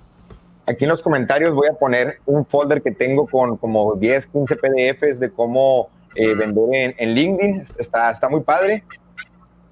aquí 0.67 0.85
en 0.85 0.91
los 0.91 1.01
comentarios 1.01 1.55
voy 1.55 1.69
a 1.69 1.75
poner 1.75 2.19
un 2.27 2.45
folder 2.45 2.83
que 2.83 2.91
tengo 2.91 3.29
con 3.29 3.57
como 3.57 3.95
10, 3.95 4.27
15 4.27 4.57
PDFs 4.57 5.21
de 5.21 5.31
cómo 5.31 5.91
eh, 6.17 6.35
vender 6.35 6.97
en, 6.99 7.15
LinkedIn. 7.15 7.63
Está, 7.79 8.11
está 8.11 8.29
muy 8.29 8.41
padre. 8.41 8.83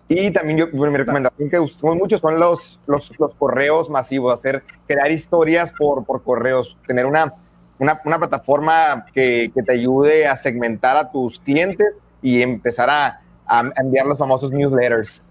Y 0.06 0.30
también 0.30 0.58
yo, 0.58 0.68
mi 0.68 0.96
recomendación 0.96 1.50
que 1.50 1.58
usamos 1.58 1.96
mucho 1.96 2.16
son 2.18 2.38
los, 2.38 2.78
los, 2.86 3.10
los, 3.18 3.34
correos 3.34 3.90
masivos, 3.90 4.32
hacer, 4.32 4.62
crear 4.86 5.10
historias 5.10 5.72
por, 5.72 6.04
por 6.04 6.22
correos, 6.22 6.78
tener 6.86 7.04
una, 7.04 7.34
una, 7.78 8.00
una 8.04 8.18
plataforma 8.18 9.04
que, 9.12 9.50
que, 9.54 9.62
te 9.62 9.72
ayude 9.72 10.26
a 10.26 10.36
segmentar 10.36 10.96
a 10.96 11.10
tus 11.10 11.38
clientes 11.38 11.94
y 12.20 12.42
empezar 12.42 12.90
a, 12.90 13.20
a 13.46 13.62
enviar 13.76 14.06
los 14.06 14.18
famosos 14.18 14.50
newsletters. 14.50 15.22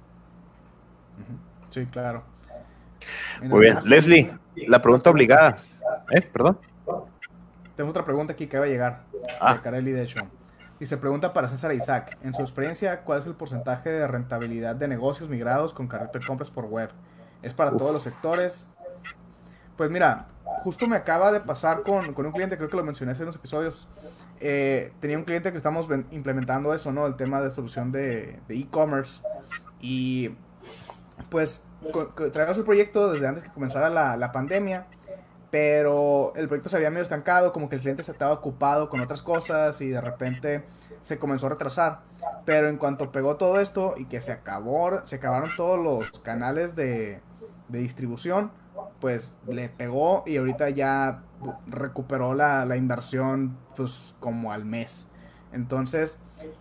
Sí, 1.70 1.86
claro. 1.86 2.24
Muy 3.42 3.62
bien. 3.62 3.78
Leslie, 3.86 4.32
la 4.68 4.82
pregunta 4.82 5.10
obligada. 5.10 5.58
¿Eh? 6.12 6.22
Perdón. 6.22 6.60
Tengo 7.76 7.92
otra 7.92 8.04
pregunta 8.04 8.34
aquí 8.34 8.48
que 8.48 8.58
va 8.58 8.66
a 8.66 8.68
llegar. 8.68 9.04
Ah. 9.40 9.54
De 9.54 9.62
Carelli, 9.62 9.92
de 9.92 10.04
hecho. 10.04 10.20
Y 10.80 10.86
se 10.86 10.98
pregunta 10.98 11.34
para 11.34 11.48
César 11.48 11.74
Isaac. 11.74 12.18
En 12.24 12.34
su 12.34 12.42
experiencia, 12.42 13.02
¿cuál 13.02 13.20
es 13.20 13.28
el 13.28 13.36
porcentaje 13.36 13.90
de 13.90 14.08
rentabilidad 14.08 14.76
de 14.76 14.88
negocios 14.88 15.30
migrados 15.30 15.74
con 15.74 15.88
carrito 15.88 16.20
de 16.20 16.26
compras 16.26 16.52
por 16.52 16.66
web? 16.66 16.90
¿Es 17.42 17.54
para 17.54 17.72
todos 17.72 17.94
los 17.94 18.04
sectores? 18.04 18.68
Pues 19.78 19.90
mira, 19.92 20.26
justo 20.64 20.88
me 20.88 20.96
acaba 20.96 21.32
de 21.32 21.40
pasar 21.40 21.84
con, 21.84 22.14
con 22.14 22.26
un 22.26 22.32
cliente, 22.32 22.58
creo 22.58 22.70
que 22.70 22.78
lo 22.78 22.84
mencioné 22.84 23.12
hace 23.14 23.24
unos 23.24 23.36
episodios. 23.36 23.88
Eh, 24.40 24.92
tenía 25.00 25.18
un 25.18 25.24
cliente 25.24 25.52
que 25.52 25.58
estamos 25.58 25.88
implementando 26.12 26.74
eso, 26.74 26.92
¿no? 26.92 27.06
El 27.06 27.16
tema 27.16 27.42
de 27.42 27.52
solución 27.52 27.92
de 27.92 28.40
e-commerce. 28.50 29.22
y 29.80 30.36
pues 31.30 31.64
traemos 32.32 32.58
el 32.58 32.64
proyecto 32.64 33.12
desde 33.12 33.28
antes 33.28 33.44
que 33.44 33.52
comenzara 33.52 33.90
la, 33.90 34.18
la, 34.18 34.32
pandemia, 34.32 34.88
pero 35.52 36.34
el 36.36 36.48
proyecto 36.48 36.70
se 36.70 36.78
había 36.78 36.90
medio 36.90 37.04
estancado, 37.04 37.54
como 37.54 37.70
que 37.70 37.76
el 37.76 37.82
cliente 37.82 38.04
se 38.04 38.12
estaba 38.12 38.34
ocupado 38.34 38.90
con 38.90 39.02
otras 39.02 39.22
cosas 39.22 39.80
y 39.82 39.90
de 39.90 40.02
repente 40.02 40.64
se 41.02 41.18
comenzó 41.18 41.48
a 41.48 41.50
retrasar. 41.50 42.02
Pero 42.46 42.70
en 42.70 42.78
cuanto 42.78 43.12
pegó 43.12 43.36
todo 43.38 43.60
esto 43.60 43.96
y 43.98 44.06
que 44.06 44.22
se 44.22 44.32
acabó, 44.32 45.06
se 45.06 45.18
acabaron 45.18 45.50
todos 45.56 45.80
los 45.80 46.20
canales 46.22 46.76
de, 46.76 47.22
de 47.68 47.80
distribución, 47.80 48.52
pues 49.00 49.36
le 49.48 49.70
pegó 49.70 50.24
y 50.26 50.38
ahorita 50.38 50.70
ya 50.70 51.24
recuperó 51.68 52.34
la, 52.34 52.66
la 52.66 52.78
inversión 52.78 53.58
pues 53.76 54.16
como 54.20 54.52
al 54.52 54.66
mes. 54.66 55.10
Entonces, 55.54 56.20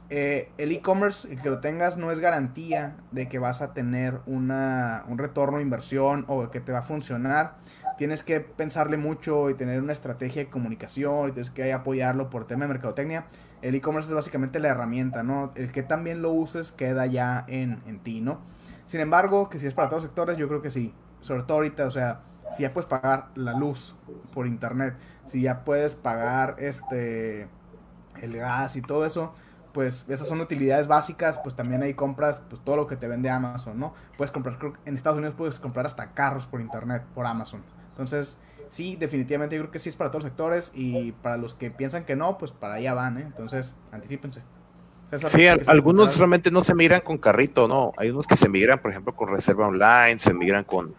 eh, 0.08 0.50
el 0.58 0.72
e-commerce, 0.72 1.36
que 1.36 1.50
lo 1.50 1.60
tengas, 1.60 1.96
no 1.96 2.10
es 2.10 2.20
garantía 2.20 2.96
de 3.10 3.28
que 3.28 3.38
vas 3.38 3.60
a 3.62 3.74
tener 3.74 4.20
una, 4.26 5.04
un 5.08 5.18
retorno 5.18 5.58
de 5.58 5.62
inversión 5.62 6.24
o 6.28 6.50
que 6.50 6.60
te 6.60 6.72
va 6.72 6.78
a 6.78 6.82
funcionar. 6.82 7.56
Tienes 7.98 8.22
que 8.22 8.40
pensarle 8.40 8.96
mucho 8.96 9.50
y 9.50 9.54
tener 9.54 9.80
una 9.80 9.92
estrategia 9.92 10.44
de 10.44 10.50
comunicación 10.50 11.28
y 11.28 11.32
tienes 11.32 11.50
que 11.50 11.72
apoyarlo 11.72 12.30
por 12.30 12.46
tema 12.46 12.64
de 12.64 12.68
mercadotecnia. 12.68 13.26
El 13.62 13.74
e-commerce 13.74 14.08
es 14.08 14.14
básicamente 14.14 14.60
la 14.60 14.68
herramienta, 14.68 15.22
¿no? 15.22 15.52
El 15.54 15.72
que 15.72 15.82
también 15.82 16.22
lo 16.22 16.30
uses 16.30 16.72
queda 16.72 17.06
ya 17.06 17.44
en, 17.48 17.82
en 17.86 17.98
ti, 18.00 18.20
¿no? 18.20 18.40
Sin 18.84 19.00
embargo, 19.00 19.48
que 19.48 19.58
si 19.58 19.66
es 19.66 19.74
para 19.74 19.88
todos 19.88 20.02
los 20.02 20.10
sectores, 20.10 20.36
yo 20.36 20.46
creo 20.46 20.62
que 20.62 20.70
sí. 20.70 20.94
Sobre 21.20 21.42
todo 21.42 21.58
ahorita, 21.58 21.86
o 21.86 21.90
sea, 21.90 22.20
si 22.56 22.62
ya 22.62 22.72
puedes 22.72 22.88
pagar 22.88 23.28
la 23.34 23.52
luz 23.52 23.94
por 24.34 24.46
internet, 24.46 24.94
si 25.24 25.42
ya 25.42 25.64
puedes 25.64 25.94
pagar 25.94 26.56
este 26.58 27.48
el 28.20 28.36
gas 28.36 28.76
y 28.76 28.82
todo 28.82 29.04
eso, 29.04 29.34
pues 29.72 30.06
esas 30.08 30.26
son 30.26 30.40
utilidades 30.40 30.86
básicas, 30.86 31.38
pues 31.38 31.54
también 31.54 31.82
ahí 31.82 31.92
compras 31.92 32.42
pues 32.48 32.62
todo 32.62 32.76
lo 32.76 32.86
que 32.86 32.96
te 32.96 33.08
vende 33.08 33.28
Amazon, 33.28 33.78
¿no? 33.78 33.92
Puedes 34.16 34.30
comprar, 34.30 34.58
creo 34.58 34.72
que 34.72 34.80
en 34.86 34.96
Estados 34.96 35.18
Unidos 35.18 35.34
puedes 35.36 35.58
comprar 35.58 35.84
hasta 35.84 36.12
carros 36.12 36.46
por 36.46 36.62
internet, 36.62 37.02
por 37.14 37.26
Amazon. 37.26 37.62
Entonces, 37.90 38.40
sí, 38.70 38.96
definitivamente 38.96 39.54
yo 39.56 39.62
creo 39.62 39.72
que 39.72 39.78
sí 39.78 39.90
es 39.90 39.96
para 39.96 40.10
todos 40.10 40.24
los 40.24 40.30
sectores 40.30 40.72
y 40.74 41.12
para 41.12 41.36
los 41.36 41.54
que 41.54 41.70
piensan 41.70 42.04
que 42.04 42.16
no, 42.16 42.38
pues 42.38 42.52
para 42.52 42.74
allá 42.74 42.94
van, 42.94 43.18
¿eh? 43.18 43.24
Entonces, 43.26 43.74
anticípense. 43.92 44.42
sí, 45.28 45.46
algunos 45.46 46.16
realmente 46.16 46.50
no 46.50 46.64
se 46.64 46.74
migran 46.74 47.02
con 47.02 47.18
carrito, 47.18 47.68
¿no? 47.68 47.92
Hay 47.98 48.08
unos 48.08 48.26
que 48.26 48.36
se 48.36 48.48
migran, 48.48 48.80
por 48.80 48.92
ejemplo, 48.92 49.14
con 49.14 49.28
reserva 49.28 49.66
online, 49.66 50.18
se 50.18 50.32
migran 50.32 50.64
con, 50.64 50.94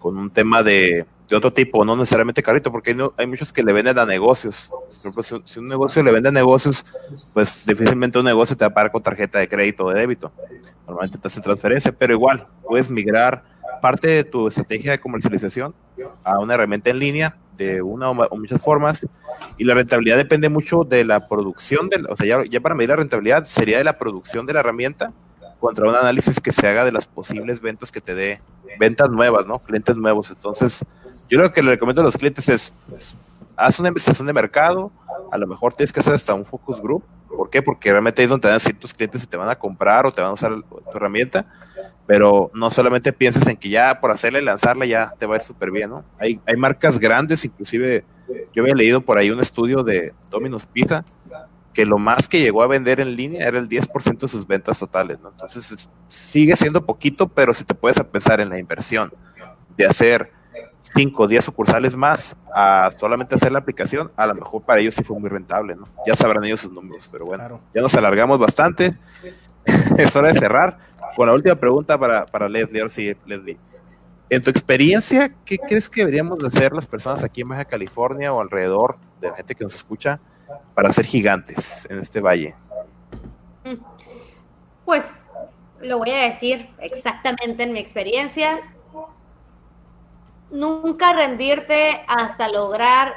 con 0.00 0.16
un 0.16 0.30
tema 0.30 0.62
de, 0.62 1.06
de 1.28 1.36
otro 1.36 1.52
tipo, 1.52 1.84
no 1.84 1.96
necesariamente 1.96 2.42
carrito, 2.42 2.72
porque 2.72 2.90
hay, 2.90 2.96
hay 3.16 3.26
muchos 3.26 3.52
que 3.52 3.62
le 3.62 3.72
venden 3.72 3.98
a 3.98 4.04
negocios. 4.04 4.68
Por 4.70 4.92
ejemplo, 4.92 5.22
si, 5.22 5.58
un 5.58 5.68
negocio 5.68 6.02
le 6.02 6.10
vende 6.10 6.28
a 6.28 6.32
negocios, 6.32 6.84
pues 7.32 7.64
difícilmente 7.66 8.18
un 8.18 8.24
negocio 8.24 8.56
te 8.56 8.64
va 8.64 8.70
a 8.70 8.74
pagar 8.74 8.90
con 8.90 9.02
tarjeta 9.02 9.38
de 9.38 9.48
crédito 9.48 9.84
o 9.84 9.92
de 9.92 10.00
débito. 10.00 10.32
Normalmente 10.86 11.18
te 11.18 11.28
hace 11.28 11.40
transferencia, 11.40 11.92
pero 11.92 12.12
igual 12.12 12.46
puedes 12.66 12.90
migrar 12.90 13.44
parte 13.80 14.08
de 14.08 14.24
tu 14.24 14.48
estrategia 14.48 14.90
de 14.92 15.00
comercialización 15.00 15.74
a 16.24 16.38
una 16.38 16.54
herramienta 16.54 16.90
en 16.90 16.98
línea 16.98 17.36
de 17.56 17.82
una 17.82 18.10
o 18.10 18.36
muchas 18.36 18.60
formas 18.60 19.06
y 19.56 19.64
la 19.64 19.74
rentabilidad 19.74 20.16
depende 20.16 20.48
mucho 20.48 20.84
de 20.84 21.04
la 21.04 21.28
producción, 21.28 21.88
de, 21.88 22.02
o 22.08 22.16
sea, 22.16 22.26
ya, 22.26 22.44
ya 22.48 22.60
para 22.60 22.74
medir 22.74 22.90
la 22.90 22.96
rentabilidad 22.96 23.44
sería 23.44 23.78
de 23.78 23.84
la 23.84 23.98
producción 23.98 24.46
de 24.46 24.54
la 24.54 24.60
herramienta 24.60 25.12
contra 25.60 25.88
un 25.88 25.94
análisis 25.94 26.40
que 26.40 26.52
se 26.52 26.66
haga 26.66 26.84
de 26.84 26.92
las 26.92 27.06
posibles 27.06 27.60
ventas 27.60 27.92
que 27.92 28.00
te 28.00 28.14
dé, 28.14 28.40
ventas 28.78 29.10
nuevas, 29.10 29.46
¿no? 29.46 29.58
Clientes 29.58 29.94
nuevos. 29.96 30.30
Entonces, 30.30 30.84
yo 31.28 31.38
lo 31.38 31.52
que 31.52 31.62
le 31.62 31.72
recomiendo 31.72 32.02
a 32.02 32.04
los 32.04 32.16
clientes 32.16 32.48
es, 32.48 32.72
haz 33.56 33.78
una 33.78 33.88
investigación 33.88 34.26
de 34.26 34.32
mercado, 34.32 34.90
a 35.30 35.38
lo 35.38 35.46
mejor 35.46 35.74
tienes 35.74 35.92
que 35.92 36.00
hacer 36.00 36.14
hasta 36.14 36.34
un 36.34 36.44
focus 36.44 36.80
group. 36.80 37.04
¿Por 37.28 37.50
qué? 37.50 37.62
Porque 37.62 37.90
realmente 37.90 38.20
ahí 38.20 38.24
es 38.24 38.30
donde 38.30 38.58
te 38.58 38.72
tus 38.74 38.94
clientes 38.94 39.20
si 39.20 39.26
te 39.26 39.36
van 39.36 39.48
a 39.48 39.54
comprar 39.54 40.06
o 40.06 40.12
te 40.12 40.20
van 40.20 40.30
a 40.30 40.34
usar 40.34 40.50
tu 40.62 40.96
herramienta, 40.96 41.46
pero 42.06 42.50
no 42.54 42.70
solamente 42.70 43.12
pienses 43.12 43.46
en 43.46 43.56
que 43.56 43.68
ya 43.68 44.00
por 44.00 44.10
hacerle 44.10 44.42
lanzarla 44.42 44.84
ya 44.86 45.14
te 45.16 45.26
va 45.26 45.34
a 45.34 45.36
ir 45.36 45.42
súper 45.42 45.70
bien, 45.70 45.90
¿no? 45.90 46.04
Hay, 46.18 46.40
hay 46.44 46.56
marcas 46.56 46.98
grandes, 46.98 47.44
inclusive 47.44 48.04
yo 48.52 48.62
había 48.62 48.74
leído 48.74 49.00
por 49.00 49.18
ahí 49.18 49.30
un 49.30 49.40
estudio 49.40 49.82
de 49.82 50.12
Domino's 50.28 50.66
Pizza, 50.66 51.04
que 51.72 51.86
lo 51.86 51.98
más 51.98 52.28
que 52.28 52.40
llegó 52.40 52.62
a 52.62 52.66
vender 52.66 53.00
en 53.00 53.16
línea 53.16 53.46
era 53.46 53.58
el 53.58 53.68
10% 53.68 54.18
de 54.18 54.28
sus 54.28 54.46
ventas 54.46 54.78
totales, 54.78 55.20
¿no? 55.20 55.30
Entonces 55.30 55.88
sigue 56.08 56.56
siendo 56.56 56.84
poquito, 56.84 57.28
pero 57.28 57.54
si 57.54 57.64
te 57.64 57.74
puedes 57.74 58.00
pensar 58.04 58.40
en 58.40 58.48
la 58.48 58.58
inversión 58.58 59.12
de 59.76 59.86
hacer 59.86 60.32
5 60.82 61.22
o 61.22 61.28
10 61.28 61.44
sucursales 61.44 61.94
más 61.94 62.36
a 62.52 62.90
solamente 62.98 63.36
hacer 63.36 63.52
la 63.52 63.60
aplicación, 63.60 64.10
a 64.16 64.26
lo 64.26 64.34
mejor 64.34 64.62
para 64.62 64.80
ellos 64.80 64.94
sí 64.94 65.04
fue 65.04 65.18
muy 65.18 65.30
rentable, 65.30 65.76
¿no? 65.76 65.86
Ya 66.06 66.14
sabrán 66.14 66.44
ellos 66.44 66.60
sus 66.60 66.72
números, 66.72 67.08
pero 67.10 67.26
bueno, 67.26 67.60
ya 67.74 67.82
nos 67.82 67.94
alargamos 67.94 68.38
bastante. 68.38 68.94
es 69.98 70.16
hora 70.16 70.32
de 70.32 70.38
cerrar 70.38 70.78
con 71.14 71.26
la 71.26 71.34
última 71.34 71.54
pregunta 71.54 71.98
para, 71.98 72.26
para 72.26 72.48
Leslie. 72.48 72.80
Ahora 72.80 72.92
sí, 72.92 73.14
Leslie. 73.26 73.58
En 74.28 74.42
tu 74.42 74.50
experiencia, 74.50 75.32
¿qué 75.44 75.58
crees 75.58 75.90
que 75.90 76.00
deberíamos 76.02 76.42
hacer 76.44 76.72
las 76.72 76.86
personas 76.86 77.22
aquí 77.22 77.40
en 77.40 77.48
Baja 77.48 77.64
California 77.64 78.32
o 78.32 78.40
alrededor 78.40 78.96
de 79.20 79.28
la 79.28 79.36
gente 79.36 79.54
que 79.54 79.64
nos 79.64 79.74
escucha 79.74 80.20
para 80.74 80.92
ser 80.92 81.04
gigantes 81.04 81.86
en 81.90 81.98
este 81.98 82.20
valle? 82.20 82.54
Mm. 83.64 83.76
Pues 84.84 85.12
lo 85.80 85.98
voy 85.98 86.10
a 86.10 86.22
decir 86.24 86.68
exactamente 86.78 87.62
en 87.62 87.72
mi 87.72 87.78
experiencia. 87.78 88.60
Nunca 90.50 91.12
rendirte 91.12 92.02
hasta 92.08 92.48
lograr 92.48 93.14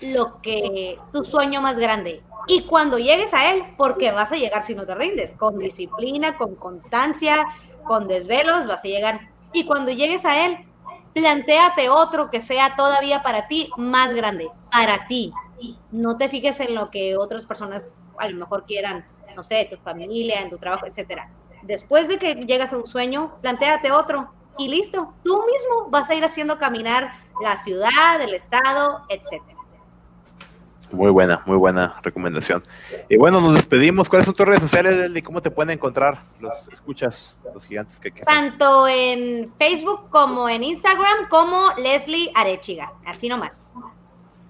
lo 0.00 0.40
que 0.40 0.98
tu 1.12 1.24
sueño 1.24 1.60
más 1.60 1.78
grande. 1.78 2.22
Y 2.46 2.62
cuando 2.66 2.98
llegues 2.98 3.34
a 3.34 3.52
él, 3.52 3.62
porque 3.76 4.12
vas 4.12 4.32
a 4.32 4.36
llegar 4.36 4.62
si 4.62 4.74
no 4.74 4.86
te 4.86 4.94
rindes, 4.94 5.34
con 5.34 5.58
disciplina, 5.58 6.36
con 6.36 6.54
constancia, 6.54 7.44
con 7.84 8.08
desvelos, 8.08 8.66
vas 8.66 8.84
a 8.84 8.88
llegar. 8.88 9.20
Y 9.52 9.66
cuando 9.66 9.90
llegues 9.90 10.24
a 10.24 10.46
él, 10.46 10.58
plantéate 11.12 11.88
otro 11.88 12.30
que 12.30 12.40
sea 12.40 12.76
todavía 12.76 13.22
para 13.22 13.48
ti 13.48 13.68
más 13.76 14.14
grande, 14.14 14.48
para 14.70 15.06
ti, 15.06 15.32
no 15.90 16.16
te 16.16 16.28
fijes 16.28 16.60
en 16.60 16.74
lo 16.74 16.90
que 16.90 17.16
otras 17.16 17.46
personas 17.46 17.92
a 18.18 18.28
lo 18.28 18.36
mejor 18.36 18.64
quieran, 18.66 19.06
no 19.36 19.42
sé, 19.42 19.66
tu 19.70 19.76
familia, 19.78 20.40
en 20.40 20.50
tu 20.50 20.58
trabajo, 20.58 20.86
etcétera. 20.86 21.30
Después 21.62 22.08
de 22.08 22.18
que 22.18 22.34
llegas 22.34 22.72
a 22.72 22.78
un 22.78 22.86
sueño, 22.86 23.36
planteate 23.42 23.90
otro 23.90 24.32
y 24.58 24.68
listo. 24.68 25.14
Tú 25.22 25.42
mismo 25.46 25.90
vas 25.90 26.10
a 26.10 26.14
ir 26.14 26.24
haciendo 26.24 26.58
caminar 26.58 27.12
la 27.42 27.56
ciudad, 27.56 28.20
el 28.20 28.34
estado, 28.34 29.02
etcétera. 29.08 29.60
Muy 30.92 31.10
buena, 31.10 31.42
muy 31.46 31.56
buena 31.56 32.00
recomendación. 32.02 32.64
Y 33.08 33.16
bueno, 33.16 33.40
nos 33.40 33.54
despedimos. 33.54 34.08
¿Cuáles 34.08 34.26
son 34.26 34.34
tus 34.34 34.46
redes 34.46 34.60
sociales, 34.60 35.10
y 35.14 35.22
¿Cómo 35.22 35.40
te 35.40 35.50
pueden 35.50 35.70
encontrar 35.70 36.24
los 36.40 36.68
escuchas, 36.72 37.38
los 37.54 37.66
gigantes 37.66 38.00
que, 38.00 38.10
que 38.10 38.22
Tanto 38.22 38.88
en 38.88 39.52
Facebook 39.56 40.10
como 40.10 40.48
en 40.48 40.64
Instagram, 40.64 41.28
como 41.28 41.70
Leslie 41.78 42.32
Arechiga. 42.34 42.92
Así 43.06 43.28
nomás. 43.28 43.72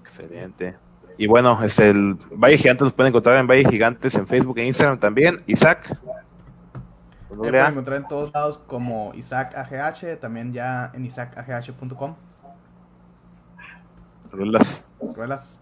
Excelente. 0.01 0.77
Y 1.17 1.27
bueno, 1.27 1.61
es 1.63 1.79
el 1.79 2.15
Valle 2.31 2.57
Gigantes 2.57 2.85
los 2.85 2.93
pueden 2.93 3.09
encontrar 3.09 3.37
en 3.37 3.47
Valle 3.47 3.69
Gigantes 3.69 4.15
en 4.15 4.27
Facebook 4.27 4.57
e 4.57 4.65
Instagram 4.65 4.99
también. 4.99 5.41
Isaac. 5.45 5.97
Me 7.29 7.37
pueden 7.37 7.65
encontrar 7.65 7.97
en 7.97 8.07
todos 8.07 8.31
lados 8.33 8.57
como 8.57 9.13
Isaac 9.15 9.55
AGH, 9.55 10.19
también 10.19 10.51
ya 10.51 10.91
en 10.93 11.05
isaacagh.com. 11.05 12.15
Ruelas. 14.31 14.85
Ruelas. 15.15 15.59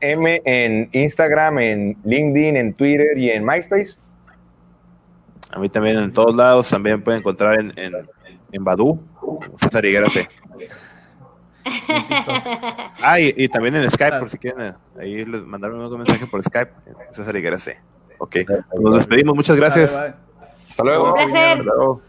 M 0.00 0.42
en 0.44 0.88
Instagram, 0.92 1.58
en 1.58 1.96
LinkedIn, 2.04 2.56
en 2.56 2.74
Twitter 2.74 3.16
y 3.16 3.30
en 3.30 3.44
MySpace. 3.44 3.98
A 5.50 5.58
mí 5.58 5.68
también 5.68 5.98
en 5.98 6.12
todos 6.12 6.34
lados, 6.34 6.68
también 6.68 7.02
pueden 7.02 7.20
encontrar 7.20 7.58
en, 7.58 7.72
en, 7.76 7.94
en 8.52 8.64
Badu, 8.64 9.00
César 9.56 9.84
Higuera 9.84 10.08
C. 10.10 10.28
Ah, 13.02 13.20
y, 13.20 13.32
y 13.36 13.48
también 13.48 13.76
en 13.76 13.90
Skype, 13.90 14.18
por 14.18 14.28
si 14.30 14.38
quieren. 14.38 14.68
eh, 14.68 14.72
Ahí 15.00 15.24
les 15.24 15.42
mandaron 15.44 15.80
un 15.80 15.96
mensaje 15.98 16.26
por 16.26 16.42
Skype. 16.42 16.72
César 17.12 17.36
Higuera 17.36 17.58
C. 17.58 17.76
Ok. 18.18 18.36
Nos 18.80 18.94
despedimos. 18.96 19.34
Muchas 19.36 19.56
gracias. 19.56 19.92
Bye, 19.98 20.10
bye. 20.10 20.14
Hasta 20.70 20.84
luego. 20.84 21.08
Un 21.08 21.14
placer. 21.14 21.36
Hasta 21.48 21.62
luego. 21.62 22.02